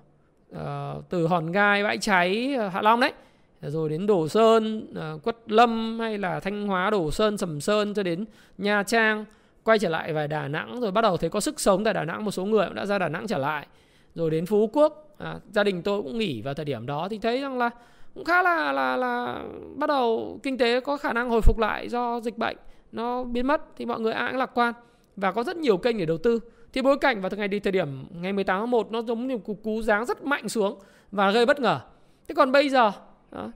uh, 0.56 1.10
từ 1.10 1.28
hòn 1.28 1.52
gai 1.52 1.84
bãi 1.84 1.98
cháy 1.98 2.58
hạ 2.74 2.82
long 2.82 3.00
đấy 3.00 3.14
rồi 3.62 3.90
đến 3.90 4.08
đồ 4.08 4.28
sơn 4.28 4.88
uh, 5.16 5.24
quất 5.24 5.38
lâm 5.48 6.00
hay 6.00 6.18
là 6.18 6.40
thanh 6.40 6.68
hóa 6.68 6.90
đồ 6.90 7.12
sơn 7.12 7.38
sầm 7.38 7.62
sơn 7.62 7.94
cho 7.94 8.04
đến 8.04 8.26
nha 8.58 8.84
trang 8.84 9.26
quay 9.64 9.80
trở 9.80 9.90
lại 9.90 10.14
về 10.14 10.28
đà 10.28 10.48
nẵng 10.48 10.82
rồi 10.82 10.92
bắt 10.92 11.02
đầu 11.02 11.18
thấy 11.18 11.30
có 11.30 11.40
sức 11.40 11.60
sống 11.60 11.84
tại 11.84 11.94
đà 11.94 12.04
nẵng 12.04 12.26
một 12.26 12.32
số 12.32 12.46
người 12.46 12.66
cũng 12.66 12.76
đã 12.76 12.86
ra 12.86 13.00
đà 13.00 13.10
nẵng 13.10 13.28
trở 13.28 13.38
lại. 13.38 13.68
Rồi 14.16 14.30
đến 14.30 14.46
phú 14.46 14.70
quốc 14.74 15.16
à, 15.18 15.36
gia 15.52 15.64
đình 15.64 15.82
tôi 15.82 16.02
cũng 16.02 16.18
nghỉ 16.18 16.42
vào 16.42 16.54
thời 16.54 16.66
điểm 16.66 16.86
đó 16.86 17.08
thì 17.10 17.18
thấy 17.18 17.42
rằng 17.42 17.58
là 17.58 17.70
cũng 18.14 18.26
khá 18.26 18.44
là 18.44 18.72
là 18.72 18.98
là 18.98 19.44
bắt 19.76 19.88
đầu 19.88 20.40
kinh 20.44 20.58
tế 20.58 20.80
có 20.80 20.98
khả 20.98 21.14
năng 21.14 21.30
hồi 21.30 21.42
phục 21.42 21.60
lại 21.60 21.90
do 21.90 22.20
dịch 22.20 22.38
bệnh 22.38 22.58
nó 22.92 23.24
biến 23.24 23.48
mất 23.48 23.62
thì 23.78 23.86
mọi 23.86 24.00
người 24.00 24.14
ai 24.14 24.32
cũng 24.32 24.40
lạc 24.40 24.52
quan 24.54 24.74
và 25.16 25.32
có 25.32 25.44
rất 25.44 25.58
nhiều 25.58 25.78
kênh 25.78 25.98
để 25.98 26.06
đầu 26.06 26.18
tư. 26.18 26.40
Thì 26.74 26.82
bối 26.82 26.98
cảnh 26.98 27.22
vào 27.22 27.32
ngày 27.38 27.48
đi 27.48 27.60
thời 27.60 27.72
điểm 27.72 28.06
ngày 28.22 28.34
18 28.34 28.60
tháng 28.60 28.72
1 28.72 28.92
nó 28.92 29.02
giống 29.02 29.28
như 29.28 29.38
cú, 29.38 29.54
cú 29.54 29.82
giáng 29.82 30.06
rất 30.06 30.24
mạnh 30.24 30.50
xuống 30.50 30.80
và 31.12 31.32
gây 31.32 31.46
bất 31.46 31.60
ngờ. 31.60 31.80
Thế 32.28 32.36
còn 32.36 32.52
bây 32.52 32.70
giờ 32.70 32.92
đó, 33.32 33.52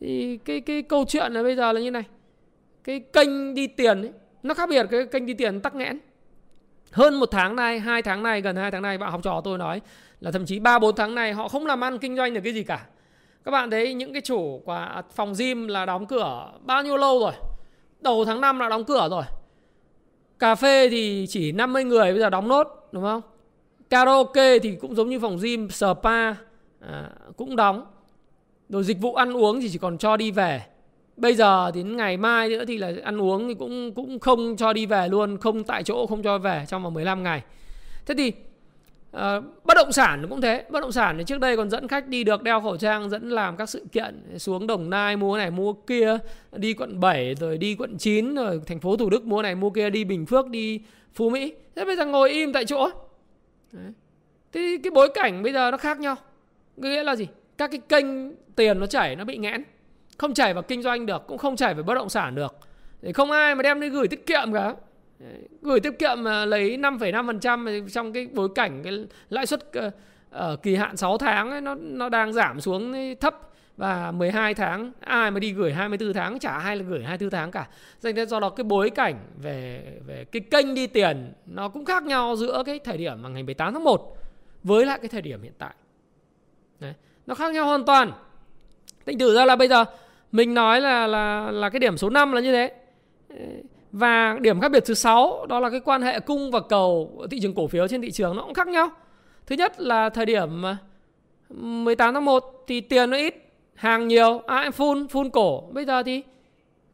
thì 0.00 0.36
cái 0.44 0.60
cái 0.60 0.82
câu 0.82 1.04
chuyện 1.08 1.32
là 1.32 1.42
bây 1.42 1.56
giờ 1.56 1.72
là 1.72 1.80
như 1.80 1.90
này. 1.90 2.04
Cái 2.84 3.00
kênh 3.00 3.54
đi 3.54 3.66
tiền 3.66 4.02
ấy 4.02 4.12
nó 4.42 4.54
khác 4.54 4.68
biệt 4.68 4.86
cái 4.90 5.06
kênh 5.06 5.26
đi 5.26 5.34
tiền 5.34 5.60
tắc 5.60 5.74
nghẽn. 5.74 5.98
Hơn 6.92 7.20
một 7.20 7.28
tháng 7.30 7.56
nay 7.56 7.78
hai 7.80 8.02
tháng 8.02 8.22
nay 8.22 8.40
gần 8.40 8.56
hai 8.56 8.70
tháng 8.70 8.82
nay 8.82 8.98
bạn 8.98 9.10
học 9.10 9.20
trò 9.22 9.40
tôi 9.44 9.58
nói 9.58 9.80
là 10.20 10.30
thậm 10.30 10.46
chí 10.46 10.58
ba 10.58 10.78
bốn 10.78 10.96
tháng 10.96 11.14
nay 11.14 11.32
họ 11.32 11.48
không 11.48 11.66
làm 11.66 11.84
ăn 11.84 11.98
kinh 11.98 12.16
doanh 12.16 12.34
được 12.34 12.40
cái 12.44 12.52
gì 12.52 12.62
cả. 12.62 12.86
Các 13.44 13.50
bạn 13.50 13.70
thấy 13.70 13.94
những 13.94 14.12
cái 14.12 14.22
chủ 14.22 14.62
của 14.66 15.02
phòng 15.14 15.34
gym 15.38 15.68
là 15.68 15.86
đóng 15.86 16.06
cửa 16.06 16.52
bao 16.60 16.82
nhiêu 16.82 16.96
lâu 16.96 17.20
rồi? 17.20 17.32
Đầu 18.00 18.24
tháng 18.24 18.40
5 18.40 18.58
là 18.58 18.68
đóng 18.68 18.84
cửa 18.84 19.08
rồi. 19.10 19.24
Cà 20.38 20.54
phê 20.54 20.88
thì 20.88 21.26
chỉ 21.28 21.52
50 21.52 21.84
người 21.84 22.12
bây 22.12 22.20
giờ 22.20 22.30
đóng 22.30 22.48
nốt 22.48 22.88
đúng 22.92 23.02
không? 23.02 23.20
Karaoke 23.90 24.58
thì 24.58 24.76
cũng 24.76 24.94
giống 24.94 25.08
như 25.08 25.20
phòng 25.20 25.38
gym 25.42 25.70
spa 25.70 26.34
à, 26.80 27.10
cũng 27.36 27.56
đóng. 27.56 27.86
Rồi 28.68 28.84
dịch 28.84 29.00
vụ 29.00 29.14
ăn 29.14 29.36
uống 29.36 29.60
thì 29.60 29.68
chỉ 29.68 29.78
còn 29.78 29.98
cho 29.98 30.16
đi 30.16 30.30
về 30.30 30.62
bây 31.16 31.34
giờ 31.34 31.70
đến 31.74 31.96
ngày 31.96 32.16
mai 32.16 32.48
nữa 32.48 32.64
thì 32.64 32.78
là 32.78 32.92
ăn 33.04 33.20
uống 33.20 33.48
thì 33.48 33.54
cũng 33.54 33.94
cũng 33.94 34.18
không 34.18 34.56
cho 34.56 34.72
đi 34.72 34.86
về 34.86 35.08
luôn 35.08 35.38
không 35.38 35.64
tại 35.64 35.82
chỗ 35.82 36.06
không 36.06 36.22
cho 36.22 36.38
về 36.38 36.64
trong 36.68 36.82
vòng 36.82 36.94
15 36.94 37.22
ngày. 37.22 37.42
Thế 38.06 38.14
thì 38.14 38.32
uh, 39.16 39.44
bất 39.64 39.74
động 39.74 39.92
sản 39.92 40.26
cũng 40.30 40.40
thế. 40.40 40.64
Bất 40.70 40.80
động 40.80 40.92
sản 40.92 41.18
thì 41.18 41.24
trước 41.24 41.40
đây 41.40 41.56
còn 41.56 41.70
dẫn 41.70 41.88
khách 41.88 42.08
đi 42.08 42.24
được 42.24 42.42
đeo 42.42 42.60
khẩu 42.60 42.76
trang 42.76 43.10
dẫn 43.10 43.30
làm 43.30 43.56
các 43.56 43.68
sự 43.68 43.86
kiện 43.92 44.38
xuống 44.38 44.66
đồng 44.66 44.90
nai 44.90 45.16
mua 45.16 45.36
này 45.36 45.50
mua 45.50 45.72
kia 45.72 46.18
đi 46.52 46.74
quận 46.74 47.00
7 47.00 47.34
rồi 47.34 47.58
đi 47.58 47.74
quận 47.74 47.98
9 47.98 48.34
rồi 48.34 48.60
thành 48.66 48.80
phố 48.80 48.96
thủ 48.96 49.10
đức 49.10 49.24
mua 49.24 49.42
này 49.42 49.54
mua 49.54 49.70
kia 49.70 49.90
đi 49.90 50.04
bình 50.04 50.26
phước 50.26 50.48
đi 50.48 50.80
phú 51.14 51.30
mỹ. 51.30 51.54
Thế 51.76 51.84
bây 51.84 51.96
giờ 51.96 52.06
ngồi 52.06 52.30
im 52.30 52.52
tại 52.52 52.64
chỗ. 52.64 52.88
Đấy. 53.72 53.92
Thì 54.52 54.78
cái 54.78 54.90
bối 54.90 55.08
cảnh 55.14 55.42
bây 55.42 55.52
giờ 55.52 55.70
nó 55.70 55.76
khác 55.76 56.00
nhau. 56.00 56.16
Nghĩa 56.76 57.04
là 57.04 57.16
gì? 57.16 57.28
Các 57.58 57.70
cái 57.70 57.80
kênh 57.88 58.06
tiền 58.56 58.80
nó 58.80 58.86
chảy 58.86 59.16
nó 59.16 59.24
bị 59.24 59.36
nghẽn. 59.36 59.64
Không 60.22 60.34
chảy 60.34 60.54
vào 60.54 60.62
kinh 60.62 60.82
doanh 60.82 61.06
được 61.06 61.26
Cũng 61.26 61.38
không 61.38 61.56
chảy 61.56 61.74
vào 61.74 61.82
bất 61.82 61.94
động 61.94 62.08
sản 62.08 62.34
được 62.34 62.56
Thì 63.02 63.12
không 63.12 63.30
ai 63.30 63.54
mà 63.54 63.62
đem 63.62 63.80
đi 63.80 63.88
gửi 63.88 64.08
tiết 64.08 64.26
kiệm 64.26 64.52
cả 64.52 64.74
Gửi 65.62 65.80
tiết 65.80 65.98
kiệm 65.98 66.22
mà 66.22 66.44
lấy 66.44 66.76
5,5% 66.76 67.88
Trong 67.88 68.12
cái 68.12 68.28
bối 68.32 68.48
cảnh 68.54 68.82
cái 68.82 69.06
lãi 69.30 69.46
suất 69.46 69.72
ờ, 69.72 69.90
ở 70.30 70.56
kỳ 70.56 70.74
hạn 70.76 70.96
6 70.96 71.18
tháng 71.18 71.50
ấy, 71.50 71.60
nó 71.60 71.74
nó 71.74 72.08
đang 72.08 72.32
giảm 72.32 72.60
xuống 72.60 72.94
thấp 73.20 73.38
và 73.76 74.10
12 74.10 74.54
tháng 74.54 74.92
ai 75.00 75.30
mà 75.30 75.40
đi 75.40 75.52
gửi 75.52 75.72
24 75.72 76.12
tháng 76.12 76.38
chả 76.38 76.58
ai 76.58 76.76
là 76.76 76.84
gửi 76.88 77.04
24 77.04 77.30
tháng 77.30 77.50
cả. 77.50 77.68
Nên 78.02 78.28
do 78.28 78.40
đó 78.40 78.50
cái 78.50 78.64
bối 78.64 78.90
cảnh 78.90 79.14
về 79.42 79.82
về 80.06 80.24
cái 80.24 80.42
kênh 80.50 80.74
đi 80.74 80.86
tiền 80.86 81.32
nó 81.46 81.68
cũng 81.68 81.84
khác 81.84 82.02
nhau 82.02 82.36
giữa 82.36 82.62
cái 82.66 82.78
thời 82.78 82.96
điểm 82.96 83.22
mà 83.22 83.28
ngày 83.28 83.42
18 83.42 83.74
tháng 83.74 83.84
1 83.84 84.16
với 84.62 84.86
lại 84.86 84.98
cái 84.98 85.08
thời 85.08 85.22
điểm 85.22 85.42
hiện 85.42 85.54
tại. 85.58 85.74
Đấy, 86.80 86.94
nó 87.26 87.34
khác 87.34 87.52
nhau 87.52 87.66
hoàn 87.66 87.84
toàn. 87.84 88.12
Thành 89.06 89.18
thử 89.18 89.34
ra 89.34 89.44
là 89.44 89.56
bây 89.56 89.68
giờ 89.68 89.84
mình 90.32 90.54
nói 90.54 90.80
là 90.80 91.06
là 91.06 91.50
là 91.50 91.70
cái 91.70 91.80
điểm 91.80 91.96
số 91.96 92.10
5 92.10 92.32
là 92.32 92.40
như 92.40 92.52
thế. 92.52 92.72
Và 93.92 94.38
điểm 94.40 94.60
khác 94.60 94.68
biệt 94.68 94.84
thứ 94.86 94.94
sáu 94.94 95.46
đó 95.48 95.60
là 95.60 95.70
cái 95.70 95.80
quan 95.84 96.02
hệ 96.02 96.20
cung 96.20 96.50
và 96.50 96.60
cầu 96.60 97.22
thị 97.30 97.40
trường 97.40 97.54
cổ 97.54 97.66
phiếu 97.66 97.88
trên 97.88 98.02
thị 98.02 98.10
trường 98.10 98.36
nó 98.36 98.42
cũng 98.42 98.54
khác 98.54 98.68
nhau. 98.68 98.90
Thứ 99.46 99.56
nhất 99.56 99.80
là 99.80 100.08
thời 100.10 100.26
điểm 100.26 100.66
à, 100.66 100.76
18 101.48 102.14
tháng 102.14 102.24
1 102.24 102.64
thì 102.66 102.80
tiền 102.80 103.10
nó 103.10 103.16
ít 103.16 103.34
hàng 103.74 104.08
nhiều 104.08 104.38
à, 104.46 104.70
phun 104.70 105.08
phun 105.08 105.30
cổ 105.30 105.68
bây 105.72 105.84
giờ 105.84 106.02
thì 106.02 106.22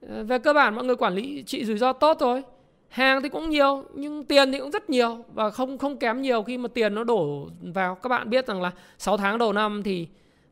à, 0.09 0.23
về 0.23 0.39
cơ 0.39 0.53
bản 0.53 0.75
mọi 0.75 0.85
người 0.85 0.97
quản 0.97 1.15
lý 1.15 1.43
trị 1.47 1.65
rủi 1.65 1.79
ro 1.79 1.93
tốt 1.93 2.21
rồi 2.21 2.43
hàng 2.89 3.23
thì 3.23 3.29
cũng 3.29 3.51
nhiều 3.51 3.85
nhưng 3.95 4.25
tiền 4.25 4.53
thì 4.53 4.59
cũng 4.59 4.71
rất 4.71 4.91
nhiều 4.91 5.25
và 5.35 5.51
không 5.51 5.79
không 5.79 5.97
kém 5.97 6.23
nhiều 6.23 6.43
khi 6.43 6.59
mà 6.59 6.69
tiền 6.75 6.95
nó 6.95 7.05
đổ 7.05 7.49
vào 7.75 7.95
các 7.95 8.09
bạn 8.09 8.31
biết 8.31 8.47
rằng 8.47 8.63
là 8.63 8.73
6 8.99 9.17
tháng 9.17 9.39
đầu 9.39 9.53
năm 9.53 9.83
thì 9.83 10.07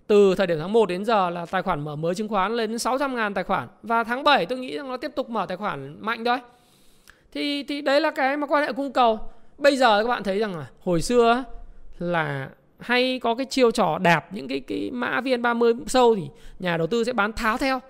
từ 0.06 0.34
thời 0.34 0.46
điểm 0.46 0.58
tháng 0.60 0.72
1 0.72 0.86
đến 0.86 1.04
giờ 1.04 1.30
là 1.30 1.46
tài 1.46 1.62
khoản 1.62 1.80
mở 1.80 1.96
mới 1.96 2.14
chứng 2.14 2.28
khoán 2.28 2.56
lên 2.56 2.70
đến 2.70 2.78
600 2.78 3.16
ngàn 3.16 3.34
tài 3.34 3.44
khoản. 3.44 3.68
Và 3.82 4.04
tháng 4.04 4.24
7 4.24 4.46
tôi 4.46 4.58
nghĩ 4.58 4.76
rằng 4.76 4.88
nó 4.88 4.96
tiếp 4.96 5.12
tục 5.14 5.30
mở 5.30 5.46
tài 5.46 5.56
khoản 5.56 5.96
mạnh 6.00 6.24
thôi. 6.24 6.38
Thì 7.32 7.62
thì 7.62 7.80
đấy 7.80 8.00
là 8.00 8.10
cái 8.10 8.36
mà 8.36 8.46
quan 8.46 8.62
hệ 8.62 8.72
cung 8.72 8.92
cầu. 8.92 9.20
Bây 9.58 9.76
giờ 9.76 10.02
các 10.02 10.08
bạn 10.08 10.22
thấy 10.22 10.38
rằng 10.38 10.58
là 10.58 10.66
hồi 10.84 11.02
xưa 11.02 11.44
là 11.98 12.48
hay 12.78 13.18
có 13.18 13.34
cái 13.34 13.46
chiêu 13.46 13.70
trò 13.70 13.98
đạp 13.98 14.26
những 14.30 14.48
cái 14.48 14.60
cái 14.60 14.90
mã 14.92 15.20
VN30 15.20 15.84
sâu 15.86 16.14
thì 16.14 16.22
nhà 16.58 16.76
đầu 16.76 16.86
tư 16.86 17.04
sẽ 17.04 17.12
bán 17.12 17.32
tháo 17.32 17.58
theo 17.58 17.80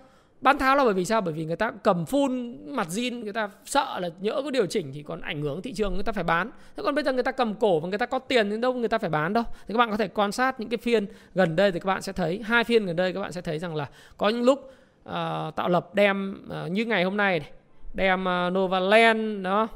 bán 0.41 0.59
tháo 0.59 0.77
là 0.77 0.85
bởi 0.85 0.95
vì 0.95 1.05
sao? 1.05 1.21
Bởi 1.21 1.35
vì 1.35 1.45
người 1.45 1.57
ta 1.57 1.73
cầm 1.83 2.05
full 2.05 2.57
mặt 2.75 2.89
zin 2.91 3.25
người 3.25 3.33
ta 3.33 3.51
sợ 3.65 3.99
là 4.01 4.09
nhỡ 4.21 4.43
có 4.45 4.51
điều 4.51 4.67
chỉnh 4.67 4.91
thì 4.95 5.03
còn 5.03 5.21
ảnh 5.21 5.43
hưởng 5.43 5.63
thị 5.63 5.73
trường 5.73 5.95
người 5.95 6.03
ta 6.03 6.13
phải 6.13 6.25
bán. 6.25 6.51
Thế 6.77 6.83
còn 6.83 6.95
bây 6.95 7.05
giờ 7.05 7.13
người 7.13 7.23
ta 7.23 7.33
cầm 7.33 7.55
cổ 7.55 7.81
và 7.81 7.89
người 7.89 7.99
ta 7.99 8.07
có 8.07 8.19
tiền 8.19 8.51
đến 8.51 8.61
đâu 8.61 8.75
người 8.75 8.89
ta 8.89 8.99
phải 8.99 9.11
bán 9.11 9.33
đâu? 9.33 9.45
Thì 9.69 9.75
các 9.75 9.79
bạn 9.79 9.91
có 9.91 9.97
thể 9.97 10.09
quan 10.09 10.33
sát 10.33 10.61
những 10.61 10.69
cái 10.69 10.79
phiên 10.79 11.07
gần 11.35 11.57
đây 11.57 11.73
thì 11.73 11.81
các 11.81 11.87
bạn 11.87 12.03
sẽ 12.03 12.13
thấy 12.13 12.43
hai 12.45 12.65
phiên 12.65 12.87
gần 12.87 12.97
đây 12.97 13.13
các 13.13 13.21
bạn 13.21 13.33
sẽ 13.33 13.41
thấy 13.41 13.59
rằng 13.59 13.77
là 13.77 13.89
có 14.17 14.29
những 14.29 14.43
lúc 14.43 14.73
uh, 15.09 15.13
tạo 15.57 15.69
lập 15.69 15.95
đem 15.95 16.47
uh, 16.65 16.71
như 16.71 16.85
ngày 16.85 17.05
hôm 17.05 17.17
nay 17.17 17.39
này, 17.39 17.51
đem 17.95 18.21
uh, 18.21 18.53
Novaland 18.53 19.45
đó 19.45 19.69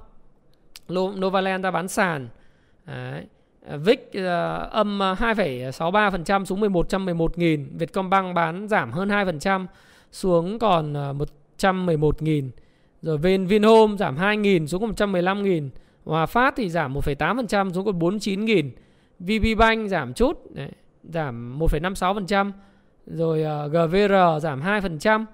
Novaland 0.93 1.65
ra 1.65 1.71
bán 1.71 1.89
sàn. 1.89 2.29
Đấy. 2.87 3.27
VIX 3.79 3.99
uh, 3.99 4.71
âm 4.71 4.99
2,63% 4.99 6.45
xuống 6.45 6.61
111.000 6.61 7.65
Vietcombank 7.79 8.35
bán 8.35 8.69
giảm 8.69 8.93
hơn 8.93 9.09
2% 9.09 9.67
xuống 10.13 10.59
còn 10.59 10.97
à, 10.97 11.13
111.000 11.59 12.51
rồi 13.03 13.19
Vin 13.19 13.47
Vinhome 13.47 13.97
giảm 13.97 14.17
2.000 14.17 14.67
xuống 14.67 14.81
còn 14.81 15.13
115.000 15.13 15.69
Hòa 16.05 16.27
Phát 16.27 16.55
thì 16.57 16.71
giảm 16.71 16.95
1,8% 16.95 17.73
xuống 17.73 17.85
còn 17.85 17.99
49.000 17.99 18.71
VB 19.21 19.59
Bank 19.59 19.89
giảm 19.89 20.15
chút 20.15 20.55
đấy, 20.55 20.71
giảm 21.03 21.59
1,56% 21.59 22.51
rồi 23.07 23.45
à, 23.45 23.65
uh, 23.65 23.73
GVR 23.73 24.43
giảm 24.43 24.61
2% 24.61 25.25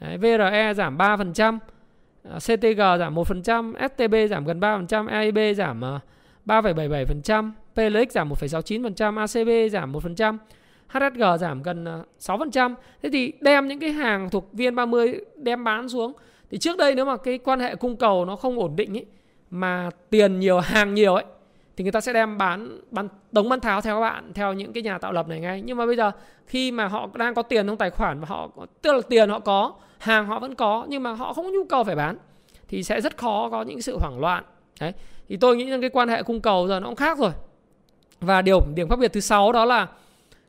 đấy, 0.00 0.18
VRE 0.18 0.74
giảm 0.74 0.98
3% 0.98 1.56
uh, 1.56 2.34
CTG 2.34 2.98
giảm 2.98 3.14
1% 3.14 3.72
STB 3.88 4.30
giảm 4.30 4.44
gần 4.44 4.60
3% 4.60 5.08
AIB 5.08 5.56
giảm 5.56 5.80
uh, 5.96 6.02
3,77% 6.46 7.50
PLX 7.76 8.12
giảm 8.12 8.30
1,69%, 8.30 9.18
ACB 9.18 9.72
giảm 9.72 9.92
1%, 9.92 10.36
HSG 10.88 11.22
giảm 11.40 11.62
gần 11.62 11.84
ờ, 11.84 12.04
6%. 12.18 12.74
Thế 13.02 13.08
thì 13.12 13.32
đem 13.40 13.68
những 13.68 13.78
cái 13.78 13.90
hàng 13.90 14.30
thuộc 14.30 14.50
VN30 14.52 15.20
đem 15.36 15.64
bán 15.64 15.88
xuống. 15.88 16.12
Thì 16.50 16.58
trước 16.58 16.76
đây 16.76 16.94
nếu 16.94 17.04
mà 17.04 17.16
cái 17.16 17.38
quan 17.38 17.60
hệ 17.60 17.74
cung 17.74 17.96
cầu 17.96 18.24
nó 18.24 18.36
không 18.36 18.58
ổn 18.58 18.76
định 18.76 18.96
ấy 18.96 19.06
mà 19.50 19.90
tiền 20.10 20.38
nhiều, 20.38 20.60
hàng 20.60 20.94
nhiều 20.94 21.14
ấy, 21.14 21.24
thì 21.76 21.84
người 21.84 21.92
ta 21.92 22.00
sẽ 22.00 22.12
đem 22.12 22.38
bán 22.38 22.80
bán 22.90 23.08
đống 23.32 23.48
bán 23.48 23.60
tháo 23.60 23.80
theo 23.80 23.96
các 23.96 24.00
bạn, 24.00 24.32
theo 24.34 24.52
những 24.52 24.72
cái 24.72 24.82
nhà 24.82 24.98
tạo 24.98 25.12
lập 25.12 25.28
này 25.28 25.40
ngay. 25.40 25.62
Nhưng 25.64 25.76
mà 25.76 25.86
bây 25.86 25.96
giờ 25.96 26.10
khi 26.46 26.72
mà 26.72 26.86
họ 26.86 27.08
đang 27.14 27.34
có 27.34 27.42
tiền 27.42 27.66
trong 27.66 27.76
tài 27.76 27.90
khoản 27.90 28.20
và 28.20 28.26
họ 28.28 28.50
tức 28.82 28.92
là 28.92 29.00
tiền 29.08 29.28
họ 29.28 29.38
có, 29.40 29.72
hàng 29.98 30.26
họ 30.26 30.38
vẫn 30.38 30.54
có, 30.54 30.86
nhưng 30.88 31.02
mà 31.02 31.12
họ 31.12 31.32
không 31.32 31.44
có 31.44 31.50
nhu 31.50 31.64
cầu 31.64 31.84
phải 31.84 31.96
bán, 31.96 32.16
thì 32.68 32.82
sẽ 32.82 33.00
rất 33.00 33.16
khó 33.16 33.48
có 33.50 33.62
những 33.62 33.82
sự 33.82 33.98
hoảng 33.98 34.20
loạn. 34.20 34.44
Đấy. 34.80 34.92
Thì 35.28 35.36
tôi 35.36 35.56
nghĩ 35.56 35.70
rằng 35.70 35.80
cái 35.80 35.90
quan 35.90 36.08
hệ 36.08 36.22
cung 36.22 36.40
cầu 36.40 36.68
giờ 36.68 36.80
nó 36.80 36.86
cũng 36.86 36.96
khác 36.96 37.18
rồi. 37.18 37.30
Và 38.20 38.42
điều, 38.42 38.60
điểm 38.74 38.88
khác 38.88 38.98
biệt 38.98 39.12
thứ 39.12 39.20
sáu 39.20 39.52
đó 39.52 39.64
là 39.64 39.86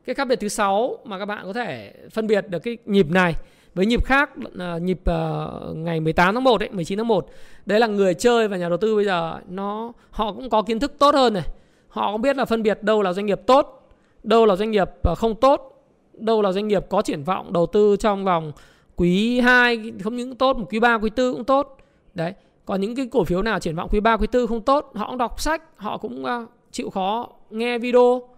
cái 0.07 0.13
khác 0.15 0.27
biệt 0.27 0.39
thứ 0.39 0.47
sáu 0.47 0.97
mà 1.03 1.19
các 1.19 1.25
bạn 1.25 1.45
có 1.45 1.53
thể 1.53 1.93
phân 2.11 2.27
biệt 2.27 2.45
được 2.49 2.59
cái 2.59 2.77
nhịp 2.85 3.09
này 3.09 3.35
với 3.75 3.85
nhịp 3.85 4.05
khác 4.05 4.29
ờ, 4.57 4.79
nhịp 4.79 4.99
ờ, 5.05 5.73
ngày 5.75 5.99
18 5.99 6.35
tháng 6.35 6.43
1 6.43 6.61
ấy, 6.61 6.69
19 6.69 6.97
tháng 6.97 7.07
1. 7.07 7.29
Đấy 7.65 7.79
là 7.79 7.87
người 7.87 8.13
chơi 8.13 8.47
và 8.47 8.57
nhà 8.57 8.69
đầu 8.69 8.77
tư 8.77 8.95
bây 8.95 9.05
giờ 9.05 9.39
nó 9.49 9.93
họ 10.09 10.33
cũng 10.33 10.49
có 10.49 10.61
kiến 10.61 10.79
thức 10.79 10.93
tốt 10.99 11.15
hơn 11.15 11.33
này. 11.33 11.43
Họ 11.87 12.11
cũng 12.11 12.21
biết 12.21 12.37
là 12.37 12.45
phân 12.45 12.63
biệt 12.63 12.83
đâu 12.83 13.01
là 13.01 13.13
doanh 13.13 13.25
nghiệp 13.25 13.41
tốt, 13.45 13.89
đâu 14.23 14.45
là 14.45 14.55
doanh 14.55 14.71
nghiệp 14.71 14.89
ờ, 15.03 15.15
không 15.15 15.35
tốt, 15.35 15.83
đâu 16.13 16.41
là 16.41 16.51
doanh 16.51 16.67
nghiệp 16.67 16.85
có 16.89 17.01
triển 17.01 17.23
vọng 17.23 17.53
đầu 17.53 17.65
tư 17.65 17.95
trong 17.99 18.25
vòng 18.25 18.51
quý 18.95 19.39
2 19.39 19.91
không 20.03 20.15
những 20.15 20.35
tốt, 20.35 20.57
quý 20.69 20.79
3, 20.79 20.95
quý 20.95 21.09
4 21.17 21.33
cũng 21.33 21.45
tốt. 21.45 21.77
Đấy. 22.13 22.33
Còn 22.65 22.81
những 22.81 22.95
cái 22.95 23.07
cổ 23.11 23.23
phiếu 23.23 23.41
nào 23.41 23.59
triển 23.59 23.75
vọng 23.75 23.89
quý 23.91 23.99
3, 23.99 24.17
quý 24.17 24.27
4 24.33 24.47
không 24.47 24.61
tốt, 24.61 24.91
họ 24.95 25.07
cũng 25.07 25.17
đọc 25.17 25.41
sách, 25.41 25.63
họ 25.75 25.97
cũng 25.97 26.25
chịu 26.71 26.89
khó 26.89 27.29
nghe 27.49 27.77
video 27.77 28.36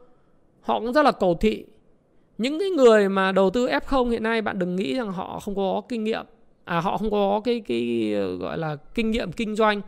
họ 0.69 0.79
cũng 0.79 0.93
rất 0.93 1.03
là 1.05 1.11
cầu 1.11 1.37
thị. 1.41 1.65
Những 2.37 2.59
cái 2.59 2.69
người 2.69 3.09
mà 3.09 3.31
đầu 3.31 3.49
tư 3.49 3.67
F0 3.67 4.09
hiện 4.09 4.23
nay 4.23 4.41
bạn 4.41 4.59
đừng 4.59 4.75
nghĩ 4.75 4.95
rằng 4.95 5.11
họ 5.11 5.39
không 5.39 5.55
có 5.55 5.81
kinh 5.89 6.03
nghiệm. 6.03 6.25
À 6.65 6.79
họ 6.79 6.97
không 6.97 7.11
có 7.11 7.41
cái 7.43 7.61
cái 7.67 8.13
gọi 8.39 8.57
là 8.57 8.77
kinh 8.93 9.11
nghiệm 9.11 9.31
kinh 9.31 9.55
doanh 9.55 9.81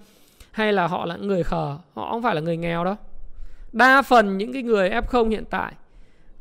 hay 0.52 0.74
là 0.74 0.88
họ 0.88 1.06
là 1.06 1.16
người 1.16 1.44
khờ. 1.44 1.78
Họ 1.94 2.12
không 2.12 2.22
phải 2.22 2.36
là 2.36 2.42
người 2.42 2.58
nghèo 2.58 2.84
đâu. 2.84 2.96
Đa 3.72 4.02
phần 4.02 4.38
những 4.38 4.54
cái 4.54 4.64
người 4.64 4.90
F0 4.90 5.30
hiện 5.30 5.44
tại 5.50 5.74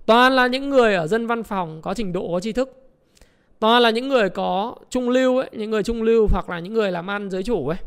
toàn 0.06 0.32
là 0.32 0.46
những 0.46 0.70
người 0.70 0.94
ở 0.94 1.06
dân 1.06 1.26
văn 1.26 1.42
phòng 1.42 1.82
có 1.82 1.94
trình 1.94 2.12
độ 2.12 2.32
có 2.32 2.40
tri 2.40 2.52
thức. 2.52 2.90
Toàn 3.58 3.82
là 3.82 3.90
những 3.90 4.08
người 4.08 4.28
có 4.28 4.74
trung 4.90 5.08
lưu 5.08 5.36
ấy, 5.38 5.50
những 5.52 5.70
người 5.70 5.82
trung 5.82 6.02
lưu 6.02 6.26
hoặc 6.30 6.50
là 6.50 6.58
những 6.58 6.72
người 6.72 6.92
làm 6.92 7.10
ăn 7.10 7.30
giới 7.30 7.42
chủ 7.42 7.68
ấy. 7.68 7.78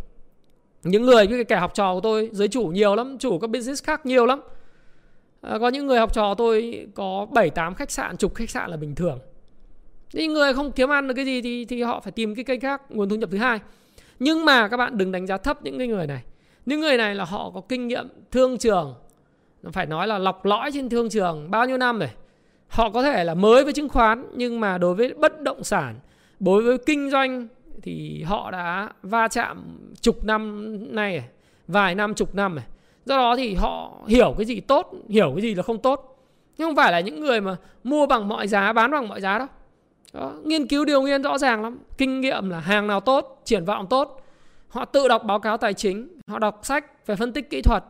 Những 0.83 1.05
người 1.05 1.27
cái 1.27 1.43
kẻ 1.43 1.55
học 1.55 1.71
trò 1.73 1.93
của 1.93 2.01
tôi 2.01 2.29
giới 2.31 2.47
chủ 2.47 2.67
nhiều 2.67 2.95
lắm 2.95 3.17
chủ 3.17 3.39
các 3.39 3.49
business 3.49 3.83
khác 3.83 4.05
nhiều 4.05 4.25
lắm 4.25 4.41
à, 5.43 5.57
có 5.59 5.67
những 5.67 5.87
người 5.87 5.99
học 5.99 6.13
trò 6.13 6.33
tôi 6.37 6.87
có 6.95 7.27
7 7.31 7.49
8 7.49 7.75
khách 7.75 7.91
sạn 7.91 8.17
chục 8.17 8.35
khách 8.35 8.49
sạn 8.49 8.69
là 8.69 8.77
bình 8.77 8.95
thường. 8.95 9.19
Những 10.13 10.33
người 10.33 10.53
không 10.53 10.71
kiếm 10.71 10.89
ăn 10.89 11.07
được 11.07 11.13
cái 11.13 11.25
gì 11.25 11.41
thì 11.41 11.65
thì 11.65 11.81
họ 11.81 11.99
phải 11.99 12.11
tìm 12.11 12.35
cái 12.35 12.45
kênh 12.45 12.59
khác 12.59 12.81
nguồn 12.89 13.09
thu 13.09 13.15
nhập 13.15 13.29
thứ 13.31 13.37
hai. 13.37 13.59
Nhưng 14.19 14.45
mà 14.45 14.67
các 14.67 14.77
bạn 14.77 14.97
đừng 14.97 15.11
đánh 15.11 15.27
giá 15.27 15.37
thấp 15.37 15.63
những 15.63 15.77
cái 15.77 15.87
người 15.87 16.07
này. 16.07 16.23
Những 16.65 16.81
người 16.81 16.97
này 16.97 17.15
là 17.15 17.25
họ 17.25 17.51
có 17.53 17.61
kinh 17.69 17.87
nghiệm 17.87 18.07
thương 18.31 18.57
trường. 18.57 18.95
Phải 19.71 19.85
nói 19.85 20.07
là 20.07 20.17
lọc 20.17 20.45
lõi 20.45 20.71
trên 20.73 20.89
thương 20.89 21.09
trường 21.09 21.51
bao 21.51 21.65
nhiêu 21.65 21.77
năm 21.77 21.99
rồi. 21.99 22.09
Họ 22.67 22.89
có 22.89 23.03
thể 23.03 23.23
là 23.23 23.33
mới 23.33 23.63
với 23.63 23.73
chứng 23.73 23.89
khoán 23.89 24.25
nhưng 24.35 24.59
mà 24.59 24.77
đối 24.77 24.95
với 24.95 25.13
bất 25.13 25.41
động 25.41 25.63
sản 25.63 25.95
đối 26.39 26.63
với 26.63 26.77
kinh 26.77 27.11
doanh 27.11 27.47
thì 27.81 28.23
họ 28.23 28.51
đã 28.51 28.89
va 29.03 29.27
chạm 29.27 29.77
chục 30.01 30.25
năm 30.25 30.77
nay 30.95 31.23
vài 31.67 31.95
năm 31.95 32.13
chục 32.13 32.35
năm 32.35 32.55
này 32.55 32.65
do 33.05 33.17
đó 33.17 33.35
thì 33.35 33.53
họ 33.53 33.91
hiểu 34.07 34.33
cái 34.37 34.45
gì 34.45 34.59
tốt 34.59 34.93
hiểu 35.09 35.31
cái 35.35 35.41
gì 35.41 35.55
là 35.55 35.63
không 35.63 35.77
tốt. 35.77 36.17
Nhưng 36.57 36.67
không 36.67 36.75
phải 36.75 36.91
là 36.91 36.99
những 36.99 37.19
người 37.19 37.41
mà 37.41 37.55
mua 37.83 38.05
bằng 38.05 38.27
mọi 38.27 38.47
giá 38.47 38.73
bán 38.73 38.91
bằng 38.91 39.07
mọi 39.07 39.21
giá 39.21 39.37
đâu. 39.37 39.47
Đó, 40.13 40.33
nghiên 40.43 40.67
cứu 40.67 40.85
điều 40.85 41.01
nghiên 41.01 41.21
rõ 41.21 41.37
ràng 41.37 41.63
lắm. 41.63 41.79
Kinh 41.97 42.21
nghiệm 42.21 42.49
là 42.49 42.59
hàng 42.59 42.87
nào 42.87 42.99
tốt 42.99 43.41
triển 43.45 43.65
vọng 43.65 43.87
tốt. 43.89 44.21
Họ 44.67 44.85
tự 44.85 45.07
đọc 45.07 45.23
báo 45.23 45.39
cáo 45.39 45.57
tài 45.57 45.73
chính 45.73 46.07
họ 46.27 46.39
đọc 46.39 46.59
sách 46.63 47.07
về 47.07 47.15
phân 47.15 47.33
tích 47.33 47.49
kỹ 47.49 47.61
thuật. 47.61 47.83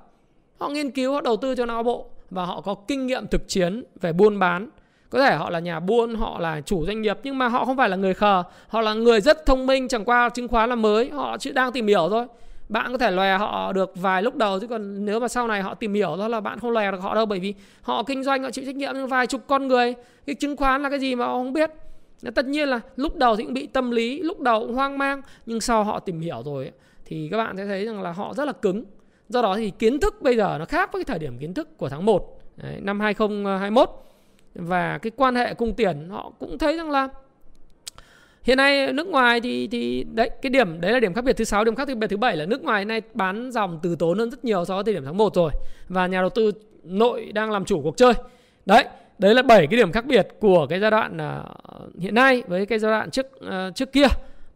Họ 0.60 0.70
nghiên 0.70 0.92
cứu 0.92 1.14
họ 1.14 1.22
đầu 1.22 1.38
tư 1.38 1.56
cho 1.56 1.66
não 1.66 1.84
bộ 1.84 2.10
và 2.30 2.46
họ 2.46 2.62
có 2.62 2.76
kinh 2.88 3.08
nghiệm 3.08 3.28
thực 3.28 3.48
chiến 3.48 3.84
về 4.02 4.14
buôn 4.14 4.40
bán. 4.40 4.70
Có 5.10 5.20
thể 5.20 5.36
họ 5.36 5.50
là 5.50 5.60
nhà 5.60 5.80
buôn 5.80 6.16
họ 6.16 6.40
là 6.40 6.62
chủ 6.62 6.86
doanh 6.86 7.02
nghiệp 7.02 7.18
nhưng 7.24 7.38
mà 7.38 7.48
họ 7.48 7.66
không 7.66 7.78
phải 7.78 7.90
là 7.90 7.96
người 7.96 8.14
khờ. 8.14 8.44
Họ 8.68 8.82
là 8.82 8.94
người 8.94 9.22
rất 9.22 9.46
thông 9.46 9.68
minh 9.68 9.88
chẳng 9.88 10.06
qua 10.06 10.30
chứng 10.30 10.48
khoán 10.48 10.70
là 10.70 10.76
mới. 10.76 11.10
Họ 11.10 11.38
chỉ 11.38 11.52
đang 11.52 11.72
tìm 11.72 11.88
hiểu 11.88 12.08
thôi 12.10 12.26
bạn 12.74 12.92
có 12.92 12.98
thể 12.98 13.12
lòe 13.12 13.38
họ 13.38 13.74
được 13.74 13.92
vài 13.96 14.24
lúc 14.24 14.36
đầu 14.36 14.60
chứ 14.60 14.68
còn 14.68 15.06
nếu 15.06 15.20
mà 15.20 15.28
sau 15.28 15.48
này 15.48 15.62
họ 15.62 15.74
tìm 15.74 15.94
hiểu 15.94 16.16
đó 16.18 16.28
là 16.28 16.40
bạn 16.40 16.60
không 16.60 16.72
lòe 16.72 16.92
được 16.92 17.02
họ 17.02 17.16
đâu 17.16 17.26
bởi 17.26 17.40
vì 17.40 17.54
họ 17.82 18.04
kinh 18.04 18.24
doanh 18.24 18.44
họ 18.44 18.52
chịu 18.52 18.66
trách 18.66 18.76
nhiệm 18.76 19.08
vài 19.08 19.28
chục 19.28 19.42
con 19.48 19.68
người. 19.68 19.94
Cái 20.26 20.36
chứng 20.36 20.58
khoán 20.58 20.84
là 20.84 20.90
cái 20.90 21.00
gì 21.00 21.16
mà 21.16 21.26
họ 21.26 21.34
không 21.34 21.54
biết. 21.54 21.72
Tất 22.36 22.46
nhiên 22.46 22.70
là 22.70 22.80
lúc 22.96 23.16
đầu 23.16 23.36
thì 23.36 23.44
cũng 23.44 23.54
bị 23.54 23.68
tâm 23.68 23.92
lý 23.92 24.22
lúc 24.22 24.40
đầu 24.40 24.60
cũng 24.60 24.76
hoang 24.76 24.98
mang 24.98 25.22
nhưng 25.46 25.62
sau 25.62 25.84
họ 25.84 26.00
tìm 26.00 26.20
hiểu 26.20 26.42
rồi 26.46 26.72
thì 27.06 27.28
các 27.32 27.38
bạn 27.38 27.58
sẽ 27.58 27.66
thấy 27.66 27.86
rằng 27.86 28.02
là 28.02 28.12
họ 28.12 28.34
rất 28.34 28.46
là 28.46 28.54
cứng. 28.54 28.84
Do 29.30 29.42
đó 29.42 29.56
thì 29.56 29.72
kiến 29.80 30.00
thức 30.00 30.22
bây 30.22 30.38
giờ 30.38 30.56
nó 30.60 30.66
khác 30.66 30.94
với 30.94 31.04
cái 31.04 31.14
thời 31.14 31.20
điểm 31.20 31.38
kiến 31.38 31.54
thức 31.54 31.78
của 31.78 31.90
tháng 31.90 32.06
1 32.06 32.40
đấy, 32.56 32.80
năm 32.82 33.00
2021 33.00 33.90
và 34.56 34.98
cái 34.98 35.12
quan 35.16 35.36
hệ 35.36 35.54
cung 35.54 35.74
tiền 35.74 36.10
họ 36.10 36.32
cũng 36.40 36.58
thấy 36.58 36.78
rằng 36.78 36.92
là 36.92 37.08
hiện 38.44 38.58
nay 38.58 38.94
nước 38.94 39.08
ngoài 39.08 39.42
thì 39.42 39.68
thì 39.68 40.06
đấy 40.14 40.30
cái 40.42 40.50
điểm 40.50 40.82
đấy 40.82 40.92
là 40.92 41.00
điểm 41.00 41.14
khác 41.14 41.24
biệt 41.24 41.38
thứ 41.38 41.44
sáu. 41.44 41.64
Điểm 41.64 41.76
khác 41.76 41.88
biệt 41.98 42.08
thứ 42.08 42.18
bảy 42.18 42.38
là 42.38 42.46
nước 42.46 42.64
ngoài 42.64 42.86
nay 42.86 43.02
bán 43.14 43.52
dòng 43.52 43.80
từ 43.84 43.96
tốn 43.96 44.20
hơn 44.20 44.32
rất 44.32 44.46
nhiều 44.46 44.66
so 44.66 44.76
với 44.76 44.84
thời 44.84 44.94
điểm 44.94 45.06
tháng 45.06 45.18
1 45.18 45.36
rồi. 45.36 45.52
Và 45.88 46.08
nhà 46.08 46.22
đầu 46.22 46.30
tư 46.30 46.52
nội 46.84 47.32
đang 47.34 47.52
làm 47.52 47.66
chủ 47.66 47.82
cuộc 47.82 47.98
chơi. 47.98 48.14
Đấy 48.66 48.86
đấy 49.18 49.36
là 49.36 49.42
bảy 49.42 49.68
cái 49.68 49.78
điểm 49.78 49.92
khác 49.92 50.06
biệt 50.06 50.28
của 50.40 50.68
cái 50.70 50.80
giai 50.80 50.92
đoạn 50.92 51.18
uh, 51.18 52.02
hiện 52.02 52.16
nay 52.16 52.44
với 52.48 52.66
cái 52.66 52.80
giai 52.80 52.92
đoạn 52.92 53.12
trước 53.12 53.28
uh, 53.46 53.76
trước 53.76 53.92
kia 53.92 54.08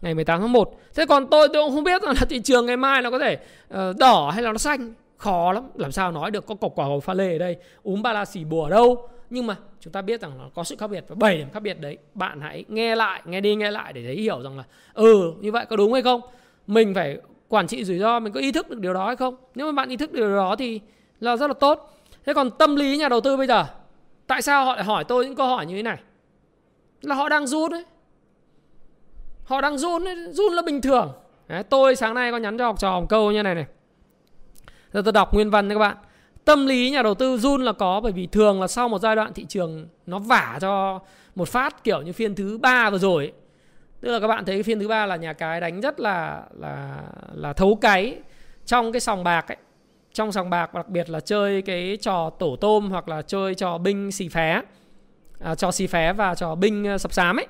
ngày 0.02 0.14
18 0.14 0.42
tháng 0.42 0.52
1 0.52 0.80
thế 0.96 1.06
còn 1.06 1.28
tôi 1.28 1.48
tôi 1.54 1.64
cũng 1.64 1.74
không 1.74 1.84
biết 1.84 2.04
là 2.04 2.14
thị 2.30 2.40
trường 2.40 2.66
ngày 2.66 2.78
mai 2.78 3.02
nó 3.02 3.12
có 3.12 3.20
thể 3.20 3.38
uh, 3.74 3.98
đỏ 4.00 4.32
hay 4.34 4.44
là 4.44 4.52
nó 4.52 4.58
xanh. 4.58 4.94
Khó 5.18 5.52
lắm. 5.52 5.64
Làm 5.76 5.92
sao 5.92 6.12
nói 6.12 6.32
được 6.32 6.46
có 6.46 6.56
cọc 6.56 6.72
quả 6.76 6.86
hồng 6.86 7.02
pha 7.02 7.14
lê 7.14 7.32
ở 7.32 7.38
đây 7.38 7.56
úm 7.84 8.02
ba 8.02 8.14
la 8.14 8.26
xỉ 8.26 8.44
bùa 8.44 8.64
ở 8.64 8.70
đâu 8.70 9.10
nhưng 9.30 9.48
mà 9.48 9.56
chúng 9.80 9.94
ta 9.94 10.02
biết 10.02 10.22
rằng 10.22 10.38
nó 10.38 10.50
có 10.56 10.64
sự 10.64 10.76
khác 10.76 10.88
biệt 10.88 11.06
và 11.08 11.16
bảy 11.20 11.38
điểm 11.38 11.48
khác 11.54 11.60
biệt 11.60 11.82
đấy. 11.82 11.98
Bạn 12.14 12.42
hãy 12.42 12.66
nghe 12.68 12.96
lại 12.96 13.22
nghe 13.26 13.42
đi 13.42 13.56
nghe 13.56 13.72
lại 13.72 13.94
để 13.94 14.04
thấy 14.04 14.16
hiểu 14.16 14.42
rằng 14.42 14.58
là 14.58 14.64
ừ 14.94 15.34
như 15.40 15.52
vậy 15.52 15.66
có 15.70 15.76
đúng 15.76 15.94
hay 15.94 16.02
không? 16.02 16.22
Mình 16.68 16.94
phải 16.94 17.18
quản 17.48 17.68
trị 17.68 17.84
rủi 17.84 18.00
ro 18.00 18.20
mình 18.20 18.34
có 18.34 18.40
ý 18.40 18.52
thức 18.52 18.70
được 18.70 18.80
điều 18.80 18.94
đó 18.94 19.08
hay 19.08 19.16
không? 19.16 19.36
Nếu 19.56 19.66
mà 19.66 19.72
bạn 19.72 19.90
ý 19.90 19.98
thức 19.98 20.12
được 20.12 20.20
điều 20.20 20.36
đó 20.36 20.56
thì 20.56 20.82
là 21.20 21.38
rất 21.38 21.48
là 21.48 21.54
tốt. 21.54 21.94
Thế 22.26 22.34
còn 22.34 22.52
tâm 22.52 22.76
lý 22.76 22.98
nhà 22.98 23.10
đầu 23.10 23.22
tư 23.22 23.38
bây 23.38 23.48
giờ 23.48 23.66
tại 24.28 24.42
sao 24.42 24.66
họ 24.66 24.76
lại 24.76 24.84
hỏi 24.84 25.04
tôi 25.04 25.26
những 25.26 25.36
câu 25.36 25.48
hỏi 25.48 25.66
như 25.66 25.76
thế 25.76 25.84
này? 25.84 25.98
Là 27.02 27.16
họ 27.16 27.30
đang 27.30 27.48
run 27.48 27.72
đấy. 27.72 27.86
Họ 29.44 29.62
đang 29.62 29.78
run 29.78 30.08
ấy. 30.08 30.16
run 30.34 30.54
là 30.54 30.62
bình 30.62 30.82
thường. 30.82 31.14
Đấy, 31.48 31.64
tôi 31.64 31.96
sáng 31.96 32.14
nay 32.14 32.32
có 32.32 32.38
nhắn 32.38 32.58
cho 32.58 32.66
học 32.66 32.80
trò 32.80 33.00
một 33.00 33.06
câu 33.10 33.32
như 33.32 33.44
này 33.44 33.56
này. 33.56 33.66
Giờ 34.94 35.02
tôi 35.06 35.14
đọc 35.14 35.34
nguyên 35.34 35.50
văn 35.50 35.70
cho 35.70 35.76
các 35.76 35.80
bạn 35.80 35.98
tâm 36.48 36.66
lý 36.66 36.90
nhà 36.90 37.02
đầu 37.02 37.14
tư 37.14 37.38
run 37.38 37.62
là 37.62 37.72
có 37.72 38.00
bởi 38.00 38.12
vì 38.12 38.28
thường 38.28 38.62
là 38.62 38.68
sau 38.68 38.90
một 38.90 39.00
giai 39.00 39.16
đoạn 39.16 39.34
thị 39.34 39.46
trường 39.50 39.88
nó 40.06 40.20
vả 40.20 40.58
cho 40.62 41.00
một 41.36 41.50
phát 41.50 41.84
kiểu 41.84 42.02
như 42.02 42.14
phiên 42.14 42.36
thứ 42.36 42.58
ba 42.58 42.90
vừa 42.90 42.98
rồi 42.98 43.24
ấy. 43.24 43.34
tức 44.02 44.12
là 44.12 44.20
các 44.20 44.28
bạn 44.28 44.46
thấy 44.46 44.64
phiên 44.64 44.80
thứ 44.80 44.88
ba 44.88 45.06
là 45.06 45.16
nhà 45.16 45.34
cái 45.34 45.62
đánh 45.62 45.82
rất 45.82 46.00
là 46.00 46.44
là 46.60 47.02
là 47.34 47.54
thấu 47.54 47.78
cái 47.82 48.18
trong 48.66 48.92
cái 48.92 49.00
sòng 49.00 49.24
bạc 49.24 49.48
ấy. 49.48 49.58
Trong 50.14 50.32
sòng 50.32 50.50
bạc 50.50 50.74
đặc 50.74 50.90
biệt 50.90 51.10
là 51.10 51.20
chơi 51.20 51.62
cái 51.62 51.98
trò 52.02 52.30
tổ 52.30 52.56
tôm 52.56 52.90
hoặc 52.90 53.10
là 53.10 53.22
chơi 53.22 53.56
trò 53.56 53.78
binh 53.78 54.12
xì 54.12 54.30
phé. 54.30 54.62
À, 55.40 55.56
trò 55.56 55.72
xì 55.72 55.88
phé 55.88 56.14
và 56.14 56.36
trò 56.36 56.56
binh 56.56 56.86
ờ, 56.86 56.98
sập 56.98 57.14
sám 57.14 57.40
ấy. 57.40 57.48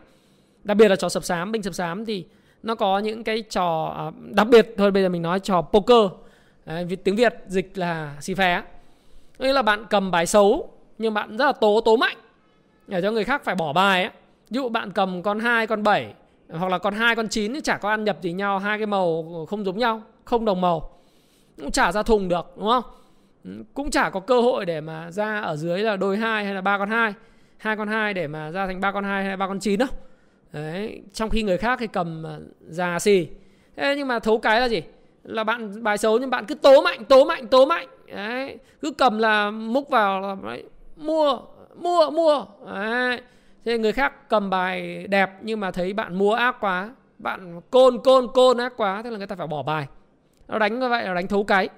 Đặc 0.63 0.77
biệt 0.77 0.87
là 0.87 0.95
trò 0.95 1.09
sập 1.09 1.23
sám 1.23 1.51
binh 1.51 1.63
sập 1.63 1.73
sám 1.73 2.05
thì 2.05 2.25
nó 2.63 2.75
có 2.75 2.99
những 2.99 3.23
cái 3.23 3.41
trò 3.41 3.93
à, 3.97 4.05
đặc 4.33 4.47
biệt 4.47 4.73
thôi 4.77 4.91
bây 4.91 5.03
giờ 5.03 5.09
mình 5.09 5.21
nói 5.21 5.39
trò 5.39 5.61
poker. 5.61 6.11
Đấy, 6.65 6.97
tiếng 7.03 7.15
việt 7.15 7.35
dịch 7.47 7.77
là 7.77 8.15
xì 8.21 8.33
phé 8.33 8.61
nghĩa 9.39 9.53
là 9.53 9.61
bạn 9.61 9.85
cầm 9.89 10.11
bài 10.11 10.25
xấu 10.25 10.69
nhưng 10.97 11.13
bạn 11.13 11.37
rất 11.37 11.45
là 11.45 11.51
tố 11.51 11.81
tố 11.85 11.97
mạnh. 11.97 12.17
Để 12.87 13.01
cho 13.01 13.11
người 13.11 13.23
khác 13.23 13.41
phải 13.43 13.55
bỏ 13.55 13.73
bài 13.73 14.03
ấy. 14.03 14.11
ví 14.49 14.55
dụ 14.55 14.69
bạn 14.69 14.91
cầm 14.91 15.23
con 15.23 15.39
2, 15.39 15.67
con 15.67 15.83
7 15.83 16.13
hoặc 16.49 16.71
là 16.71 16.77
con 16.77 16.93
2, 16.93 17.15
con 17.15 17.27
9 17.27 17.53
thì 17.53 17.61
chả 17.61 17.77
có 17.77 17.89
ăn 17.89 18.03
nhập 18.03 18.17
gì 18.21 18.33
nhau 18.33 18.59
hai 18.59 18.77
cái 18.77 18.85
màu 18.85 19.45
không 19.49 19.65
giống 19.65 19.77
nhau 19.77 20.01
không 20.25 20.45
đồng 20.45 20.61
màu. 20.61 20.89
Cũng 21.57 21.71
chả 21.71 21.91
ra 21.91 22.03
thùng 22.03 22.27
được 22.27 22.53
đúng 22.57 22.67
không? 22.67 22.83
Ừ, 23.43 23.51
cũng 23.73 23.91
chả 23.91 24.09
có 24.09 24.19
cơ 24.19 24.41
hội 24.41 24.65
để 24.65 24.81
mà 24.81 25.11
ra 25.11 25.41
ở 25.41 25.55
dưới 25.55 25.79
là 25.79 25.95
đôi 25.95 26.17
hai 26.17 26.45
hay 26.45 26.53
là 26.53 26.61
ba 26.61 26.77
con 26.77 26.89
hai 26.89 27.13
hai 27.57 27.75
con 27.77 27.87
hai 27.87 28.13
để 28.13 28.27
mà 28.27 28.51
ra 28.51 28.67
thành 28.67 28.81
ba 28.81 28.91
con 28.91 29.03
hai 29.03 29.23
hay 29.23 29.37
ba 29.37 29.47
con 29.47 29.59
chín 29.59 29.79
đâu. 29.79 29.89
Đấy 30.53 31.01
trong 31.13 31.29
khi 31.29 31.43
người 31.43 31.57
khác 31.57 31.79
thì 31.79 31.87
cầm 31.87 32.23
già 32.67 32.99
xì. 32.99 33.27
Thế 33.75 33.95
nhưng 33.97 34.07
mà 34.07 34.19
thấu 34.19 34.37
cái 34.37 34.61
là 34.61 34.65
gì? 34.69 34.81
Là 35.23 35.43
bạn 35.43 35.83
bài 35.83 35.97
xấu 35.97 36.19
nhưng 36.19 36.29
bạn 36.29 36.45
cứ 36.45 36.55
tố 36.55 36.81
mạnh 36.81 37.05
tố 37.05 37.25
mạnh 37.25 37.47
tố 37.47 37.65
mạnh 37.65 37.87
đấy 38.07 38.59
cứ 38.81 38.91
cầm 38.91 39.17
là 39.17 39.51
múc 39.51 39.89
vào 39.89 40.21
là 40.21 40.35
đấy, 40.43 40.63
mua 40.95 41.39
mua 41.75 42.09
mua. 42.09 42.45
Đấy 42.73 43.21
thế 43.65 43.77
người 43.77 43.91
khác 43.91 44.29
cầm 44.29 44.49
bài 44.49 45.07
đẹp 45.07 45.31
nhưng 45.41 45.59
mà 45.59 45.71
thấy 45.71 45.93
bạn 45.93 46.17
mua 46.17 46.33
ác 46.33 46.55
quá 46.59 46.89
bạn 47.17 47.61
côn 47.71 47.99
côn 48.03 48.27
côn 48.33 48.57
ác 48.57 48.73
quá 48.77 49.01
thế 49.03 49.09
là 49.09 49.17
người 49.17 49.27
ta 49.27 49.35
phải 49.35 49.47
bỏ 49.47 49.63
bài. 49.63 49.87
Nó 50.47 50.59
đánh 50.59 50.79
như 50.79 50.89
vậy 50.89 51.05
là 51.05 51.13
đánh 51.13 51.27
thấu 51.27 51.43
cái. 51.43 51.69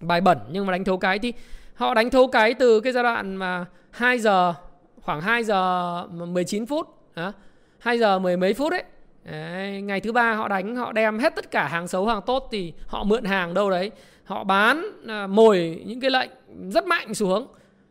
Bài 0.00 0.20
bẩn 0.20 0.38
nhưng 0.50 0.66
mà 0.66 0.72
đánh 0.72 0.84
thấu 0.84 0.98
cái 0.98 1.18
thì 1.18 1.32
họ 1.74 1.94
đánh 1.94 2.10
thấu 2.10 2.26
cái 2.26 2.54
từ 2.54 2.80
cái 2.80 2.92
giai 2.92 3.02
đoạn 3.02 3.36
mà 3.36 3.64
2 3.90 4.18
giờ 4.18 4.54
khoảng 5.02 5.20
2 5.20 5.44
giờ 5.44 6.06
19 6.06 6.66
phút 6.66 6.88
đó, 7.16 7.32
2 7.78 7.98
giờ 7.98 8.18
mười 8.18 8.36
mấy 8.36 8.54
phút 8.54 8.72
ấy. 8.72 8.84
Đấy, 9.24 9.82
ngày 9.82 10.00
thứ 10.00 10.12
ba 10.12 10.34
họ 10.34 10.48
đánh 10.48 10.76
họ 10.76 10.92
đem 10.92 11.18
hết 11.18 11.34
tất 11.36 11.50
cả 11.50 11.68
hàng 11.68 11.88
xấu 11.88 12.06
hàng 12.06 12.22
tốt 12.22 12.48
thì 12.52 12.72
họ 12.86 13.04
mượn 13.04 13.24
hàng 13.24 13.54
đâu 13.54 13.70
đấy 13.70 13.90
họ 14.24 14.44
bán 14.44 14.86
à, 15.08 15.26
mồi 15.26 15.82
những 15.86 16.00
cái 16.00 16.10
lệnh 16.10 16.30
rất 16.70 16.86
mạnh 16.86 17.14
xuống 17.14 17.46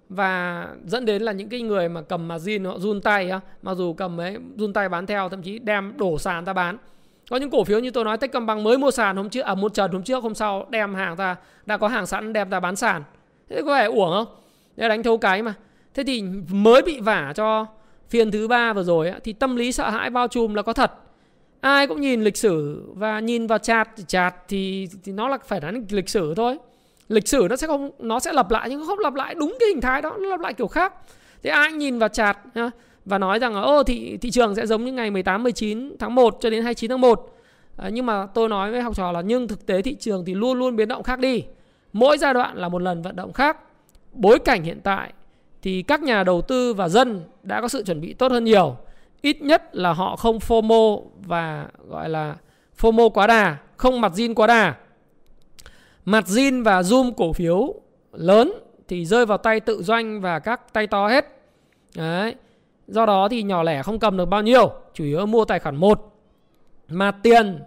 và 0.10 0.68
dẫn 0.86 1.06
đến 1.06 1.22
là 1.22 1.32
những 1.32 1.50
cái 1.50 1.62
người 1.62 1.90
mà 1.90 2.02
cầm 2.02 2.28
margin 2.28 2.66
họ 2.66 2.80
run 2.80 3.02
tay 3.02 3.30
á. 3.30 3.40
Mặc 3.62 3.74
dù 3.74 3.94
cầm 3.94 4.20
ấy, 4.20 4.38
run 4.58 4.74
tay 4.74 4.90
bán 4.90 5.06
theo, 5.06 5.30
thậm 5.30 5.42
chí 5.42 5.60
đem 5.60 5.94
đổ 5.98 6.18
sàn 6.18 6.46
ra 6.46 6.54
bán. 6.54 6.78
Có 7.30 7.38
những 7.38 7.50
cổ 7.50 7.64
phiếu 7.64 7.80
như 7.80 7.92
tôi 7.92 8.04
nói, 8.04 8.18
Techcombank 8.18 8.62
mới 8.62 8.78
mua 8.78 8.92
sàn 8.92 9.16
hôm 9.16 9.30
trước 9.30 9.42
à 9.42 9.56
một 9.56 9.74
trần 9.74 9.92
hôm 9.92 10.04
trước, 10.04 10.24
hôm 10.24 10.36
sau 10.36 10.66
đem 10.70 10.96
hàng 10.96 11.16
ra, 11.16 11.36
đã 11.66 11.78
có 11.78 11.88
hàng 11.88 12.06
sẵn 12.06 12.34
đem 12.34 12.50
ra 12.50 12.60
bán 12.60 12.76
sàn. 12.76 13.04
Thế 13.50 13.62
có 13.66 13.74
vẻ 13.74 13.86
uổng 13.86 14.12
không? 14.12 14.28
Để 14.76 14.88
đánh 14.88 15.04
thấu 15.04 15.18
cái 15.18 15.42
mà. 15.42 15.54
Thế 15.94 16.04
thì 16.04 16.22
mới 16.50 16.82
bị 16.82 17.00
vả 17.00 17.34
cho 17.36 17.66
phiên 18.10 18.32
thứ 18.32 18.48
ba 18.48 18.74
vừa 18.74 18.84
rồi 18.84 19.14
thì 19.24 19.34
tâm 19.34 19.56
lý 19.56 19.72
sợ 19.72 19.90
hãi 19.90 20.10
bao 20.10 20.28
trùm 20.28 20.54
là 20.54 20.62
có 20.62 20.74
thật 20.74 20.92
ai 21.64 21.88
cũng 21.88 22.02
nhìn 22.02 22.24
lịch 22.24 22.38
sử 22.38 22.84
và 22.96 23.20
nhìn 23.20 23.48
vào 23.48 23.58
chart 23.58 23.90
chart 24.08 24.36
thì, 24.48 24.88
thì 25.04 25.12
nó 25.12 25.28
là 25.28 25.38
phải 25.46 25.62
là 25.62 25.72
lịch 25.90 26.10
sử 26.10 26.34
thôi. 26.36 26.58
Lịch 27.10 27.28
sử 27.28 27.48
nó 27.50 27.56
sẽ 27.56 27.68
không 27.68 27.92
nó 28.00 28.20
sẽ 28.20 28.34
lặp 28.34 28.52
lại 28.52 28.70
nhưng 28.70 28.80
nó 28.80 28.86
không 28.86 29.00
lặp 29.00 29.14
lại 29.14 29.36
đúng 29.36 29.58
cái 29.60 29.70
hình 29.70 29.82
thái 29.82 30.02
đó 30.02 30.18
nó 30.20 30.30
lặp 30.30 30.40
lại 30.40 30.54
kiểu 30.54 30.68
khác. 30.68 30.94
Thế 31.44 31.50
ai 31.50 31.72
nhìn 31.72 32.00
vào 32.00 32.10
chart 32.10 32.38
và 33.06 33.18
nói 33.18 33.40
rằng 33.40 33.54
ô 33.54 33.84
thị 33.84 34.18
thị 34.18 34.32
trường 34.32 34.56
sẽ 34.56 34.66
giống 34.66 34.86
như 34.86 34.92
ngày 34.92 35.12
18 35.12 35.44
19 35.44 35.98
tháng 36.00 36.16
1 36.16 36.38
cho 36.42 36.50
đến 36.50 36.64
29 36.64 36.90
tháng 36.90 37.02
1 37.02 37.36
à, 37.78 37.84
ờ, 37.84 37.90
nhưng 37.90 38.06
mà 38.06 38.26
tôi 38.34 38.50
nói 38.50 38.72
với 38.72 38.82
học 38.82 38.96
trò 38.96 39.12
là 39.12 39.22
nhưng 39.22 39.48
thực 39.48 39.66
tế 39.66 39.82
thị 39.82 39.96
trường 39.96 40.26
thì 40.26 40.34
luôn 40.34 40.60
luôn 40.60 40.76
biến 40.76 40.88
động 40.88 41.04
khác 41.04 41.20
đi. 41.20 41.44
Mỗi 41.94 42.18
giai 42.18 42.34
đoạn 42.34 42.58
là 42.58 42.70
một 42.70 42.82
lần 42.82 43.02
vận 43.02 43.16
động 43.16 43.34
khác. 43.34 43.58
Bối 44.12 44.40
cảnh 44.40 44.64
hiện 44.64 44.80
tại 44.84 45.14
thì 45.62 45.82
các 45.82 46.04
nhà 46.04 46.24
đầu 46.24 46.42
tư 46.42 46.74
và 46.74 46.90
dân 46.90 47.22
đã 47.44 47.62
có 47.62 47.68
sự 47.68 47.84
chuẩn 47.84 48.02
bị 48.02 48.14
tốt 48.14 48.32
hơn 48.32 48.44
nhiều 48.44 48.78
ít 49.24 49.42
nhất 49.42 49.76
là 49.76 49.94
họ 49.94 50.16
không 50.16 50.38
FOMO 50.38 51.02
và 51.16 51.68
gọi 51.90 52.10
là 52.10 52.36
FOMO 52.80 53.10
quá 53.10 53.28
đà, 53.28 53.58
không 53.78 54.02
mặt 54.02 54.12
zin 54.16 54.34
quá 54.34 54.48
đà. 54.48 54.76
Mặt 56.06 56.24
zin 56.28 56.64
và 56.64 56.82
zoom 56.82 57.12
cổ 57.18 57.34
phiếu 57.34 57.74
lớn 58.12 58.54
thì 58.88 59.06
rơi 59.06 59.26
vào 59.26 59.38
tay 59.38 59.60
tự 59.60 59.84
doanh 59.84 60.22
và 60.22 60.40
các 60.40 60.74
tay 60.74 60.88
to 60.88 61.08
hết. 61.08 61.26
Đấy. 61.96 62.36
Do 62.88 63.06
đó 63.06 63.28
thì 63.30 63.44
nhỏ 63.44 63.64
lẻ 63.64 63.84
không 63.84 64.00
cầm 64.00 64.18
được 64.18 64.26
bao 64.26 64.42
nhiêu, 64.42 64.72
chủ 64.94 65.04
yếu 65.04 65.26
mua 65.26 65.46
tài 65.46 65.60
khoản 65.60 65.76
1. 65.76 66.14
Mà 66.88 67.12
tiền 67.12 67.60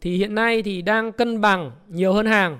thì 0.00 0.16
hiện 0.16 0.34
nay 0.34 0.62
thì 0.62 0.82
đang 0.82 1.12
cân 1.12 1.40
bằng 1.40 1.70
nhiều 1.88 2.12
hơn 2.12 2.26
hàng. 2.26 2.58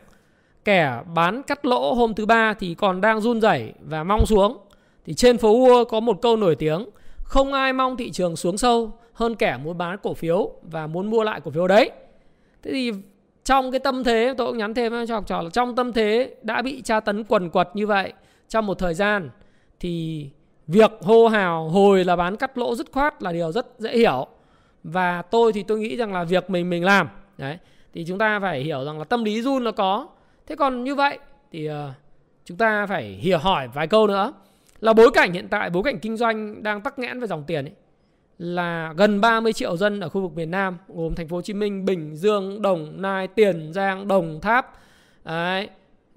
Kẻ 0.65 1.03
bán 1.15 1.43
cắt 1.43 1.67
lỗ 1.67 1.95
hôm 1.95 2.15
thứ 2.15 2.27
ba 2.27 2.55
thì 2.55 2.75
còn 2.75 3.01
đang 3.01 3.21
run 3.21 3.41
rẩy 3.41 3.73
và 3.81 4.05
mong 4.05 4.27
xuống. 4.27 4.59
Thì 5.07 5.15
trên 5.15 5.39
phố 5.39 5.59
Wall 5.59 5.85
có 5.85 6.01
một 6.01 6.23
câu 6.23 6.37
nổi 6.37 6.57
tiếng 6.57 6.87
không 7.29 7.53
ai 7.53 7.73
mong 7.73 7.97
thị 7.97 8.11
trường 8.11 8.37
xuống 8.37 8.59
sâu 8.59 8.93
hơn 9.13 9.35
kẻ 9.35 9.59
muốn 9.65 9.79
bán 9.79 9.97
cổ 10.03 10.15
phiếu 10.15 10.51
và 10.63 10.87
muốn 10.87 11.11
mua 11.11 11.23
lại 11.23 11.41
cổ 11.41 11.51
phiếu 11.51 11.67
đấy. 11.67 11.91
Thế 12.63 12.71
thì 12.71 12.93
trong 13.45 13.71
cái 13.71 13.81
tâm 13.81 14.05
thế 14.05 14.35
tôi 14.39 14.47
cũng 14.47 14.59
nhắn 14.59 14.75
thêm 14.75 15.07
cho 15.07 15.15
học 15.15 15.25
trò 15.27 15.43
là 15.43 15.51
trong 15.51 15.77
tâm 15.77 15.93
thế 15.93 16.35
đã 16.43 16.63
bị 16.63 16.83
tra 16.83 17.01
tấn 17.01 17.25
quần 17.25 17.51
quật 17.51 17.69
như 17.75 17.87
vậy 17.87 18.13
trong 18.49 18.67
một 18.67 18.79
thời 18.79 18.95
gian 18.95 19.31
thì 19.81 20.27
việc 20.67 20.91
hô 21.03 21.29
hào 21.29 21.69
hồi 21.69 22.05
là 22.05 22.17
bán 22.17 22.37
cắt 22.37 22.59
lỗ 22.59 22.75
dứt 22.75 22.87
khoát 22.93 23.23
là 23.23 23.33
điều 23.33 23.53
rất 23.53 23.67
dễ 23.79 23.99
hiểu. 23.99 24.27
Và 24.85 25.23
tôi 25.23 25.53
thì 25.53 25.63
tôi 25.63 25.79
nghĩ 25.79 25.97
rằng 25.97 26.13
là 26.13 26.25
việc 26.25 26.51
mình 26.51 26.71
mình 26.71 26.85
làm 26.85 27.09
đấy 27.39 27.59
thì 27.95 28.05
chúng 28.09 28.19
ta 28.19 28.41
phải 28.41 28.61
hiểu 28.61 28.85
rằng 28.85 28.99
là 28.99 29.05
tâm 29.05 29.25
lý 29.25 29.43
run 29.43 29.65
nó 29.65 29.73
có. 29.73 30.09
Thế 30.47 30.57
còn 30.57 30.85
như 30.85 30.95
vậy 30.95 31.19
thì 31.53 31.71
uh, 31.71 31.75
chúng 32.45 32.57
ta 32.57 32.87
phải 32.87 33.05
hiểu 33.05 33.39
hỏi 33.39 33.69
vài 33.75 33.87
câu 33.87 34.07
nữa 34.07 34.33
là 34.81 34.93
bối 34.93 35.11
cảnh 35.15 35.33
hiện 35.33 35.49
tại 35.49 35.71
bối 35.71 35.83
cảnh 35.83 35.99
kinh 35.99 36.17
doanh 36.17 36.63
đang 36.63 36.81
tắc 36.81 36.99
nghẽn 36.99 37.21
về 37.21 37.27
dòng 37.27 37.45
tiền 37.47 37.65
ấy 37.65 37.75
là 38.39 38.95
gần 38.97 39.21
30 39.21 39.53
triệu 39.53 39.77
dân 39.77 40.01
ở 40.01 40.09
khu 40.09 40.21
vực 40.21 40.33
miền 40.37 40.51
Nam 40.51 40.79
gồm 40.89 41.15
thành 41.15 41.29
phố 41.29 41.37
Hồ 41.37 41.43
Chí 41.43 41.53
Minh, 41.53 41.85
Bình 41.85 42.17
Dương, 42.17 42.63
Đồng 42.63 43.03
Nai, 43.03 43.29
Tiền 43.29 43.73
Giang, 43.73 44.09
Đồng 44.09 44.41
Tháp, 44.41 44.73
đấy, 45.25 45.69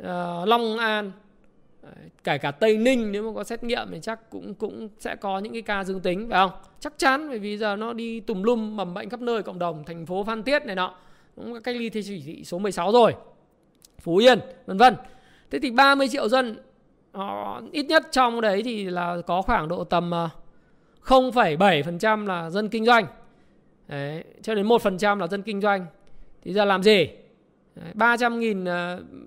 uh, 0.02 0.08
Long 0.48 0.78
An, 0.78 1.12
kể 2.24 2.38
cả 2.38 2.52
Tây 2.52 2.78
Ninh 2.78 3.12
nếu 3.12 3.24
mà 3.24 3.36
có 3.36 3.44
xét 3.44 3.64
nghiệm 3.64 3.88
thì 3.92 4.00
chắc 4.02 4.30
cũng 4.30 4.54
cũng 4.54 4.90
sẽ 5.00 5.16
có 5.16 5.40
những 5.40 5.54
cái 5.54 5.62
ca 5.62 5.84
dương 5.84 6.00
tính 6.00 6.30
phải 6.30 6.40
không? 6.40 6.52
Chắc 6.80 6.94
chắn 6.98 7.30
bởi 7.30 7.40
vì 7.40 7.58
giờ 7.58 7.76
nó 7.76 7.94
đi 7.94 8.20
tùm 8.20 8.44
lum 8.44 8.76
mầm 8.76 8.94
bệnh 8.94 9.10
khắp 9.10 9.22
nơi 9.22 9.44
cộng 9.44 9.60
đồng 9.60 9.84
thành 9.84 10.06
phố 10.06 10.24
Phan 10.24 10.44
Thiết 10.44 10.66
này 10.66 10.76
nọ 10.76 10.96
cũng 11.36 11.62
cách 11.64 11.76
ly 11.76 11.90
theo 11.90 12.04
chỉ 12.06 12.24
thị 12.26 12.44
số 12.44 12.60
16 12.60 12.92
rồi. 12.92 13.16
Phú 14.00 14.18
Yên, 14.18 14.40
vân 14.66 14.78
vân. 14.78 14.96
Thế 15.52 15.60
thì 15.60 15.72
30 15.72 16.08
triệu 16.08 16.30
dân 16.30 16.58
họ 17.12 17.62
ít 17.72 17.86
nhất 17.86 18.04
trong 18.12 18.42
đấy 18.42 18.64
thì 18.64 18.84
là 18.86 19.18
có 19.28 19.42
khoảng 19.42 19.68
độ 19.68 19.84
tầm 19.84 20.12
ờ, 20.12 20.30
0,7% 21.04 22.26
là 22.26 22.50
dân 22.50 22.70
kinh 22.70 22.86
doanh. 22.86 23.06
Đấy, 23.88 24.24
cho 24.42 24.56
đến 24.56 24.68
1% 24.68 25.18
là 25.18 25.28
dân 25.28 25.42
kinh 25.42 25.62
doanh. 25.62 25.86
Thì 26.44 26.54
giờ 26.54 26.66
làm 26.66 26.84
gì? 26.84 27.10
300 27.94 28.40
nghìn 28.40 28.64
uh, 28.64 28.70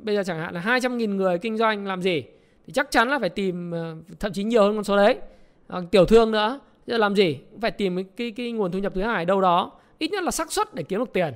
bây 0.03 0.15
giờ 0.15 0.23
chẳng 0.27 0.39
hạn 0.39 0.55
là 0.55 0.61
200 0.61 0.99
nghìn 0.99 1.17
người 1.17 1.39
kinh 1.39 1.57
doanh 1.57 1.87
làm 1.87 2.03
gì? 2.03 2.23
Thì 2.67 2.73
chắc 2.73 2.91
chắn 2.91 3.09
là 3.09 3.19
phải 3.19 3.29
tìm 3.29 3.73
thậm 4.21 4.33
chí 4.33 4.45
nhiều 4.45 4.63
hơn 4.63 4.75
con 4.75 4.85
số 4.85 4.97
đấy. 4.97 5.19
Tiểu 5.91 6.07
thương 6.07 6.31
nữa. 6.31 6.61
Giờ 6.87 6.99
làm 6.99 7.15
gì? 7.15 7.39
Cũng 7.51 7.61
phải 7.61 7.71
tìm 7.71 7.97
cái, 7.97 8.05
cái, 8.17 8.31
cái 8.31 8.53
nguồn 8.53 8.73
thu 8.73 8.79
nhập 8.79 8.93
thứ 8.95 9.03
hai 9.03 9.25
đâu 9.25 9.41
đó. 9.41 9.73
Ít 9.99 10.11
nhất 10.11 10.23
là 10.23 10.31
xác 10.31 10.53
suất 10.53 10.75
để 10.75 10.83
kiếm 10.83 10.99
được 10.99 11.13
tiền. 11.13 11.35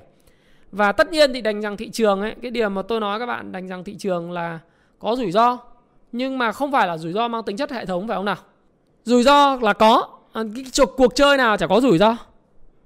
Và 0.73 0.93
tất 0.93 1.13
nhiên 1.13 1.33
thì 1.33 1.41
đánh 1.41 1.61
rằng 1.61 1.77
thị 1.77 1.91
trường 1.91 2.21
ấy 2.21 2.35
cái 2.43 2.51
điểm 2.51 2.75
mà 2.75 2.83
tôi 2.83 3.01
nói 3.01 3.19
các 3.19 3.27
bạn 3.27 3.53
đánh 3.53 3.67
rằng 3.67 3.85
thị 3.85 3.95
trường 3.99 4.33
là 4.33 4.59
có 4.99 5.17
rủi 5.17 5.31
ro 5.31 5.59
nhưng 6.13 6.39
mà 6.39 6.53
không 6.53 6.73
phải 6.73 6.87
là 6.87 6.99
rủi 6.99 7.13
ro 7.13 7.29
mang 7.29 7.43
tính 7.43 7.57
chất 7.57 7.71
hệ 7.71 7.87
thống 7.87 8.09
phải 8.09 8.17
không 8.17 8.25
nào? 8.25 8.37
Rủi 9.05 9.23
ro 9.23 9.57
là 9.57 9.73
có. 9.73 10.09
À, 10.33 10.43
cái 10.55 10.87
cuộc 10.97 11.15
chơi 11.15 11.37
nào 11.37 11.57
chả 11.57 11.67
có 11.67 11.81
rủi 11.81 11.99
ro? 11.99 12.17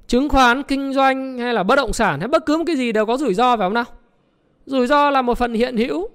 Chứng 0.07 0.29
khoán 0.29 0.63
kinh 0.63 0.93
doanh 0.93 1.39
hay 1.39 1.55
là 1.55 1.63
bất 1.63 1.77
động 1.77 1.93
sản 1.93 2.21
hay 2.21 2.29
bất 2.29 2.47
cứ 2.47 2.57
một 2.57 2.65
cái 2.67 2.77
gì 2.77 2.93
đều 2.93 3.07
có 3.07 3.17
rủi 3.17 3.35
ro 3.35 3.57
phải 3.57 3.67
không 3.67 3.75
nào? 3.75 3.85
Rủi 4.67 4.87
ro 4.87 5.11
là 5.11 5.23
một 5.23 5.39
phần 5.39 5.55
hiện 5.55 5.77
hữu. 5.77 6.09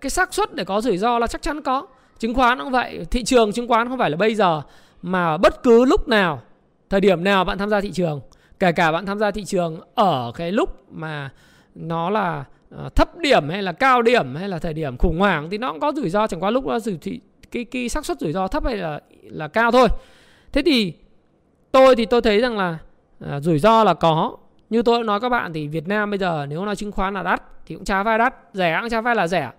Cái 0.00 0.10
xác 0.10 0.34
suất 0.34 0.54
để 0.54 0.64
có 0.64 0.80
rủi 0.80 0.98
ro 0.98 1.18
là 1.18 1.26
chắc 1.26 1.42
chắn 1.42 1.62
có. 1.62 1.86
Chứng 2.18 2.34
khoán 2.34 2.58
cũng 2.58 2.70
vậy 2.70 3.04
thị 3.10 3.24
trường 3.24 3.52
chứng 3.52 3.68
khoán 3.68 3.88
không 3.88 3.98
phải 3.98 4.10
là 4.10 4.16
bây 4.16 4.34
giờ 4.34 4.62
mà 5.02 5.36
bất 5.36 5.62
cứ 5.62 5.84
lúc 5.84 6.08
nào 6.08 6.42
thời 6.90 7.00
điểm 7.00 7.24
nào 7.24 7.44
bạn 7.44 7.58
tham 7.58 7.70
gia 7.70 7.80
thị 7.80 7.90
trường 7.90 8.20
kể 8.58 8.72
cả 8.72 8.92
bạn 8.92 9.06
tham 9.06 9.18
gia 9.18 9.30
thị 9.30 9.44
trường 9.44 9.80
ở 9.94 10.32
cái 10.34 10.52
lúc 10.52 10.92
mà 10.92 11.30
nó 11.74 12.10
là 12.10 12.44
Ờ, 12.70 12.88
thấp 12.88 13.18
điểm 13.18 13.48
hay 13.48 13.62
là 13.62 13.72
cao 13.72 14.02
điểm 14.02 14.34
hay 14.34 14.48
là 14.48 14.58
thời 14.58 14.74
điểm 14.74 14.96
khủng 14.96 15.18
hoảng 15.18 15.50
thì 15.50 15.58
nó 15.58 15.72
cũng 15.72 15.80
có 15.80 15.92
rủi 15.96 16.10
ro 16.10 16.26
chẳng 16.26 16.42
qua 16.42 16.50
lúc 16.50 16.66
đó 16.66 16.78
thì 17.00 17.20
cái 17.50 17.64
cái 17.64 17.88
xác 17.88 18.06
suất 18.06 18.20
rủi 18.20 18.32
ro 18.32 18.48
thấp 18.48 18.64
hay 18.64 18.76
là 18.76 19.00
là 19.22 19.48
cao 19.48 19.70
thôi. 19.70 19.88
Thế 20.52 20.62
thì 20.62 20.92
tôi 21.72 21.96
thì 21.96 22.06
tôi 22.06 22.20
thấy 22.20 22.40
rằng 22.40 22.58
là 22.58 22.78
à, 23.20 23.40
rủi 23.40 23.58
ro 23.58 23.84
là 23.84 23.94
có. 23.94 24.36
Như 24.70 24.82
tôi 24.82 25.04
nói 25.04 25.20
các 25.20 25.28
bạn 25.28 25.52
thì 25.52 25.68
Việt 25.68 25.88
Nam 25.88 26.10
bây 26.10 26.18
giờ 26.18 26.46
nếu 26.48 26.64
nói 26.64 26.76
chứng 26.76 26.92
khoán 26.92 27.14
là 27.14 27.22
đắt 27.22 27.42
thì 27.66 27.74
cũng 27.74 27.84
chả 27.84 28.02
vai 28.02 28.18
đắt 28.18 28.34
rẻ 28.52 28.78
cũng 28.80 28.90
chả 28.90 29.00
vai 29.00 29.14
là 29.14 29.26
rẻ. 29.26 29.50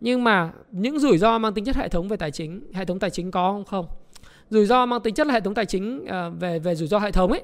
Nhưng 0.00 0.24
mà 0.24 0.50
những 0.70 0.98
rủi 0.98 1.18
ro 1.18 1.38
mang 1.38 1.54
tính 1.54 1.64
chất 1.64 1.76
hệ 1.76 1.88
thống 1.88 2.08
về 2.08 2.16
tài 2.16 2.30
chính 2.30 2.60
hệ 2.74 2.84
thống 2.84 2.98
tài 2.98 3.10
chính 3.10 3.30
có 3.30 3.52
không? 3.52 3.64
Không. 3.64 3.86
Rủi 4.50 4.66
ro 4.66 4.86
mang 4.86 5.00
tính 5.00 5.14
chất 5.14 5.26
là 5.26 5.34
hệ 5.34 5.40
thống 5.40 5.54
tài 5.54 5.66
chính 5.66 6.06
à, 6.06 6.28
về 6.28 6.58
về 6.58 6.74
rủi 6.74 6.88
ro 6.88 6.98
hệ 6.98 7.10
thống 7.12 7.32
ấy 7.32 7.42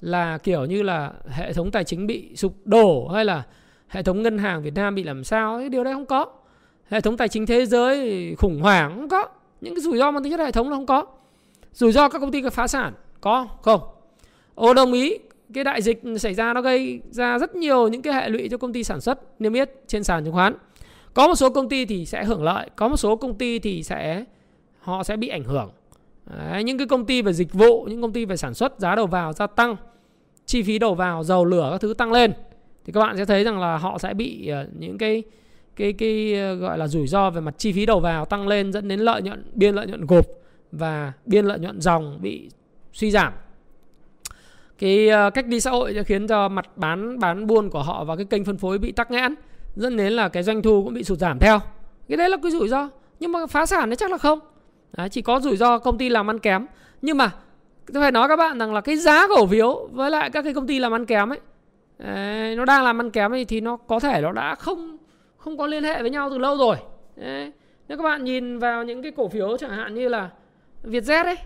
là 0.00 0.38
kiểu 0.38 0.64
như 0.64 0.82
là 0.82 1.12
hệ 1.28 1.52
thống 1.52 1.70
tài 1.70 1.84
chính 1.84 2.06
bị 2.06 2.36
sụp 2.36 2.54
đổ 2.64 3.08
hay 3.08 3.24
là 3.24 3.42
hệ 3.88 4.02
thống 4.02 4.22
ngân 4.22 4.38
hàng 4.38 4.62
Việt 4.62 4.74
Nam 4.74 4.94
bị 4.94 5.02
làm 5.02 5.24
sao 5.24 5.58
cái 5.58 5.68
điều 5.68 5.84
đấy 5.84 5.94
không 5.94 6.06
có. 6.06 6.26
Hệ 6.88 7.00
thống 7.00 7.16
tài 7.16 7.28
chính 7.28 7.46
thế 7.46 7.66
giới 7.66 8.34
khủng 8.38 8.60
hoảng 8.62 8.96
không 8.96 9.08
có. 9.08 9.28
Những 9.60 9.74
cái 9.74 9.80
rủi 9.80 9.98
ro 9.98 10.10
mang 10.10 10.22
tính 10.22 10.32
chất 10.32 10.40
hệ 10.40 10.52
thống 10.52 10.70
là 10.70 10.76
không 10.76 10.86
có. 10.86 11.06
Rủi 11.72 11.92
ro 11.92 12.08
các 12.08 12.18
công 12.18 12.32
ty 12.32 12.42
phá 12.52 12.66
sản 12.66 12.92
có 13.20 13.48
không? 13.62 13.80
Ô 14.54 14.74
đồng 14.74 14.92
ý 14.92 15.18
cái 15.54 15.64
đại 15.64 15.82
dịch 15.82 16.02
xảy 16.20 16.34
ra 16.34 16.52
nó 16.52 16.62
gây 16.62 17.00
ra 17.10 17.38
rất 17.38 17.56
nhiều 17.56 17.88
những 17.88 18.02
cái 18.02 18.14
hệ 18.14 18.28
lụy 18.28 18.48
cho 18.48 18.56
công 18.56 18.72
ty 18.72 18.84
sản 18.84 19.00
xuất 19.00 19.40
niêm 19.40 19.52
yết 19.52 19.70
trên 19.86 20.04
sàn 20.04 20.24
chứng 20.24 20.34
khoán. 20.34 20.54
Có 21.14 21.28
một 21.28 21.34
số 21.34 21.50
công 21.50 21.68
ty 21.68 21.84
thì 21.84 22.06
sẽ 22.06 22.24
hưởng 22.24 22.42
lợi 22.42 22.70
có 22.76 22.88
một 22.88 22.96
số 22.96 23.16
công 23.16 23.34
ty 23.34 23.58
thì 23.58 23.82
sẽ 23.82 24.24
họ 24.80 25.02
sẽ 25.02 25.16
bị 25.16 25.28
ảnh 25.28 25.44
hưởng. 25.44 25.70
Đấy, 26.26 26.64
những 26.64 26.78
cái 26.78 26.86
công 26.86 27.06
ty 27.06 27.22
về 27.22 27.32
dịch 27.32 27.52
vụ 27.52 27.84
những 27.84 28.02
công 28.02 28.12
ty 28.12 28.24
về 28.24 28.36
sản 28.36 28.54
xuất 28.54 28.80
giá 28.80 28.94
đầu 28.94 29.06
vào 29.06 29.32
gia 29.32 29.46
tăng 29.46 29.76
chi 30.46 30.62
phí 30.62 30.78
đầu 30.78 30.94
vào 30.94 31.24
dầu 31.24 31.44
lửa 31.44 31.68
các 31.72 31.80
thứ 31.80 31.94
tăng 31.94 32.12
lên 32.12 32.32
thì 32.86 32.92
các 32.92 33.00
bạn 33.00 33.16
sẽ 33.16 33.24
thấy 33.24 33.44
rằng 33.44 33.60
là 33.60 33.76
họ 33.76 33.98
sẽ 33.98 34.14
bị 34.14 34.48
ờ, 34.48 34.66
những 34.78 34.98
cái 34.98 35.22
cái 35.76 35.92
cái 35.92 36.34
ờ, 36.34 36.54
gọi 36.54 36.78
là 36.78 36.88
rủi 36.88 37.06
ro 37.06 37.30
về 37.30 37.40
mặt 37.40 37.54
chi 37.58 37.72
phí 37.72 37.86
đầu 37.86 38.00
vào 38.00 38.24
tăng 38.24 38.48
lên 38.48 38.72
dẫn 38.72 38.88
đến 38.88 39.00
lợi 39.00 39.22
nhuận 39.22 39.44
biên 39.54 39.74
lợi 39.74 39.86
nhuận 39.86 40.06
gộp 40.06 40.26
và 40.72 41.12
biên 41.26 41.44
lợi 41.44 41.58
nhuận 41.58 41.80
dòng 41.80 42.18
bị 42.22 42.50
suy 42.92 43.10
giảm. 43.10 43.32
Cái 44.78 45.08
ờ, 45.08 45.30
cách 45.30 45.46
đi 45.46 45.60
xã 45.60 45.70
hội 45.70 45.94
sẽ 45.94 46.02
khiến 46.02 46.26
cho 46.26 46.48
mặt 46.48 46.66
bán 46.76 47.18
bán 47.18 47.46
buôn 47.46 47.70
của 47.70 47.82
họ 47.82 48.04
và 48.04 48.16
cái 48.16 48.24
kênh 48.24 48.44
phân 48.44 48.58
phối 48.58 48.78
bị 48.78 48.92
tắc 48.92 49.10
nghẽn 49.10 49.34
dẫn 49.76 49.96
đến 49.96 50.12
là 50.12 50.28
cái 50.28 50.42
doanh 50.42 50.62
thu 50.62 50.84
cũng 50.84 50.94
bị 50.94 51.04
sụt 51.04 51.18
giảm 51.18 51.38
theo. 51.38 51.60
Cái 52.08 52.16
đấy 52.16 52.28
là 52.28 52.36
cái 52.42 52.52
rủi 52.52 52.68
ro 52.68 52.88
nhưng 53.20 53.32
mà 53.32 53.46
phá 53.46 53.66
sản 53.66 53.90
thì 53.90 53.96
chắc 53.96 54.10
là 54.10 54.18
không. 54.18 54.38
Đấy, 54.96 55.08
chỉ 55.08 55.22
có 55.22 55.40
rủi 55.40 55.56
ro 55.56 55.78
công 55.78 55.98
ty 55.98 56.08
làm 56.08 56.30
ăn 56.30 56.38
kém. 56.38 56.66
Nhưng 57.02 57.16
mà 57.16 57.30
tôi 57.92 58.02
phải 58.02 58.12
nói 58.12 58.28
các 58.28 58.36
bạn 58.36 58.58
rằng 58.58 58.74
là 58.74 58.80
cái 58.80 58.96
giá 58.96 59.26
cổ 59.28 59.46
phiếu 59.46 59.88
với 59.92 60.10
lại 60.10 60.30
các 60.30 60.42
cái 60.42 60.54
công 60.54 60.66
ty 60.66 60.78
làm 60.78 60.94
ăn 60.94 61.06
kém 61.06 61.32
ấy 61.32 61.40
đấy, 61.98 62.56
nó 62.56 62.64
đang 62.64 62.84
làm 62.84 63.00
ăn 63.00 63.10
kém 63.10 63.32
thì 63.48 63.60
nó 63.60 63.76
có 63.76 64.00
thể 64.00 64.20
nó 64.20 64.32
đã 64.32 64.54
không 64.54 64.96
không 65.36 65.58
có 65.58 65.66
liên 65.66 65.84
hệ 65.84 66.02
với 66.02 66.10
nhau 66.10 66.30
từ 66.30 66.38
lâu 66.38 66.56
rồi. 66.56 66.76
Đấy. 67.16 67.52
nếu 67.88 67.98
các 67.98 68.04
bạn 68.04 68.24
nhìn 68.24 68.58
vào 68.58 68.84
những 68.84 69.02
cái 69.02 69.12
cổ 69.16 69.28
phiếu 69.28 69.56
chẳng 69.56 69.70
hạn 69.70 69.94
như 69.94 70.08
là 70.08 70.30
Vietjet 70.84 71.24
ấy 71.24 71.36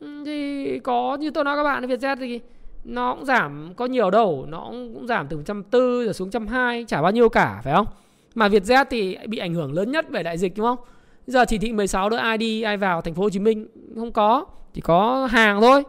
ừ, 0.00 0.22
thì 0.26 0.78
có 0.78 1.16
như 1.20 1.30
tôi 1.30 1.44
nói 1.44 1.56
các 1.56 1.62
bạn 1.62 1.86
Vietjet 1.86 2.16
thì 2.16 2.40
nó 2.84 3.14
cũng 3.14 3.24
giảm 3.24 3.72
có 3.76 3.86
nhiều 3.86 4.10
đầu 4.10 4.46
nó 4.48 4.64
cũng 4.70 5.06
giảm 5.06 5.26
từ 5.28 5.36
140 5.36 6.04
rồi 6.04 6.14
xuống 6.14 6.28
120 6.28 6.84
chả 6.88 7.02
bao 7.02 7.12
nhiêu 7.12 7.28
cả 7.28 7.60
phải 7.64 7.74
không? 7.74 7.86
Mà 8.34 8.48
Vietjet 8.48 8.84
thì 8.90 9.18
bị 9.26 9.38
ảnh 9.38 9.54
hưởng 9.54 9.72
lớn 9.72 9.90
nhất 9.92 10.10
về 10.10 10.22
đại 10.22 10.38
dịch 10.38 10.56
đúng 10.56 10.66
không? 10.66 10.78
Giờ 11.26 11.44
chỉ 11.44 11.58
thị 11.58 11.72
16 11.72 12.10
nữa 12.10 12.16
ai 12.16 12.38
đi 12.38 12.62
ai 12.62 12.76
vào 12.76 13.00
thành 13.00 13.14
phố 13.14 13.22
Hồ 13.22 13.30
Chí 13.30 13.38
Minh 13.38 13.68
không 13.96 14.12
có 14.12 14.44
chỉ 14.72 14.80
có 14.80 15.28
hàng 15.30 15.60
thôi 15.60 15.82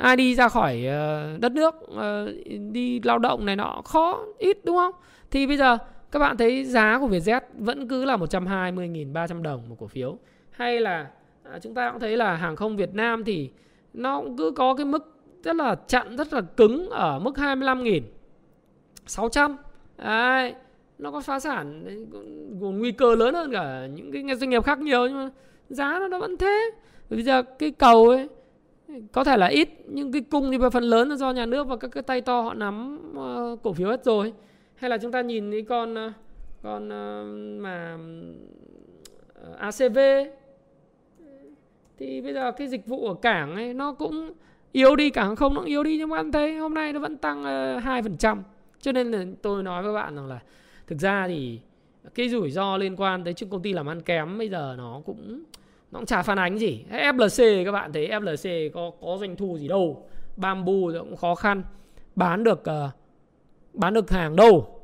ai 0.00 0.16
đi 0.16 0.34
ra 0.34 0.48
khỏi 0.48 0.84
ờ, 0.86 1.36
đất 1.40 1.52
nước 1.52 1.74
ờ, 1.96 2.32
đi 2.72 3.00
lao 3.04 3.18
động 3.18 3.46
này 3.46 3.56
nọ 3.56 3.82
khó 3.84 4.24
ít 4.38 4.64
đúng 4.64 4.76
không? 4.76 4.94
Thì 5.30 5.46
bây 5.46 5.56
giờ 5.56 5.78
các 6.10 6.18
bạn 6.18 6.36
thấy 6.36 6.64
giá 6.64 6.98
của 6.98 7.08
Vietjet 7.08 7.40
vẫn 7.58 7.88
cứ 7.88 8.04
là 8.04 8.16
120.300 8.16 9.42
đồng 9.42 9.68
một 9.68 9.76
cổ 9.78 9.86
phiếu. 9.86 10.18
Hay 10.50 10.80
là 10.80 11.06
à, 11.42 11.58
chúng 11.58 11.74
ta 11.74 11.90
cũng 11.90 12.00
thấy 12.00 12.16
là 12.16 12.36
hàng 12.36 12.56
không 12.56 12.76
Việt 12.76 12.94
Nam 12.94 13.24
thì 13.24 13.50
nó 13.94 14.20
cũng 14.20 14.36
cứ 14.36 14.50
có 14.50 14.74
cái 14.74 14.86
mức 14.86 15.14
rất 15.42 15.56
là 15.56 15.74
chặn 15.86 16.16
rất 16.16 16.32
là 16.32 16.40
cứng 16.40 16.90
ở 16.90 17.18
mức 17.18 17.34
25.000 17.36 18.02
600 19.06 19.56
Đấy, 19.98 20.54
nó 20.98 21.10
có 21.10 21.20
phá 21.20 21.40
sản 21.40 21.84
còn 22.60 22.78
nguy 22.78 22.92
cơ 22.92 23.14
lớn 23.14 23.34
hơn 23.34 23.52
cả 23.52 23.86
những 23.94 24.12
cái 24.12 24.36
doanh 24.36 24.50
nghiệp 24.50 24.64
khác 24.64 24.78
nhiều 24.78 25.06
nhưng 25.06 25.16
mà 25.16 25.30
giá 25.68 25.98
nó, 25.98 26.08
nó 26.08 26.18
vẫn 26.18 26.36
thế. 26.36 26.70
Bây 27.10 27.22
giờ 27.22 27.42
cái 27.42 27.70
cầu 27.70 28.08
ấy 28.08 28.28
có 29.12 29.24
thể 29.24 29.36
là 29.36 29.46
ít, 29.46 29.68
nhưng 29.86 30.12
cái 30.12 30.22
cung 30.22 30.50
thì 30.50 30.58
phần 30.72 30.84
lớn 30.84 31.08
là 31.08 31.16
do 31.16 31.32
nhà 31.32 31.46
nước 31.46 31.66
và 31.66 31.76
các 31.76 31.88
cái 31.88 32.02
tay 32.02 32.20
to 32.20 32.40
họ 32.40 32.54
nắm 32.54 32.98
ờ, 33.16 33.56
cổ 33.62 33.72
phiếu 33.72 33.88
hết 33.88 34.04
rồi. 34.04 34.32
Hay 34.74 34.90
là 34.90 34.98
chúng 34.98 35.12
ta 35.12 35.20
nhìn 35.20 35.50
cái 35.50 35.62
con 35.62 35.94
ờ, 35.94 36.12
con 36.62 36.88
ờ, 36.88 37.24
mà 37.60 37.98
ACV 39.58 39.98
thì 41.98 42.20
bây 42.20 42.34
giờ 42.34 42.52
cái 42.52 42.68
dịch 42.68 42.86
vụ 42.86 43.06
ở 43.06 43.14
cảng 43.14 43.54
ấy, 43.54 43.74
nó 43.74 43.92
cũng 43.92 44.32
yếu 44.72 44.96
đi, 44.96 45.10
cảng 45.10 45.36
không 45.36 45.54
nó 45.54 45.60
cũng 45.60 45.68
yếu 45.68 45.82
đi, 45.82 45.98
nhưng 45.98 46.08
mà 46.08 46.16
anh 46.16 46.32
thấy 46.32 46.56
hôm 46.56 46.74
nay 46.74 46.92
nó 46.92 47.00
vẫn 47.00 47.16
tăng 47.16 47.44
hai 47.80 48.02
phần 48.02 48.16
trăm. 48.16 48.42
Cho 48.80 48.92
nên 48.92 49.10
là 49.10 49.24
tôi 49.42 49.62
nói 49.62 49.82
với 49.82 49.94
bạn 49.94 50.16
rằng 50.16 50.26
là 50.26 50.40
thực 50.86 50.98
ra 50.98 51.28
thì 51.28 51.60
cái 52.14 52.28
rủi 52.28 52.50
ro 52.50 52.76
liên 52.76 52.96
quan 52.96 53.24
tới 53.24 53.34
những 53.40 53.50
công 53.50 53.62
ty 53.62 53.72
làm 53.72 53.88
ăn 53.88 54.02
kém 54.02 54.38
bây 54.38 54.48
giờ 54.48 54.74
nó 54.78 55.00
cũng 55.06 55.42
nó 55.92 55.98
cũng 55.98 56.06
chả 56.06 56.22
phản 56.22 56.38
ánh 56.38 56.58
gì. 56.58 56.84
FLC 56.90 57.64
các 57.64 57.72
bạn 57.72 57.92
thấy 57.92 58.08
FLC 58.08 58.70
có 58.74 58.90
có 59.00 59.16
doanh 59.20 59.36
thu 59.36 59.58
gì 59.58 59.68
đâu. 59.68 60.06
Bamboo 60.36 60.72
cũng 60.98 61.16
khó 61.16 61.34
khăn. 61.34 61.62
Bán 62.16 62.44
được 62.44 62.60
uh, 62.60 62.90
bán 63.74 63.94
được 63.94 64.10
hàng 64.10 64.36
đâu. 64.36 64.80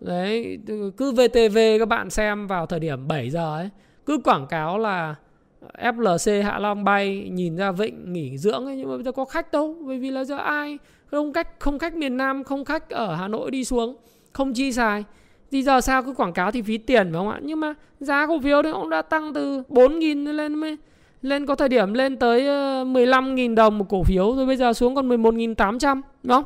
Đấy 0.00 0.58
cứ 0.96 1.12
VTV 1.12 1.58
các 1.78 1.88
bạn 1.88 2.10
xem 2.10 2.46
vào 2.46 2.66
thời 2.66 2.80
điểm 2.80 3.08
7 3.08 3.30
giờ 3.30 3.56
ấy 3.56 3.70
cứ 4.06 4.18
quảng 4.24 4.46
cáo 4.46 4.78
là 4.78 5.14
FLC 5.78 6.42
Hạ 6.42 6.58
Long 6.58 6.84
bay 6.84 7.28
nhìn 7.32 7.56
ra 7.56 7.72
vịnh 7.72 8.12
nghỉ 8.12 8.38
dưỡng 8.38 8.66
ấy 8.66 8.76
nhưng 8.76 8.88
mà 8.88 8.94
bây 8.94 9.04
giờ 9.04 9.12
có 9.12 9.24
khách 9.24 9.52
đâu 9.52 9.76
bởi 9.86 9.98
vì 9.98 10.10
là 10.10 10.24
giờ 10.24 10.36
ai 10.36 10.78
không 11.06 11.32
khách 11.32 11.60
không 11.60 11.78
khách 11.78 11.94
miền 11.94 12.16
Nam 12.16 12.44
không 12.44 12.64
khách 12.64 12.90
ở 12.90 13.14
Hà 13.14 13.28
Nội 13.28 13.50
đi 13.50 13.64
xuống 13.64 13.96
không 14.32 14.52
chi 14.52 14.72
xài 14.72 15.04
thì 15.50 15.62
giờ 15.62 15.80
sao 15.80 16.02
cứ 16.02 16.12
quảng 16.12 16.32
cáo 16.32 16.50
thì 16.50 16.62
phí 16.62 16.78
tiền 16.78 17.12
phải 17.12 17.18
không 17.18 17.28
ạ? 17.28 17.38
Nhưng 17.42 17.60
mà 17.60 17.74
giá 18.00 18.26
cổ 18.26 18.40
phiếu 18.40 18.62
đấy 18.62 18.72
cũng 18.72 18.90
đã 18.90 19.02
tăng 19.02 19.34
từ 19.34 19.62
4.000 19.68 20.32
lên 20.32 20.54
mới 20.54 20.76
lên 21.22 21.46
có 21.46 21.54
thời 21.54 21.68
điểm 21.68 21.94
lên 21.94 22.16
tới 22.16 22.46
ờ, 22.46 22.84
15.000 22.84 23.54
đồng 23.54 23.78
một 23.78 23.86
cổ 23.88 24.02
phiếu 24.02 24.36
rồi 24.36 24.46
bây 24.46 24.56
giờ 24.56 24.72
xuống 24.72 24.94
còn 24.94 25.08
11.800 25.08 26.02
đúng 26.22 26.32
không? 26.32 26.44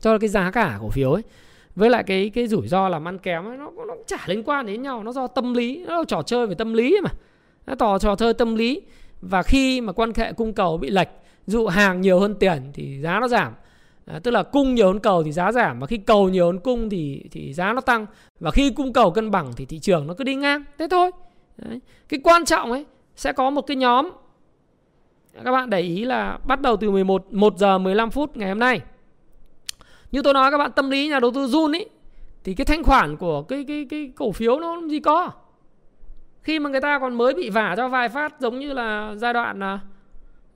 Cho 0.00 0.18
cái 0.18 0.28
giá 0.28 0.50
cả 0.50 0.78
cổ 0.80 0.88
phiếu 0.88 1.12
ấy. 1.12 1.22
Với 1.76 1.90
lại 1.90 2.02
cái 2.02 2.30
cái 2.34 2.46
rủi 2.46 2.68
ro 2.68 2.88
làm 2.88 3.08
ăn 3.08 3.18
kém 3.18 3.44
ấy, 3.44 3.56
nó 3.56 3.70
nó 3.88 3.94
chả 4.06 4.18
liên 4.26 4.42
quan 4.42 4.66
đến 4.66 4.82
nhau 4.82 5.02
nó 5.02 5.12
do 5.12 5.26
tâm 5.26 5.54
lý 5.54 5.84
nó 5.86 5.98
là 5.98 6.04
trò 6.08 6.22
chơi 6.22 6.46
về 6.46 6.54
tâm 6.54 6.72
lý 6.72 7.00
mà. 7.02 7.10
Nó 7.66 7.74
tỏ 7.74 7.98
trò 7.98 8.16
chơi 8.16 8.34
tâm 8.34 8.54
lý. 8.54 8.82
Và 9.20 9.42
khi 9.42 9.80
mà 9.80 9.92
quan 9.92 10.12
hệ 10.16 10.32
cung 10.32 10.52
cầu 10.52 10.78
bị 10.78 10.90
lệch 10.90 11.08
dụ 11.46 11.66
hàng 11.66 12.00
nhiều 12.00 12.20
hơn 12.20 12.34
tiền 12.34 12.70
thì 12.74 13.00
giá 13.00 13.20
nó 13.20 13.28
giảm 13.28 13.52
à, 14.06 14.18
tức 14.18 14.30
là 14.30 14.42
cung 14.42 14.74
nhiều 14.74 14.86
hơn 14.86 14.98
cầu 14.98 15.22
thì 15.22 15.32
giá 15.32 15.52
giảm 15.52 15.80
và 15.80 15.86
khi 15.86 15.98
cầu 15.98 16.28
nhiều 16.28 16.46
hơn 16.46 16.58
cung 16.58 16.90
thì 16.90 17.24
thì 17.30 17.52
giá 17.52 17.72
nó 17.72 17.80
tăng. 17.80 18.06
Và 18.40 18.50
khi 18.50 18.70
cung 18.70 18.92
cầu 18.92 19.10
cân 19.10 19.30
bằng 19.30 19.52
thì 19.56 19.64
thị 19.64 19.78
trường 19.78 20.06
nó 20.06 20.14
cứ 20.14 20.24
đi 20.24 20.34
ngang. 20.34 20.64
Thế 20.78 20.86
thôi. 20.90 21.10
Đấy. 21.56 21.80
cái 22.08 22.20
quan 22.24 22.44
trọng 22.44 22.72
ấy 22.72 22.84
sẽ 23.16 23.32
có 23.32 23.50
một 23.50 23.62
cái 23.62 23.76
nhóm. 23.76 24.10
Các 25.44 25.52
bạn 25.52 25.70
để 25.70 25.80
ý 25.80 26.04
là 26.04 26.38
bắt 26.44 26.60
đầu 26.60 26.76
từ 26.76 26.90
11 26.90 27.32
1 27.32 27.58
giờ 27.58 27.78
15 27.78 28.10
phút 28.10 28.36
ngày 28.36 28.48
hôm 28.48 28.58
nay. 28.58 28.80
Như 30.12 30.22
tôi 30.22 30.34
nói 30.34 30.50
các 30.50 30.58
bạn 30.58 30.72
tâm 30.72 30.90
lý 30.90 31.08
nhà 31.08 31.20
đầu 31.20 31.30
tư 31.30 31.46
run 31.46 31.72
ấy 31.72 31.88
thì 32.44 32.54
cái 32.54 32.64
thanh 32.64 32.84
khoản 32.84 33.16
của 33.16 33.42
cái 33.42 33.64
cái 33.68 33.86
cái 33.90 34.12
cổ 34.16 34.32
phiếu 34.32 34.60
nó 34.60 34.80
gì 34.88 35.00
có. 35.00 35.30
Khi 36.42 36.58
mà 36.58 36.70
người 36.70 36.80
ta 36.80 36.98
còn 36.98 37.14
mới 37.14 37.34
bị 37.34 37.50
vả 37.50 37.74
cho 37.76 37.88
vài 37.88 38.08
phát 38.08 38.40
giống 38.40 38.58
như 38.58 38.72
là 38.72 39.14
giai 39.16 39.32
đoạn 39.32 39.62
à, 39.62 39.80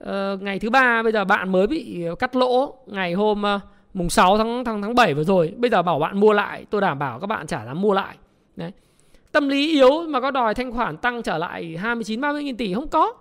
uh, 0.03 0.41
ngày 0.41 0.59
thứ 0.59 0.69
ba 0.69 1.03
bây 1.03 1.11
giờ 1.11 1.25
bạn 1.25 1.51
mới 1.51 1.67
bị 1.67 2.05
ờ, 2.05 2.15
cắt 2.15 2.35
lỗ. 2.35 2.73
Ngày 2.87 3.13
hôm 3.13 3.43
uh, 3.55 3.61
mùng 3.93 4.09
6 4.09 4.37
tháng 4.37 4.63
tháng 4.63 4.81
tháng 4.81 4.95
7 4.95 5.13
vừa 5.13 5.23
rồi 5.23 5.53
bây 5.57 5.71
giờ 5.71 5.81
bảo 5.81 5.99
bạn 5.99 6.19
mua 6.19 6.33
lại. 6.33 6.65
Tôi 6.69 6.81
đảm 6.81 6.99
bảo 6.99 7.19
các 7.19 7.27
bạn 7.27 7.47
chả 7.47 7.65
dám 7.65 7.81
mua 7.81 7.93
lại. 7.93 8.15
Đấy. 8.55 8.71
Tâm 9.31 9.49
lý 9.49 9.71
yếu 9.71 10.03
mà 10.07 10.21
có 10.21 10.31
đòi 10.31 10.53
thanh 10.53 10.71
khoản 10.71 10.97
tăng 10.97 11.23
trở 11.23 11.37
lại 11.37 11.77
29 11.77 12.21
30 12.21 12.43
nghìn 12.43 12.57
tỷ 12.57 12.73
không 12.73 12.87
có. 12.87 13.13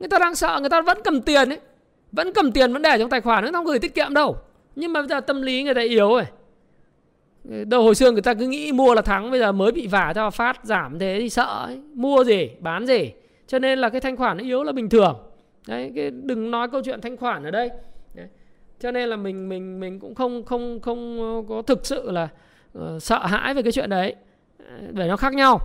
Người 0.00 0.08
ta 0.08 0.18
đang 0.18 0.34
sợ 0.34 0.58
người 0.60 0.70
ta 0.70 0.82
vẫn 0.82 0.98
cầm 1.04 1.22
tiền 1.22 1.48
ấy. 1.48 1.58
Vẫn 2.12 2.32
cầm 2.32 2.52
tiền 2.52 2.72
vẫn 2.72 2.82
để 2.82 2.98
trong 2.98 3.10
tài 3.10 3.20
khoản 3.20 3.44
nó 3.44 3.50
không 3.52 3.66
gửi 3.66 3.78
tiết 3.78 3.94
kiệm 3.94 4.14
đâu. 4.14 4.36
Nhưng 4.76 4.92
mà 4.92 5.00
bây 5.00 5.08
giờ 5.08 5.20
tâm 5.20 5.42
lý 5.42 5.62
người 5.62 5.74
ta 5.74 5.80
yếu 5.80 6.08
rồi. 6.08 6.24
Đâu 7.64 7.82
hồi 7.82 7.94
xưa 7.94 8.10
người 8.12 8.22
ta 8.22 8.34
cứ 8.34 8.46
nghĩ 8.46 8.72
mua 8.72 8.94
là 8.94 9.02
thắng 9.02 9.30
bây 9.30 9.40
giờ 9.40 9.52
mới 9.52 9.72
bị 9.72 9.86
vả 9.86 10.12
cho 10.14 10.30
phát 10.30 10.60
giảm 10.62 10.98
thế 10.98 11.16
thì 11.20 11.30
sợ 11.30 11.64
ấy. 11.66 11.80
mua 11.94 12.24
gì 12.24 12.50
bán 12.60 12.86
gì. 12.86 13.12
Cho 13.46 13.58
nên 13.58 13.78
là 13.78 13.88
cái 13.88 14.00
thanh 14.00 14.16
khoản 14.16 14.36
nó 14.36 14.44
yếu 14.44 14.62
là 14.62 14.72
bình 14.72 14.88
thường 14.88 15.16
đấy 15.68 15.92
cái 15.94 16.10
đừng 16.10 16.50
nói 16.50 16.68
câu 16.68 16.82
chuyện 16.84 17.00
thanh 17.00 17.16
khoản 17.16 17.44
ở 17.44 17.50
đây. 17.50 17.70
Đấy. 18.14 18.26
cho 18.80 18.90
nên 18.90 19.08
là 19.08 19.16
mình 19.16 19.48
mình 19.48 19.80
mình 19.80 20.00
cũng 20.00 20.14
không 20.14 20.44
không 20.44 20.80
không 20.80 21.18
có 21.48 21.62
thực 21.62 21.86
sự 21.86 22.10
là 22.10 22.28
uh, 22.78 23.02
sợ 23.02 23.26
hãi 23.26 23.54
về 23.54 23.62
cái 23.62 23.72
chuyện 23.72 23.90
đấy. 23.90 24.14
Để 24.90 25.08
nó 25.08 25.16
khác 25.16 25.34
nhau. 25.34 25.60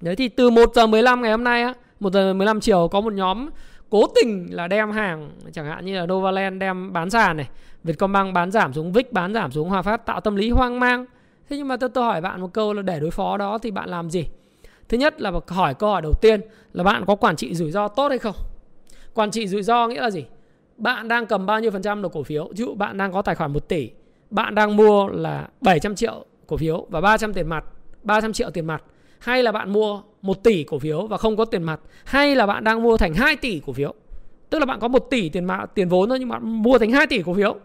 Đấy 0.00 0.16
thì 0.16 0.28
từ 0.28 0.50
1 0.50 0.70
giờ 0.74 0.86
15 0.86 1.22
ngày 1.22 1.30
hôm 1.30 1.44
nay 1.44 1.62
á 1.62 1.74
1 2.00 2.12
giờ 2.12 2.34
15 2.34 2.60
chiều 2.60 2.88
có 2.88 3.00
một 3.00 3.12
nhóm 3.12 3.48
cố 3.90 4.06
tình 4.14 4.48
là 4.50 4.68
đem 4.68 4.90
hàng 4.90 5.30
chẳng 5.52 5.66
hạn 5.66 5.84
như 5.84 5.96
là 5.96 6.06
Novaland 6.06 6.60
đem 6.60 6.92
bán 6.92 7.10
sàn 7.10 7.36
này 7.36 7.48
Vietcombank 7.84 8.34
bán 8.34 8.50
giảm 8.50 8.72
xuống 8.72 8.92
VIX 8.92 9.06
bán 9.10 9.34
giảm 9.34 9.52
xuống 9.52 9.68
Hòa 9.68 9.82
Phát 9.82 10.06
tạo 10.06 10.20
tâm 10.20 10.36
lý 10.36 10.50
hoang 10.50 10.80
mang. 10.80 11.06
Thế 11.48 11.56
nhưng 11.56 11.68
mà 11.68 11.76
tôi, 11.76 11.88
tôi 11.88 12.04
hỏi 12.04 12.20
bạn 12.20 12.40
một 12.40 12.52
câu 12.52 12.72
là 12.72 12.82
để 12.82 13.00
đối 13.00 13.10
phó 13.10 13.36
đó 13.36 13.58
thì 13.58 13.70
bạn 13.70 13.88
làm 13.88 14.10
gì? 14.10 14.26
Thứ 14.88 14.98
nhất 14.98 15.20
là 15.20 15.32
hỏi 15.46 15.74
câu 15.74 15.90
hỏi 15.90 16.02
đầu 16.02 16.12
tiên 16.20 16.40
là 16.72 16.84
bạn 16.84 17.04
có 17.06 17.14
quản 17.14 17.36
trị 17.36 17.54
rủi 17.54 17.70
ro 17.70 17.88
tốt 17.88 18.08
hay 18.08 18.18
không? 18.18 18.34
Quản 19.14 19.30
trị 19.30 19.48
rủi 19.48 19.62
ro 19.62 19.88
nghĩa 19.88 20.00
là 20.00 20.10
gì? 20.10 20.24
Bạn 20.76 21.08
đang 21.08 21.26
cầm 21.26 21.46
bao 21.46 21.60
nhiêu 21.60 21.70
phần 21.70 21.82
trăm 21.82 22.02
được 22.02 22.12
cổ 22.12 22.22
phiếu? 22.22 22.48
Ví 22.48 22.56
dụ 22.56 22.74
bạn 22.74 22.98
đang 22.98 23.12
có 23.12 23.22
tài 23.22 23.34
khoản 23.34 23.52
1 23.52 23.68
tỷ, 23.68 23.90
bạn 24.30 24.54
đang 24.54 24.76
mua 24.76 25.08
là 25.08 25.48
700 25.60 25.94
triệu 25.94 26.24
cổ 26.46 26.56
phiếu 26.56 26.86
và 26.90 27.00
300 27.00 27.34
tiền 27.34 27.48
mặt 27.48 27.64
300 28.02 28.32
triệu 28.32 28.50
tiền 28.50 28.66
mặt. 28.66 28.82
Hay 29.18 29.42
là 29.42 29.52
bạn 29.52 29.72
mua 29.72 30.02
1 30.22 30.42
tỷ 30.42 30.64
cổ 30.64 30.78
phiếu 30.78 31.06
và 31.06 31.16
không 31.16 31.36
có 31.36 31.44
tiền 31.44 31.62
mặt, 31.62 31.80
hay 32.04 32.34
là 32.34 32.46
bạn 32.46 32.64
đang 32.64 32.82
mua 32.82 32.96
thành 32.96 33.14
2 33.14 33.36
tỷ 33.36 33.60
cổ 33.66 33.72
phiếu. 33.72 33.94
Tức 34.50 34.58
là 34.58 34.66
bạn 34.66 34.80
có 34.80 34.88
1 34.88 34.98
tỷ 35.10 35.28
tiền 35.28 35.44
mặt 35.44 35.70
tiền 35.74 35.88
vốn 35.88 36.08
thôi 36.08 36.18
nhưng 36.18 36.28
bạn 36.28 36.62
mua 36.62 36.78
thành 36.78 36.92
2 36.92 37.06
tỷ 37.06 37.22
cổ 37.22 37.34
phiếu. 37.34 37.56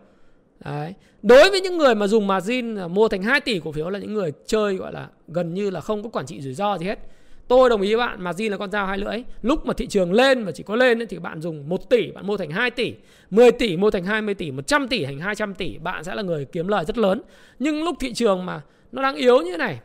Đấy. 0.66 0.94
Đối 1.22 1.50
với 1.50 1.62
những 1.62 1.78
người 1.78 1.96
mà 1.96 2.08
dùng 2.08 2.28
margin 2.28 2.78
mua 2.90 3.08
thành 3.08 3.24
2 3.24 3.42
tỷ 3.42 3.60
cổ 3.60 3.72
phiếu 3.72 3.90
là 3.90 4.00
những 4.00 4.14
người 4.14 4.32
chơi, 4.46 4.76
gọi 4.76 4.94
là, 4.94 5.08
gần 5.28 5.54
như 5.54 5.70
là 5.70 5.82
không 5.82 6.04
có 6.04 6.10
quản 6.10 6.26
trị 6.26 6.42
rủi 6.42 6.54
ro 6.54 6.78
gì 6.78 6.86
hết. 6.86 7.00
Tôi 7.48 7.70
đồng 7.70 7.82
ý 7.82 7.96
với 7.96 8.08
bạn 8.08 8.24
margin 8.24 8.52
là 8.52 8.58
con 8.58 8.72
dao 8.72 8.86
hai 8.86 8.98
lưỡi. 8.98 9.24
Lúc 9.42 9.66
mà 9.66 9.74
thị 9.74 9.88
trường 9.88 10.14
lên 10.14 10.42
mà 10.42 10.52
chỉ 10.52 10.64
có 10.64 10.76
lên 10.76 11.08
thì 11.10 11.20
bạn 11.20 11.42
dùng 11.42 11.70
1 11.70 11.90
tỷ 11.90 12.12
bạn 12.12 12.28
mua 12.28 12.38
thành 12.38 12.52
2 12.52 12.72
tỷ, 12.72 12.94
10 13.30 13.52
tỷ 13.52 13.78
mua 13.78 13.92
thành 13.92 14.04
20 14.04 14.34
tỷ, 14.34 14.52
100 14.52 14.88
tỷ 14.88 15.06
thành 15.06 15.20
200 15.20 15.54
tỷ, 15.54 15.78
bạn 15.78 16.04
sẽ 16.04 16.16
là 16.16 16.22
người 16.22 16.46
kiếm 16.46 16.68
lời 16.68 16.86
rất 16.86 16.98
lớn. 16.98 17.22
Nhưng 17.60 17.84
lúc 17.84 17.96
thị 18.00 18.14
trường 18.14 18.46
mà 18.46 18.62
nó 18.92 19.02
đang 19.02 19.16
yếu 19.16 19.42
như 19.42 19.52
thế 19.52 19.58
này 19.58 19.80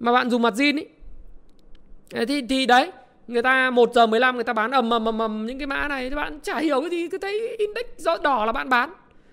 mà 0.00 0.12
bạn 0.12 0.30
dùng 0.30 0.42
margin 0.42 0.76
ấy 0.76 2.26
thì 2.26 2.42
thì 2.48 2.66
đấy 2.66 2.90
người 3.28 3.42
ta 3.42 3.70
1 3.70 3.90
giờ 3.94 4.06
15 4.06 4.34
người 4.34 4.44
ta 4.44 4.52
bán 4.52 4.70
ầm 4.70 4.90
ầm 4.90 5.04
ầm 5.04 5.18
ầm 5.18 5.46
những 5.46 5.58
cái 5.58 5.66
mã 5.66 5.88
này 5.88 6.10
thì 6.10 6.16
bạn 6.16 6.40
chả 6.42 6.58
hiểu 6.58 6.80
cái 6.80 6.90
gì 6.90 7.08
cứ 7.08 7.18
thấy 7.18 7.56
index 7.58 7.84
rõ 7.96 8.18
đỏ 8.18 8.44
là 8.44 8.52
bạn 8.52 8.68
bán 8.68 8.92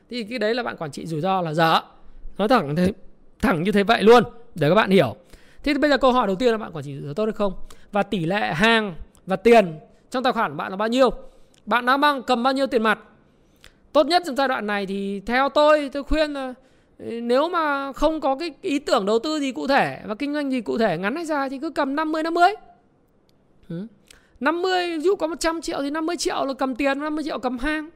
thì 0.10 0.24
cái 0.24 0.40
đấy 0.40 0.56
là 0.56 0.64
bạn 0.64 0.78
quản 0.78 0.92
trị 0.92 1.06
rủi 1.06 1.22
ro 1.22 1.42
là 1.42 1.54
dở 1.54 1.82
nói 2.38 2.48
thẳng 2.48 2.76
thế 2.76 2.94
thẳng 3.42 3.64
như 3.64 3.72
thế 3.72 3.84
vậy 3.84 4.04
luôn 4.04 4.24
để 4.56 4.70
các 4.70 4.76
bạn 4.76 4.90
hiểu 4.90 5.16
thế 5.64 5.74
thì 5.74 5.80
bây 5.80 5.90
giờ 5.90 5.98
câu 5.98 6.12
hỏi 6.12 6.28
đầu 6.28 6.36
tiên 6.36 6.52
là 6.52 6.58
bạn 6.58 6.72
quản 6.74 6.86
trị 6.86 6.96
rủi 6.96 7.08
ro 7.08 7.14
tốt 7.14 7.26
hay 7.26 7.34
không? 7.34 7.54
Và 7.92 8.04
tỷ 8.04 8.26
lệ 8.26 8.54
hàng 8.54 8.96
và 9.26 9.36
tiền 9.36 9.80
trong 10.10 10.24
tài 10.24 10.34
khoản 10.34 10.58
bạn 10.58 10.72
là 10.72 10.78
bao 10.78 10.88
nhiêu? 10.88 11.10
Bạn 11.66 11.86
đang 11.86 12.02
mang 12.02 12.24
cầm 12.24 12.44
bao 12.44 12.54
nhiêu 12.54 12.68
tiền 12.68 12.84
mặt? 12.84 13.00
Tốt 13.94 14.08
nhất 14.08 14.24
trong 14.26 14.36
giai 14.36 14.48
đoạn 14.48 14.68
này 14.68 14.86
thì 14.86 15.22
theo 15.26 15.50
tôi 15.50 15.90
tôi 15.94 16.04
khuyên 16.04 16.34
là 16.34 16.54
ừ, 16.98 17.22
nếu 17.24 17.50
mà 17.50 17.94
không 17.94 18.22
có 18.22 18.36
cái 18.36 18.54
ý 18.62 18.80
tưởng 18.80 19.06
đầu 19.06 19.20
tư 19.20 19.40
gì 19.40 19.52
cụ 19.52 19.68
thể 19.68 20.02
và 20.06 20.16
kinh 20.16 20.34
doanh 20.34 20.52
gì 20.52 20.62
cụ 20.62 20.78
thể 20.78 20.98
ngắn 20.98 21.16
hay 21.16 21.26
dài 21.26 21.50
thì 21.50 21.60
cứ 21.60 21.70
cầm 21.70 21.96
50 21.96 22.24
50. 22.24 22.52
Ừ. 23.70 23.88
50 24.40 24.98
ví 24.98 25.04
dụ 25.04 25.16
có 25.16 25.28
100 25.28 25.62
triệu 25.62 25.82
thì 25.82 25.90
50 25.90 26.18
triệu 26.18 26.46
là 26.46 26.54
cầm 26.54 26.76
tiền 26.76 27.00
50 27.00 27.24
triệu 27.24 27.40
cầm 27.40 27.58
hàng. 27.58 27.90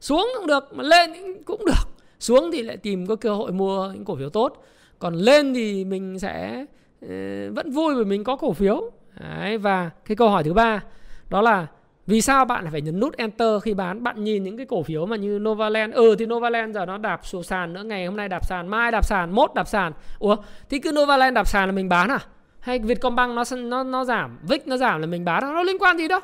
Xuống 0.00 0.28
cũng 0.36 0.46
được 0.46 0.68
mà 0.72 0.84
lên 0.84 1.12
cũng 1.44 1.64
được. 1.64 1.88
Xuống 2.20 2.50
thì 2.52 2.62
lại 2.62 2.76
tìm 2.76 3.06
có 3.06 3.16
cơ 3.16 3.34
hội 3.34 3.52
mua 3.52 3.92
những 3.94 4.04
cổ 4.04 4.16
phiếu 4.16 4.30
tốt. 4.30 4.64
Còn 4.98 5.14
lên 5.14 5.54
thì 5.54 5.84
mình 5.84 6.18
sẽ 6.18 6.62
uh, 6.62 6.68
Ờ, 7.08 7.50
vẫn 7.52 7.70
vui 7.70 7.94
vì 7.94 8.04
mình 8.04 8.24
có 8.24 8.36
cổ 8.36 8.52
phiếu. 8.52 8.90
Đấy, 9.20 9.58
và 9.58 9.90
cái 10.04 10.16
câu 10.16 10.28
hỏi 10.28 10.44
thứ 10.44 10.52
ba 10.52 10.82
đó 11.30 11.42
là 11.42 11.66
vì 12.06 12.20
sao 12.20 12.44
bạn 12.44 12.66
phải 12.70 12.80
nhấn 12.80 13.00
nút 13.00 13.16
enter 13.16 13.62
khi 13.62 13.74
bán? 13.74 14.02
Bạn 14.02 14.24
nhìn 14.24 14.42
những 14.42 14.56
cái 14.56 14.66
cổ 14.66 14.82
phiếu 14.82 15.06
mà 15.06 15.16
như 15.16 15.38
Novaland 15.38 15.94
ừ 15.94 16.16
thì 16.18 16.26
Novaland 16.26 16.74
giờ 16.74 16.86
nó 16.86 16.98
đạp 16.98 17.20
xuống 17.22 17.42
sàn 17.42 17.72
nữa 17.72 17.82
ngày 17.82 18.06
hôm 18.06 18.16
nay 18.16 18.28
đạp 18.28 18.46
sàn 18.46 18.68
mai 18.68 18.90
đạp 18.90 19.04
sàn 19.04 19.30
mốt 19.34 19.54
đạp 19.54 19.68
sàn. 19.68 19.92
Ủa 20.18 20.36
thì 20.70 20.78
cứ 20.78 20.92
Novaland 20.92 21.34
đạp 21.34 21.48
sàn 21.48 21.68
là 21.68 21.72
mình 21.72 21.88
bán 21.88 22.08
à? 22.10 22.18
Hay 22.60 22.78
Vietcombank 22.78 23.34
nó 23.34 23.44
nó 23.56 23.82
nó 23.84 24.04
giảm? 24.04 24.38
VIX 24.42 24.66
nó 24.66 24.76
giảm 24.76 25.00
là 25.00 25.06
mình 25.06 25.24
bán 25.24 25.44
à? 25.44 25.50
nó 25.52 25.62
liên 25.62 25.78
quan 25.78 25.98
gì 25.98 26.08
đâu? 26.08 26.20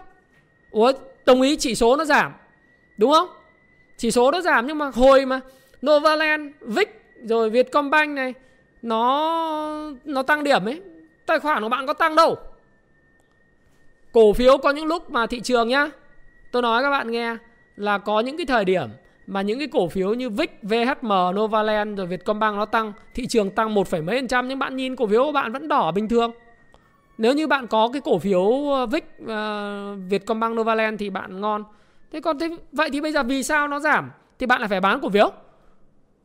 Ủa 0.71 0.93
đồng 1.27 1.43
ý 1.43 1.57
chỉ 1.57 1.75
số 1.75 1.97
nó 1.97 2.05
giảm 2.05 2.33
đúng 2.97 3.13
không? 3.13 3.29
Chỉ 3.97 4.11
số 4.11 4.31
nó 4.31 4.41
giảm 4.41 4.67
nhưng 4.67 4.79
mà 4.79 4.91
hồi 4.95 5.27
mà 5.27 5.41
Novaland, 5.87 6.51
VIX 6.61 6.89
rồi 7.23 7.51
Vietcombank 7.51 8.17
này 8.17 8.35
nó 8.83 9.93
nó 10.05 10.23
tăng 10.23 10.45
điểm 10.45 10.65
ấy, 10.65 10.83
tài 11.27 11.39
khoản 11.39 11.63
của 11.63 11.69
bạn 11.69 11.87
có 11.87 11.93
tăng 11.93 12.15
đâu. 12.15 12.37
Cổ 14.13 14.33
phiếu 14.33 14.59
có 14.59 14.71
những 14.71 14.87
lúc 14.87 15.11
mà 15.11 15.27
thị 15.27 15.41
trường 15.41 15.69
nhá. 15.69 15.91
Tôi 16.53 16.63
nói 16.63 16.83
các 16.83 16.91
bạn 16.91 17.11
nghe 17.11 17.37
là 17.77 17.99
có 17.99 18.21
những 18.21 18.37
cái 18.37 18.47
thời 18.47 18.65
điểm 18.65 18.89
mà 19.27 19.43
những 19.43 19.59
cái 19.59 19.69
cổ 19.69 19.89
phiếu 19.89 20.15
như 20.15 20.31
VIX, 20.31 20.51
VHM, 20.63 21.09
Novaland 21.35 21.99
rồi 21.99 22.07
Vietcombank 22.07 22.57
nó 22.57 22.65
tăng, 22.65 22.93
thị 23.15 23.27
trường 23.27 23.51
tăng 23.51 23.75
một 23.75 23.89
phẩy 23.89 24.03
mấy 24.03 24.17
phần 24.17 24.29
trăm 24.29 24.49
nhưng 24.49 24.59
bạn 24.59 24.77
nhìn 24.77 24.97
cổ 24.97 25.07
phiếu 25.07 25.25
của 25.25 25.33
bạn 25.33 25.53
vẫn 25.53 25.69
đỏ 25.69 25.93
bình 25.93 26.09
thường. 26.09 26.33
Nếu 27.19 27.35
như 27.35 27.47
bạn 27.47 27.67
có 27.67 27.91
cái 27.93 28.03
cổ 28.05 28.19
phiếu 28.19 28.71
ờ, 28.73 28.87
VIX, 28.87 29.03
uh, 29.23 29.29
ờ, 29.29 29.95
Vietcombank, 30.09 30.57
Novaland 30.57 31.01
thì 31.01 31.11
bạn 31.11 31.41
ngon. 31.41 31.65
Thế 32.13 32.21
còn 32.21 32.39
thế, 32.39 32.57
vậy 32.73 32.91
thì 32.93 33.01
bây 33.01 33.13
giờ 33.13 33.23
vì 33.23 33.43
sao 33.43 33.69
nó 33.69 33.81
giảm 33.81 34.11
thì 34.39 34.47
bạn 34.47 34.61
lại 34.61 34.69
phải 34.69 34.81
bán 34.81 35.01
cổ 35.01 35.09
phiếu? 35.09 35.31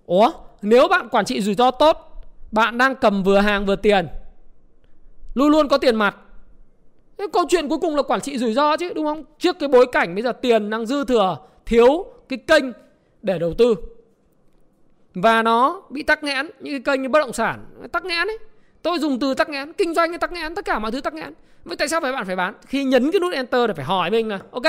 Ủa, 0.05 0.31
nếu 0.61 0.87
bạn 0.87 1.09
quản 1.09 1.25
trị 1.25 1.41
rủi 1.41 1.55
ro 1.55 1.71
tốt, 1.71 2.12
bạn 2.53 2.77
đang 2.77 2.95
cầm 2.95 3.23
vừa 3.23 3.39
hàng 3.39 3.65
vừa 3.65 3.75
tiền, 3.75 4.07
luôn 5.33 5.49
luôn 5.49 5.67
có 5.67 5.77
tiền 5.77 5.95
mặt. 5.95 6.15
Thế 7.17 7.27
câu 7.33 7.43
chuyện 7.49 7.69
cuối 7.69 7.77
cùng 7.81 7.95
là 7.95 8.01
quản 8.03 8.21
trị 8.21 8.37
rủi 8.37 8.53
ro 8.53 8.77
chứ 8.77 8.93
đúng 8.93 9.05
không? 9.05 9.23
Trước 9.39 9.59
cái 9.59 9.69
bối 9.69 9.85
cảnh 9.91 10.15
bây 10.15 10.23
giờ 10.23 10.31
tiền 10.31 10.69
đang 10.69 10.85
dư 10.85 11.05
thừa, 11.05 11.37
thiếu 11.65 12.05
cái 12.29 12.39
kênh 12.47 12.63
để 13.21 13.39
đầu 13.39 13.53
tư. 13.53 13.75
Và 15.13 15.43
nó 15.43 15.81
bị 15.89 16.03
tắc 16.03 16.23
nghẽn, 16.23 16.49
những 16.59 16.83
cái 16.83 16.93
kênh 16.93 17.01
như 17.01 17.09
bất 17.09 17.19
động 17.19 17.33
sản 17.33 17.65
tắc 17.91 18.05
nghẽn 18.05 18.27
ấy. 18.27 18.37
Tôi 18.81 18.99
dùng 18.99 19.19
từ 19.19 19.33
tắc 19.33 19.49
nghẽn, 19.49 19.73
kinh 19.73 19.93
doanh 19.93 20.19
tắc 20.19 20.31
nghẽn, 20.31 20.55
tất 20.55 20.65
cả 20.65 20.79
mọi 20.79 20.91
thứ 20.91 21.01
tắc 21.01 21.13
nghẽn. 21.13 21.33
Vậy 21.63 21.77
tại 21.77 21.87
sao 21.87 22.01
phải 22.01 22.11
bạn 22.11 22.25
phải 22.25 22.35
bán? 22.35 22.53
Khi 22.67 22.83
nhấn 22.83 23.11
cái 23.11 23.19
nút 23.19 23.33
enter 23.33 23.67
là 23.67 23.73
phải 23.73 23.85
hỏi 23.85 24.11
mình 24.11 24.29
là 24.29 24.39
ok, 24.51 24.65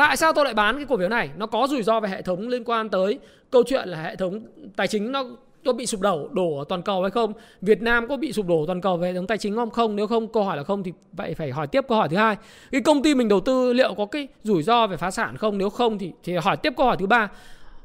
Tại 0.00 0.16
sao 0.16 0.32
tôi 0.32 0.44
lại 0.44 0.54
bán 0.54 0.76
cái 0.76 0.84
cổ 0.88 0.96
phiếu 0.98 1.08
này? 1.08 1.30
Nó 1.36 1.46
có 1.46 1.66
rủi 1.70 1.82
ro 1.82 2.00
về 2.00 2.08
hệ 2.08 2.22
thống 2.22 2.48
liên 2.48 2.64
quan 2.64 2.88
tới 2.88 3.18
câu 3.50 3.62
chuyện 3.66 3.88
là 3.88 4.02
hệ 4.02 4.16
thống 4.16 4.40
tài 4.76 4.88
chính 4.88 5.12
nó 5.12 5.24
có 5.64 5.72
bị 5.72 5.86
sụp 5.86 6.00
đổ 6.00 6.28
đổ 6.32 6.58
ở 6.58 6.64
toàn 6.68 6.82
cầu 6.82 7.02
hay 7.02 7.10
không? 7.10 7.32
Việt 7.60 7.82
Nam 7.82 8.08
có 8.08 8.16
bị 8.16 8.32
sụp 8.32 8.46
đổ 8.46 8.64
toàn 8.66 8.80
cầu 8.80 8.96
về 8.96 9.08
hệ 9.08 9.14
thống 9.14 9.26
tài 9.26 9.38
chính 9.38 9.56
không? 9.56 9.70
Không, 9.70 9.96
nếu 9.96 10.06
không 10.06 10.28
câu 10.28 10.44
hỏi 10.44 10.56
là 10.56 10.62
không 10.62 10.82
thì 10.82 10.92
vậy 11.12 11.34
phải 11.34 11.50
hỏi 11.50 11.66
tiếp 11.66 11.84
câu 11.88 11.98
hỏi 11.98 12.08
thứ 12.08 12.16
hai. 12.16 12.36
Cái 12.72 12.80
công 12.80 13.02
ty 13.02 13.14
mình 13.14 13.28
đầu 13.28 13.40
tư 13.40 13.72
liệu 13.72 13.94
có 13.94 14.06
cái 14.06 14.28
rủi 14.44 14.62
ro 14.62 14.86
về 14.86 14.96
phá 14.96 15.10
sản 15.10 15.36
không? 15.36 15.58
Nếu 15.58 15.70
không 15.70 15.98
thì 15.98 16.12
thì 16.24 16.36
hỏi 16.36 16.56
tiếp 16.56 16.72
câu 16.76 16.86
hỏi 16.86 16.96
thứ 17.00 17.06
ba. 17.06 17.28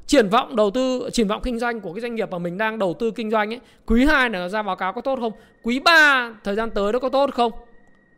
Triển 0.08 0.30
vọng 0.30 0.56
đầu 0.56 0.72
tư, 0.72 1.10
triển 1.14 1.28
vọng 1.28 1.42
kinh 1.44 1.60
doanh 1.60 1.82
của 1.82 1.94
cái 1.94 2.02
doanh 2.02 2.16
nghiệp 2.16 2.32
mà 2.32 2.38
mình 2.38 2.58
đang 2.58 2.80
đầu 2.80 2.96
tư 3.00 3.12
kinh 3.12 3.32
doanh 3.32 3.54
ấy, 3.54 3.60
quý 3.86 4.06
2 4.06 4.30
là 4.30 4.40
nó 4.40 4.48
ra 4.48 4.64
báo 4.64 4.76
cáo 4.76 4.94
có 4.94 5.02
tốt 5.02 5.20
không? 5.20 5.32
Quý 5.64 5.80
3 5.80 6.34
thời 6.44 6.56
gian 6.56 6.70
tới 6.70 6.94
nó 6.94 7.00
có 7.00 7.10
tốt 7.10 7.30
không? 7.34 7.52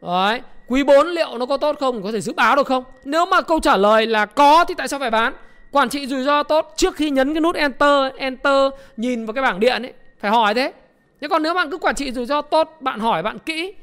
Đấy, 0.01 0.41
quý 0.67 0.83
4 0.83 1.07
liệu 1.07 1.37
nó 1.37 1.45
có 1.45 1.57
tốt 1.57 1.77
không? 1.79 2.03
Có 2.03 2.11
thể 2.11 2.21
dự 2.21 2.33
báo 2.33 2.55
được 2.55 2.67
không? 2.67 2.83
Nếu 3.05 3.25
mà 3.25 3.41
câu 3.41 3.59
trả 3.59 3.77
lời 3.77 4.05
là 4.05 4.25
có 4.25 4.65
thì 4.67 4.73
tại 4.77 4.87
sao 4.87 4.99
phải 4.99 5.11
bán? 5.11 5.33
Quản 5.77 5.89
trị 5.89 6.07
rủi 6.07 6.23
ro 6.23 6.43
tốt 6.43 6.73
trước 6.75 6.95
khi 6.95 7.09
nhấn 7.09 7.33
cái 7.33 7.41
nút 7.41 7.55
enter, 7.55 8.13
enter 8.17 8.73
nhìn 8.97 9.25
vào 9.25 9.33
cái 9.33 9.41
bảng 9.41 9.59
điện 9.59 9.81
ấy, 9.81 9.93
phải 10.19 10.31
hỏi 10.31 10.53
thế. 10.53 10.73
nhưng 11.21 11.29
còn 11.29 11.43
nếu 11.43 11.53
bạn 11.53 11.71
cứ 11.71 11.77
quản 11.77 11.95
trị 11.95 12.11
rủi 12.11 12.25
ro 12.25 12.41
tốt 12.41 12.77
bạn 12.79 12.99
hỏi 12.99 13.23
bạn 13.23 13.39
kỹ 13.39 13.73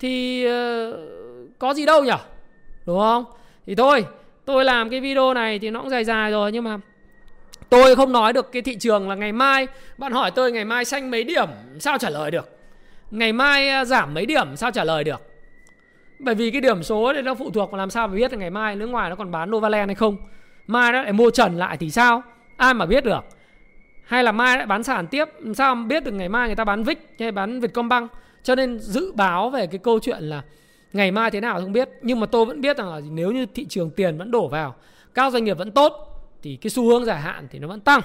thì 0.00 0.46
uh, 0.46 0.94
có 1.58 1.74
gì 1.74 1.86
đâu 1.86 2.04
nhỉ? 2.04 2.12
Đúng 2.86 2.98
không? 2.98 3.24
Thì 3.66 3.74
thôi 3.74 4.06
tôi 4.44 4.64
làm 4.64 4.90
cái 4.90 5.00
video 5.00 5.34
này 5.34 5.58
thì 5.58 5.70
nó 5.70 5.80
cũng 5.80 5.90
dài 5.90 6.04
dài 6.04 6.30
rồi 6.30 6.52
nhưng 6.52 6.64
mà 6.64 6.78
tôi 7.68 7.96
không 7.96 8.12
nói 8.12 8.32
được 8.32 8.52
cái 8.52 8.62
thị 8.62 8.76
trường 8.76 9.08
là 9.08 9.14
ngày 9.14 9.32
mai 9.32 9.66
bạn 9.98 10.12
hỏi 10.12 10.30
tôi 10.30 10.52
ngày 10.52 10.64
mai 10.64 10.84
xanh 10.84 11.10
mấy 11.10 11.24
điểm 11.24 11.48
sao 11.78 11.98
trả 11.98 12.10
lời 12.10 12.30
được? 12.30 12.58
Ngày 13.10 13.32
mai 13.32 13.68
ờ, 13.68 13.84
giảm 13.84 14.14
mấy 14.14 14.26
điểm 14.26 14.56
sao 14.56 14.70
trả 14.70 14.84
lời 14.84 15.04
được? 15.04 15.22
Bởi 16.18 16.34
vì 16.34 16.50
cái 16.50 16.60
điểm 16.60 16.82
số 16.82 17.12
thì 17.14 17.22
nó 17.22 17.34
phụ 17.34 17.50
thuộc 17.50 17.70
vào 17.70 17.78
làm 17.78 17.90
sao 17.90 18.08
mà 18.08 18.14
biết 18.14 18.32
là 18.32 18.38
ngày 18.38 18.50
mai 18.50 18.76
nước 18.76 18.86
ngoài 18.86 19.10
nó 19.10 19.16
còn 19.16 19.30
bán 19.30 19.50
Novaland 19.50 19.88
hay 19.88 19.94
không 19.94 20.16
mai 20.66 20.92
nó 20.92 21.02
lại 21.02 21.12
mua 21.12 21.30
trần 21.30 21.56
lại 21.56 21.76
thì 21.76 21.90
sao? 21.90 22.22
Ai 22.56 22.74
mà 22.74 22.86
biết 22.86 23.04
được? 23.04 23.24
Hay 24.04 24.24
là 24.24 24.32
mai 24.32 24.56
lại 24.56 24.66
bán 24.66 24.82
sản 24.82 25.06
tiếp 25.06 25.24
sao 25.54 25.74
mà 25.74 25.86
biết 25.86 26.04
được 26.04 26.12
ngày 26.12 26.28
mai 26.28 26.48
người 26.48 26.56
ta 26.56 26.64
bán 26.64 26.82
VIX 26.82 26.98
hay 27.18 27.32
bán 27.32 27.60
Vietcombank? 27.60 28.10
Cho 28.42 28.54
nên 28.54 28.78
dự 28.78 29.12
báo 29.12 29.50
về 29.50 29.66
cái 29.66 29.78
câu 29.78 29.98
chuyện 30.00 30.22
là 30.22 30.42
ngày 30.92 31.10
mai 31.10 31.30
thế 31.30 31.40
nào 31.40 31.60
không 31.60 31.72
biết. 31.72 31.88
Nhưng 32.02 32.20
mà 32.20 32.26
tôi 32.26 32.44
vẫn 32.44 32.60
biết 32.60 32.76
rằng 32.76 32.88
là 32.88 33.00
nếu 33.10 33.32
như 33.32 33.46
thị 33.46 33.66
trường 33.68 33.90
tiền 33.90 34.18
vẫn 34.18 34.30
đổ 34.30 34.48
vào, 34.48 34.74
các 35.14 35.32
doanh 35.32 35.44
nghiệp 35.44 35.58
vẫn 35.58 35.70
tốt, 35.70 35.92
thì 36.42 36.56
cái 36.56 36.70
xu 36.70 36.86
hướng 36.86 37.04
dài 37.04 37.20
hạn 37.20 37.48
thì 37.50 37.58
nó 37.58 37.68
vẫn 37.68 37.80
tăng. 37.80 38.00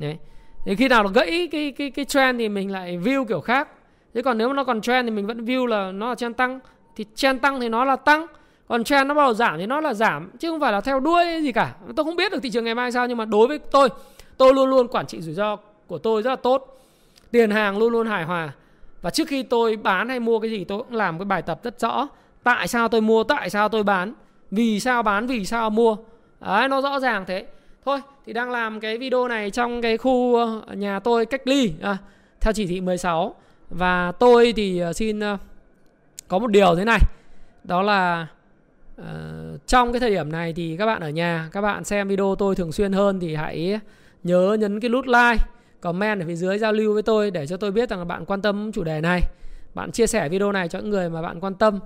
Đấy. 0.00 0.18
Thì 0.64 0.74
khi 0.74 0.88
nào 0.88 1.02
nó 1.02 1.08
gãy 1.08 1.48
cái 1.52 1.72
cái 1.78 1.90
cái 1.90 2.04
trend 2.04 2.38
thì 2.38 2.48
mình 2.48 2.72
lại 2.72 2.98
view 2.98 3.24
kiểu 3.24 3.40
khác. 3.40 3.68
Thế 4.14 4.22
còn 4.22 4.38
nếu 4.38 4.48
mà 4.48 4.54
nó 4.54 4.64
còn 4.64 4.80
trend 4.80 5.06
thì 5.06 5.10
mình 5.10 5.26
vẫn 5.26 5.44
view 5.44 5.66
là 5.66 5.92
nó 5.92 6.08
là 6.08 6.14
trend 6.14 6.36
tăng. 6.36 6.60
Thì 6.96 7.04
trend 7.14 7.42
tăng 7.42 7.60
thì 7.60 7.68
nó 7.68 7.84
là 7.84 7.96
tăng 7.96 8.26
còn 8.72 8.84
trend 8.84 9.08
nó 9.08 9.14
bắt 9.14 9.22
đầu 9.22 9.34
giảm 9.34 9.58
thì 9.58 9.66
nó 9.66 9.80
là 9.80 9.94
giảm 9.94 10.30
chứ 10.38 10.50
không 10.50 10.60
phải 10.60 10.72
là 10.72 10.80
theo 10.80 11.00
đuôi 11.00 11.42
gì 11.42 11.52
cả. 11.52 11.74
Tôi 11.96 12.04
không 12.04 12.16
biết 12.16 12.32
được 12.32 12.42
thị 12.42 12.50
trường 12.50 12.64
ngày 12.64 12.74
mai 12.74 12.92
sao 12.92 13.06
nhưng 13.06 13.16
mà 13.16 13.24
đối 13.24 13.48
với 13.48 13.58
tôi 13.58 13.88
tôi 14.36 14.54
luôn 14.54 14.70
luôn 14.70 14.88
quản 14.88 15.06
trị 15.06 15.20
rủi 15.20 15.34
ro 15.34 15.56
của 15.86 15.98
tôi 15.98 16.22
rất 16.22 16.30
là 16.30 16.36
tốt. 16.36 16.80
Tiền 17.30 17.50
hàng 17.50 17.78
luôn 17.78 17.92
luôn 17.92 18.06
hài 18.06 18.24
hòa. 18.24 18.52
Và 19.02 19.10
trước 19.10 19.28
khi 19.28 19.42
tôi 19.42 19.76
bán 19.76 20.08
hay 20.08 20.20
mua 20.20 20.38
cái 20.38 20.50
gì 20.50 20.64
tôi 20.64 20.78
cũng 20.78 20.94
làm 20.94 21.18
cái 21.18 21.24
bài 21.24 21.42
tập 21.42 21.60
rất 21.62 21.80
rõ. 21.80 22.08
Tại 22.42 22.68
sao 22.68 22.88
tôi 22.88 23.00
mua 23.00 23.24
tại 23.24 23.50
sao 23.50 23.68
tôi 23.68 23.82
bán? 23.82 24.12
Vì 24.50 24.80
sao 24.80 25.02
bán 25.02 25.26
vì 25.26 25.44
sao 25.44 25.70
mua? 25.70 25.96
Đấy 26.40 26.68
nó 26.68 26.80
rõ 26.80 27.00
ràng 27.00 27.24
thế. 27.26 27.46
Thôi 27.84 28.00
thì 28.26 28.32
đang 28.32 28.50
làm 28.50 28.80
cái 28.80 28.98
video 28.98 29.28
này 29.28 29.50
trong 29.50 29.82
cái 29.82 29.96
khu 29.96 30.34
ờ, 30.36 30.74
nhà 30.74 31.00
tôi 31.00 31.26
cách 31.26 31.42
ly 31.44 31.72
à, 31.82 31.96
theo 32.40 32.52
chỉ 32.52 32.66
thị 32.66 32.80
16 32.80 33.34
và 33.70 34.12
tôi 34.12 34.52
thì 34.56 34.78
ờ, 34.78 34.92
xin 34.92 35.20
ờ, 35.20 35.36
có 36.28 36.38
một 36.38 36.50
điều 36.50 36.76
thế 36.76 36.84
này. 36.84 37.00
Đó 37.64 37.82
là 37.82 38.26
uh, 39.00 39.66
trong 39.66 39.92
cái 39.92 40.00
thời 40.00 40.10
điểm 40.10 40.32
này 40.32 40.52
thì 40.52 40.76
các 40.76 40.86
bạn 40.86 41.02
ở 41.02 41.10
nhà 41.10 41.48
các 41.52 41.60
bạn 41.60 41.84
xem 41.84 42.08
video 42.08 42.34
tôi 42.38 42.54
thường 42.54 42.72
xuyên 42.72 42.92
hơn 42.92 43.20
thì 43.20 43.34
hãy 43.34 43.80
nhớ 44.22 44.56
nhấn 44.60 44.80
cái 44.80 44.88
nút 44.88 45.06
like 45.06 45.44
comment 45.80 46.20
ở 46.20 46.26
phía 46.26 46.34
dưới 46.34 46.58
giao 46.58 46.72
lưu 46.72 46.94
với 46.94 47.02
tôi 47.02 47.30
để 47.30 47.46
cho 47.46 47.56
tôi 47.56 47.70
biết 47.70 47.90
rằng 47.90 47.98
là 47.98 48.04
bạn 48.04 48.24
quan 48.24 48.42
tâm 48.42 48.72
chủ 48.72 48.84
đề 48.84 49.00
này. 49.00 49.20
Bạn 49.74 49.92
chia 49.92 50.06
sẻ 50.06 50.28
video 50.28 50.52
này 50.52 50.68
cho 50.68 50.78
những 50.78 50.90
người 50.90 51.10
mà 51.10 51.22
bạn 51.22 51.40
quan 51.40 51.54
tâm. 51.54 51.78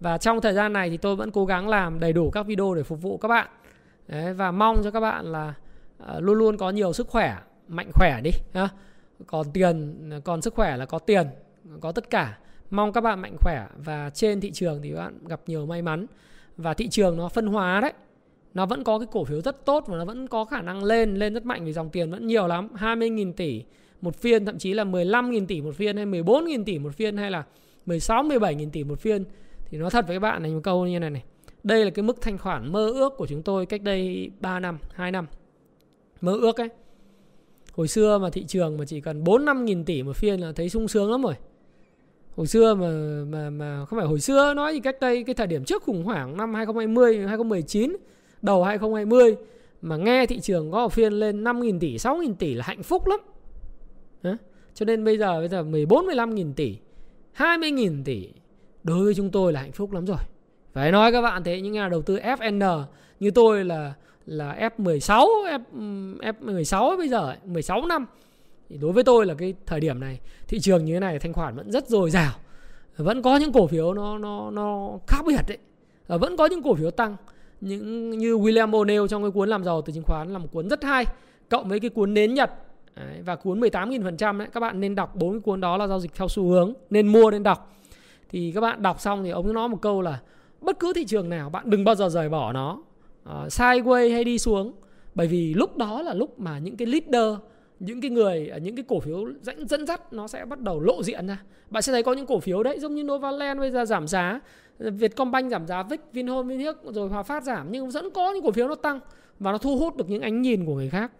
Và 0.00 0.18
trong 0.18 0.40
thời 0.40 0.54
gian 0.54 0.72
này 0.72 0.90
thì 0.90 0.96
tôi 0.96 1.16
vẫn 1.16 1.30
cố 1.30 1.46
gắng 1.46 1.68
làm 1.68 2.00
đầy 2.00 2.12
đủ 2.12 2.30
các 2.30 2.46
video 2.46 2.74
để 2.74 2.82
phục 2.82 3.02
vụ 3.02 3.16
các 3.16 3.28
bạn. 3.28 3.48
Đấy, 4.08 4.34
và 4.34 4.50
mong 4.50 4.80
cho 4.84 4.90
các 4.90 5.00
bạn 5.00 5.32
là 5.32 5.54
uh, 6.02 6.22
luôn 6.22 6.38
luôn 6.38 6.56
có 6.56 6.70
nhiều 6.70 6.92
sức 6.92 7.08
khỏe 7.08 7.36
mạnh 7.68 7.90
khỏe 7.94 8.20
đi 8.24 8.30
ha. 8.54 8.68
còn 9.26 9.46
tiền 9.52 10.10
còn 10.24 10.42
sức 10.42 10.54
khỏe 10.54 10.76
là 10.76 10.86
có 10.86 10.98
tiền 10.98 11.26
có 11.80 11.92
tất 11.92 12.10
cả. 12.10 12.38
Mong 12.70 12.92
các 12.92 13.00
bạn 13.00 13.20
mạnh 13.20 13.36
khỏe 13.40 13.66
và 13.76 14.10
trên 14.10 14.40
thị 14.40 14.50
trường 14.50 14.82
thì 14.82 14.94
bạn 14.94 15.18
gặp 15.28 15.40
nhiều 15.46 15.66
may 15.66 15.82
mắn 15.82 16.06
và 16.56 16.74
thị 16.74 16.88
trường 16.88 17.16
nó 17.16 17.28
phân 17.28 17.46
hóa 17.46 17.80
đấy. 17.80 17.92
Nó 18.54 18.66
vẫn 18.66 18.84
có 18.84 18.98
cái 18.98 19.08
cổ 19.12 19.24
phiếu 19.24 19.40
rất 19.40 19.64
tốt 19.64 19.84
và 19.86 19.96
nó 19.96 20.04
vẫn 20.04 20.28
có 20.28 20.44
khả 20.44 20.62
năng 20.62 20.84
lên 20.84 21.14
lên 21.14 21.34
rất 21.34 21.46
mạnh 21.46 21.64
vì 21.64 21.72
dòng 21.72 21.90
tiền 21.90 22.10
vẫn 22.10 22.26
nhiều 22.26 22.46
lắm. 22.46 22.68
20.000 22.74 23.32
tỷ 23.32 23.62
một 24.00 24.16
phiên, 24.16 24.44
thậm 24.44 24.58
chí 24.58 24.74
là 24.74 24.84
15.000 24.84 25.46
tỷ 25.46 25.60
một 25.60 25.74
phiên 25.74 25.96
hay 25.96 26.06
14.000 26.06 26.64
tỷ 26.64 26.78
một 26.78 26.94
phiên 26.94 27.16
hay 27.16 27.30
là 27.30 27.44
16 27.86 28.24
17.000 28.24 28.70
tỷ 28.70 28.84
một 28.84 29.00
phiên. 29.00 29.24
Thì 29.64 29.78
nó 29.78 29.90
thật 29.90 30.06
với 30.06 30.16
các 30.16 30.20
bạn 30.20 30.42
này, 30.42 30.52
một 30.52 30.60
câu 30.62 30.86
như 30.86 30.98
này 30.98 31.10
này. 31.10 31.24
Đây 31.62 31.84
là 31.84 31.90
cái 31.90 32.02
mức 32.02 32.20
thanh 32.20 32.38
khoản 32.38 32.72
mơ 32.72 32.88
ước 32.88 33.12
của 33.16 33.26
chúng 33.26 33.42
tôi 33.42 33.66
cách 33.66 33.82
đây 33.82 34.30
3 34.40 34.60
năm 34.60 34.78
2 34.92 35.10
năm. 35.10 35.26
Mơ 36.20 36.32
ước 36.32 36.60
ấy. 36.60 36.68
Hồi 37.72 37.88
xưa 37.88 38.18
mà 38.18 38.30
thị 38.30 38.44
trường 38.44 38.76
mà 38.76 38.84
chỉ 38.84 39.00
cần 39.00 39.24
4 39.24 39.44
5 39.44 39.64
nghìn 39.64 39.84
tỷ 39.84 40.02
một 40.02 40.16
phiên 40.16 40.40
là 40.40 40.52
thấy 40.52 40.68
sung 40.68 40.88
sướng 40.88 41.10
lắm 41.10 41.22
rồi 41.22 41.34
hồi 42.36 42.46
xưa 42.46 42.74
mà 42.74 42.88
mà 43.28 43.50
mà 43.50 43.84
không 43.84 43.98
phải 43.98 44.08
hồi 44.08 44.20
xưa, 44.20 44.54
nói 44.54 44.72
gì 44.72 44.80
cách 44.80 45.00
đây, 45.00 45.24
cái 45.24 45.34
thời 45.34 45.46
điểm 45.46 45.64
trước 45.64 45.82
khủng 45.82 46.04
hoảng 46.04 46.36
năm 46.36 46.54
2020 46.54 47.18
2019 47.18 47.96
đầu 48.42 48.64
2020 48.64 49.36
mà 49.82 49.96
nghe 49.96 50.26
thị 50.26 50.40
trường 50.40 50.70
có 50.70 50.88
phiên 50.88 51.12
lên 51.12 51.44
5.000 51.44 51.78
tỷ 51.80 51.96
6.000 51.96 52.34
tỷ 52.34 52.54
là 52.54 52.64
hạnh 52.66 52.82
phúc 52.82 53.06
lắm 53.06 53.20
Hả? 54.22 54.36
cho 54.74 54.84
nên 54.84 55.04
bây 55.04 55.18
giờ 55.18 55.38
bây 55.40 55.48
giờ 55.48 55.62
14 55.62 56.06
15.000 56.06 56.52
tỷ 56.54 56.76
20.000 57.36 58.04
tỷ, 58.04 58.28
đối 58.82 59.04
với 59.04 59.14
chúng 59.14 59.30
tôi 59.30 59.52
là 59.52 59.60
hạnh 59.60 59.72
phúc 59.72 59.92
lắm 59.92 60.06
rồi 60.06 60.18
phải 60.72 60.92
nói 60.92 61.12
các 61.12 61.22
bạn 61.22 61.44
thế, 61.44 61.60
những 61.60 61.72
nhà 61.72 61.88
đầu 61.88 62.02
tư 62.02 62.18
FN 62.18 62.84
như 63.20 63.30
tôi 63.30 63.64
là 63.64 63.94
là 64.26 64.70
F16 64.78 65.26
F 65.44 65.60
F16 66.18 66.96
bây 66.96 67.08
giờ 67.08 67.34
16 67.44 67.86
năm 67.86 68.06
thì 68.74 68.80
đối 68.80 68.92
với 68.92 69.04
tôi 69.04 69.26
là 69.26 69.34
cái 69.34 69.54
thời 69.66 69.80
điểm 69.80 70.00
này 70.00 70.20
thị 70.48 70.60
trường 70.60 70.84
như 70.84 70.94
thế 70.94 71.00
này 71.00 71.18
thanh 71.18 71.32
khoản 71.32 71.56
vẫn 71.56 71.72
rất 71.72 71.88
dồi 71.88 72.10
dào. 72.10 72.32
Vẫn 72.96 73.22
có 73.22 73.36
những 73.36 73.52
cổ 73.52 73.66
phiếu 73.66 73.94
nó 73.94 74.18
nó 74.18 74.50
nó 74.50 74.98
khác 75.06 75.22
biệt 75.26 75.40
đấy 75.48 75.58
vẫn 76.18 76.36
có 76.36 76.46
những 76.46 76.62
cổ 76.62 76.74
phiếu 76.74 76.90
tăng. 76.90 77.16
Những 77.60 78.10
như 78.10 78.36
William 78.36 78.70
O'Neill 78.70 79.06
trong 79.06 79.22
cái 79.22 79.30
cuốn 79.30 79.48
làm 79.48 79.64
giàu 79.64 79.82
từ 79.82 79.92
chứng 79.92 80.02
khoán 80.02 80.32
là 80.32 80.38
một 80.38 80.48
cuốn 80.52 80.68
rất 80.68 80.84
hay 80.84 81.04
cộng 81.48 81.68
với 81.68 81.80
cái 81.80 81.90
cuốn 81.90 82.14
nến 82.14 82.34
Nhật. 82.34 82.50
Đấy, 82.96 83.22
và 83.24 83.36
cuốn 83.36 83.60
18.000% 83.60 84.38
đấy 84.38 84.48
các 84.52 84.60
bạn 84.60 84.80
nên 84.80 84.94
đọc 84.94 85.16
bốn 85.16 85.32
cái 85.32 85.40
cuốn 85.40 85.60
đó 85.60 85.76
là 85.76 85.86
giao 85.86 86.00
dịch 86.00 86.14
theo 86.14 86.28
xu 86.28 86.48
hướng 86.48 86.74
nên 86.90 87.06
mua 87.06 87.30
nên 87.30 87.42
đọc. 87.42 87.76
Thì 88.30 88.52
các 88.54 88.60
bạn 88.60 88.82
đọc 88.82 89.00
xong 89.00 89.24
thì 89.24 89.30
ông 89.30 89.52
nói 89.52 89.68
một 89.68 89.78
câu 89.82 90.02
là 90.02 90.20
bất 90.60 90.78
cứ 90.78 90.92
thị 90.92 91.04
trường 91.04 91.28
nào 91.28 91.50
bạn 91.50 91.70
đừng 91.70 91.84
bao 91.84 91.94
giờ 91.94 92.08
rời 92.08 92.28
bỏ 92.28 92.52
nó. 92.52 92.82
Uh, 93.28 93.46
sideways 93.46 94.12
hay 94.12 94.24
đi 94.24 94.38
xuống. 94.38 94.72
Bởi 95.14 95.26
vì 95.26 95.54
lúc 95.54 95.76
đó 95.76 96.02
là 96.02 96.14
lúc 96.14 96.40
mà 96.40 96.58
những 96.58 96.76
cái 96.76 96.86
leader 96.86 97.38
những 97.80 98.00
cái 98.00 98.10
người 98.10 98.48
à, 98.48 98.58
những 98.58 98.76
cái 98.76 98.84
cổ 98.88 99.00
phiếu 99.00 99.24
dẫn 99.42 99.68
dẫn 99.68 99.86
dắt 99.86 100.12
nó 100.12 100.28
sẽ 100.28 100.44
bắt 100.44 100.60
đầu 100.60 100.80
lộ 100.80 101.02
diện 101.02 101.26
ra. 101.26 101.42
Bạn 101.70 101.82
sẽ 101.82 101.92
thấy 101.92 102.02
có 102.02 102.12
những 102.12 102.26
cổ 102.26 102.40
phiếu 102.40 102.62
đấy, 102.62 102.78
giống 102.80 102.94
như 102.94 103.02
Novaland 103.02 103.60
bây 103.60 103.70
giờ 103.70 103.84
giảm 103.84 104.08
giá, 104.08 104.40
Vietcombank 104.78 105.50
giảm 105.50 105.66
giá, 105.66 105.82
Vic, 105.82 106.00
Vinhome 106.12 106.48
Vinhiec 106.48 106.76
rồi 106.84 107.08
Hòa 107.08 107.22
Phát 107.22 107.44
giảm, 107.44 107.66
nhưng 107.70 107.90
vẫn 107.90 108.10
có 108.10 108.32
những 108.32 108.44
cổ 108.44 108.52
phiếu 108.52 108.68
nó 108.68 108.74
tăng 108.74 109.00
và 109.38 109.52
nó 109.52 109.58
thu 109.58 109.76
hút 109.76 109.96
được 109.96 110.10
những 110.10 110.22
ánh 110.22 110.42
nhìn 110.42 110.66
của 110.66 110.74
người 110.74 110.88
khác. 110.88 111.12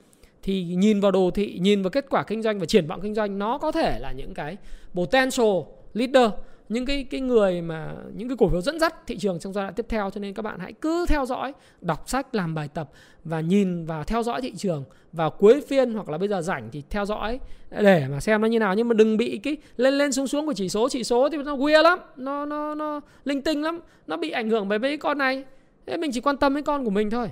Thì 0.42 0.64
nhìn 0.64 1.00
vào 1.00 1.10
đồ 1.10 1.30
thị, 1.34 1.58
nhìn 1.60 1.82
vào 1.82 1.90
kết 1.90 2.06
quả 2.10 2.24
kinh 2.26 2.42
doanh 2.42 2.58
và 2.58 2.66
triển 2.66 2.86
vọng 2.86 3.00
kinh 3.02 3.14
doanh, 3.14 3.38
nó 3.38 3.58
có 3.58 3.72
thể 3.72 3.98
là 4.00 4.12
những 4.12 4.34
cái 4.34 4.56
potential 4.94 5.56
leader 5.94 6.30
những 6.68 6.86
cái 6.86 7.04
cái 7.04 7.20
người 7.20 7.62
mà, 7.62 7.94
những 8.16 8.28
cái 8.28 8.36
cổ 8.36 8.48
phiếu 8.48 8.60
dẫn 8.60 8.78
dắt 8.78 9.06
thị 9.06 9.18
trường 9.18 9.38
trong 9.38 9.52
giai 9.52 9.64
đoạn 9.64 9.74
tiếp 9.74 9.86
theo, 9.88 10.10
cho 10.10 10.20
nên 10.20 10.34
các 10.34 10.42
bạn 10.42 10.58
hãy 10.58 10.72
cứ 10.72 11.06
theo 11.08 11.26
dõi, 11.26 11.52
đọc 11.80 12.02
sách, 12.06 12.34
làm 12.34 12.54
bài 12.54 12.68
tập 12.74 12.90
và 13.24 13.40
nhìn 13.40 13.84
và 13.84 14.02
theo 14.02 14.22
dõi 14.22 14.40
thị 14.40 14.52
trường. 14.56 14.84
Vào 15.12 15.30
cuối 15.30 15.62
phiên 15.68 15.94
hoặc 15.94 16.08
là 16.08 16.18
bây 16.18 16.28
giờ 16.28 16.42
rảnh 16.42 16.68
thì 16.72 16.82
theo 16.90 17.04
dõi 17.04 17.40
để 17.70 18.06
mà 18.10 18.20
xem 18.20 18.40
nó 18.40 18.48
như 18.48 18.58
nào. 18.58 18.74
Nhưng 18.74 18.88
mà 18.88 18.94
đừng 18.94 19.16
bị 19.16 19.38
cái 19.38 19.56
lên 19.76 19.94
lên 19.94 20.12
xuống 20.12 20.26
xuống 20.26 20.46
của 20.46 20.52
chỉ 20.52 20.68
số 20.68 20.88
chỉ 20.88 21.04
số 21.04 21.28
thì 21.28 21.38
nó 21.38 21.56
weird 21.56 21.82
lắm. 21.82 21.98
Nó 22.16 22.44
nó 22.44 22.74
nó 22.74 23.00
linh 23.24 23.42
tinh 23.42 23.62
lắm. 23.62 23.80
Nó 24.06 24.16
bị 24.16 24.30
ảnh 24.30 24.50
hưởng 24.50 24.68
bởi 24.68 24.78
mấy 24.78 24.96
con 24.96 25.18
này. 25.18 25.44
Thế 25.86 25.96
mình 25.96 26.10
chỉ 26.12 26.20
quan 26.20 26.36
tâm 26.36 26.54
đến 26.54 26.64
con 26.64 26.84
của 26.84 26.90
mình 26.90 27.10
thôi. 27.10 27.30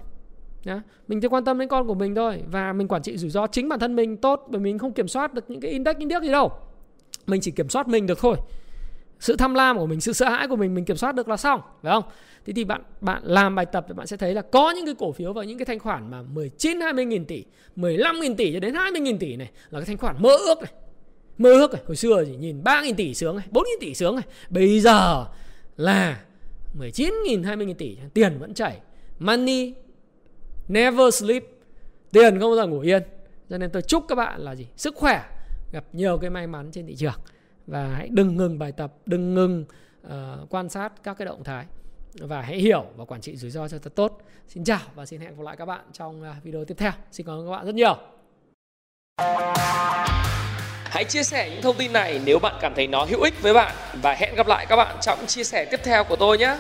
Nhá. 0.64 0.82
Mình 1.08 1.20
chỉ 1.20 1.28
quan 1.28 1.44
tâm 1.44 1.58
đến 1.58 1.68
con 1.68 1.86
của 1.86 1.94
mình 1.94 2.14
thôi. 2.14 2.42
Và 2.50 2.72
mình 2.72 2.88
quản 2.88 3.02
trị 3.02 3.16
rủi 3.16 3.30
ro 3.30 3.46
chính 3.46 3.68
bản 3.68 3.80
thân 3.80 3.96
mình 3.96 4.16
tốt, 4.16 4.46
Bởi 4.50 4.60
mình 4.60 4.78
không 4.78 4.92
kiểm 4.92 5.08
soát 5.08 5.34
được 5.34 5.50
những 5.50 5.60
cái 5.60 5.70
index 5.70 5.96
index 5.96 6.22
gì 6.22 6.28
đâu. 6.28 6.52
Mình 7.26 7.40
chỉ 7.40 7.50
kiểm 7.50 7.68
soát 7.68 7.88
mình 7.88 8.06
được 8.06 8.18
thôi 8.18 8.36
sự 9.22 9.36
tham 9.36 9.54
lam 9.54 9.78
của 9.78 9.86
mình, 9.86 10.00
sự 10.00 10.12
sợ 10.12 10.28
hãi 10.28 10.48
của 10.48 10.56
mình 10.56 10.74
mình 10.74 10.84
kiểm 10.84 10.96
soát 10.96 11.14
được 11.14 11.28
là 11.28 11.36
xong, 11.36 11.60
phải 11.82 11.92
không? 11.92 12.04
Thế 12.46 12.52
thì 12.52 12.64
bạn 12.64 12.82
bạn 13.00 13.22
làm 13.24 13.54
bài 13.54 13.66
tập 13.66 13.84
thì 13.88 13.94
bạn 13.94 14.06
sẽ 14.06 14.16
thấy 14.16 14.34
là 14.34 14.42
có 14.42 14.70
những 14.70 14.84
cái 14.84 14.94
cổ 14.98 15.12
phiếu 15.12 15.32
và 15.32 15.44
những 15.44 15.58
cái 15.58 15.66
thanh 15.66 15.78
khoản 15.78 16.10
mà 16.10 16.22
19 16.22 16.80
20 16.80 17.04
nghìn 17.04 17.24
tỷ 17.24 17.44
15 17.76 18.20
nghìn 18.20 18.36
tỷ 18.36 18.52
cho 18.52 18.60
đến 18.60 18.74
20 18.74 19.00
nghìn 19.00 19.18
tỷ 19.18 19.36
này 19.36 19.50
là 19.70 19.80
cái 19.80 19.86
thanh 19.86 19.96
khoản 19.96 20.16
mơ 20.18 20.36
ước 20.36 20.62
này. 20.62 20.72
Mơ 21.38 21.50
ước 21.50 21.72
này, 21.72 21.82
hồi 21.86 21.96
xưa 21.96 22.24
chỉ 22.26 22.36
nhìn 22.36 22.64
3 22.64 22.82
nghìn 22.82 22.96
tỷ 22.96 23.14
sướng 23.14 23.36
này 23.36 23.46
4 23.50 23.64
nghìn 23.64 23.80
tỷ 23.80 23.94
sướng 23.94 24.14
này. 24.14 24.24
Bây 24.50 24.80
giờ 24.80 25.26
là 25.76 26.20
19 26.78 27.14
nghìn 27.24 27.42
20 27.42 27.66
nghìn 27.66 27.76
tỷ, 27.76 27.96
tiền 28.14 28.38
vẫn 28.38 28.54
chảy. 28.54 28.80
Money 29.18 29.74
never 30.68 31.14
sleep. 31.14 31.44
Tiền 32.12 32.40
không 32.40 32.50
bao 32.50 32.56
giờ 32.56 32.66
ngủ 32.66 32.80
yên. 32.80 33.02
Cho 33.50 33.58
nên 33.58 33.70
tôi 33.70 33.82
chúc 33.82 34.04
các 34.08 34.14
bạn 34.14 34.40
là 34.40 34.54
gì? 34.54 34.66
Sức 34.76 34.94
khỏe. 34.96 35.22
Gặp 35.72 35.84
nhiều 35.92 36.18
cái 36.18 36.30
may 36.30 36.46
mắn 36.46 36.70
trên 36.72 36.86
thị 36.86 36.94
trường 36.96 37.14
và 37.66 37.86
hãy 37.86 38.08
đừng 38.08 38.36
ngừng 38.36 38.58
bài 38.58 38.72
tập 38.72 38.92
đừng 39.06 39.34
ngừng 39.34 39.64
uh, 40.06 40.10
quan 40.50 40.68
sát 40.68 40.92
các 41.02 41.14
cái 41.18 41.26
động 41.26 41.44
thái. 41.44 41.66
Và 42.20 42.42
hãy 42.42 42.56
hiểu 42.56 42.84
và 42.96 43.04
quản 43.04 43.20
trị 43.20 43.36
rủi 43.36 43.50
ro 43.50 43.68
cho 43.68 43.78
thật 43.78 43.94
tốt. 43.94 44.22
Xin 44.48 44.64
chào 44.64 44.80
và 44.94 45.06
xin 45.06 45.20
hẹn 45.20 45.36
gặp 45.36 45.42
lại 45.42 45.56
các 45.56 45.64
bạn 45.64 45.80
trong 45.92 46.22
ờ, 46.22 46.34
video 46.42 46.64
tiếp 46.64 46.74
theo. 46.78 46.92
Xin 47.12 47.26
cảm 47.26 47.36
ơn 47.36 47.46
các 47.46 47.50
bạn 47.50 47.66
rất 47.66 47.74
nhiều. 47.74 47.96
Hãy 50.84 51.04
chia 51.04 51.22
sẻ 51.22 51.50
những 51.50 51.62
thông 51.62 51.76
tin 51.78 51.92
này 51.92 52.20
nếu 52.24 52.38
bạn 52.38 52.54
cảm 52.60 52.72
thấy 52.74 52.86
nó 52.86 53.04
hữu 53.04 53.22
ích 53.22 53.42
với 53.42 53.54
bạn. 53.54 53.74
Và 54.02 54.14
hẹn 54.14 54.34
gặp 54.34 54.46
lại 54.46 54.66
các 54.68 54.76
bạn 54.76 54.96
trong 55.00 55.26
chia 55.26 55.44
sẻ 55.44 55.68
tiếp 55.70 55.80
theo 55.84 56.04
của 56.04 56.16
tôi 56.16 56.38
nhé. 56.38 56.56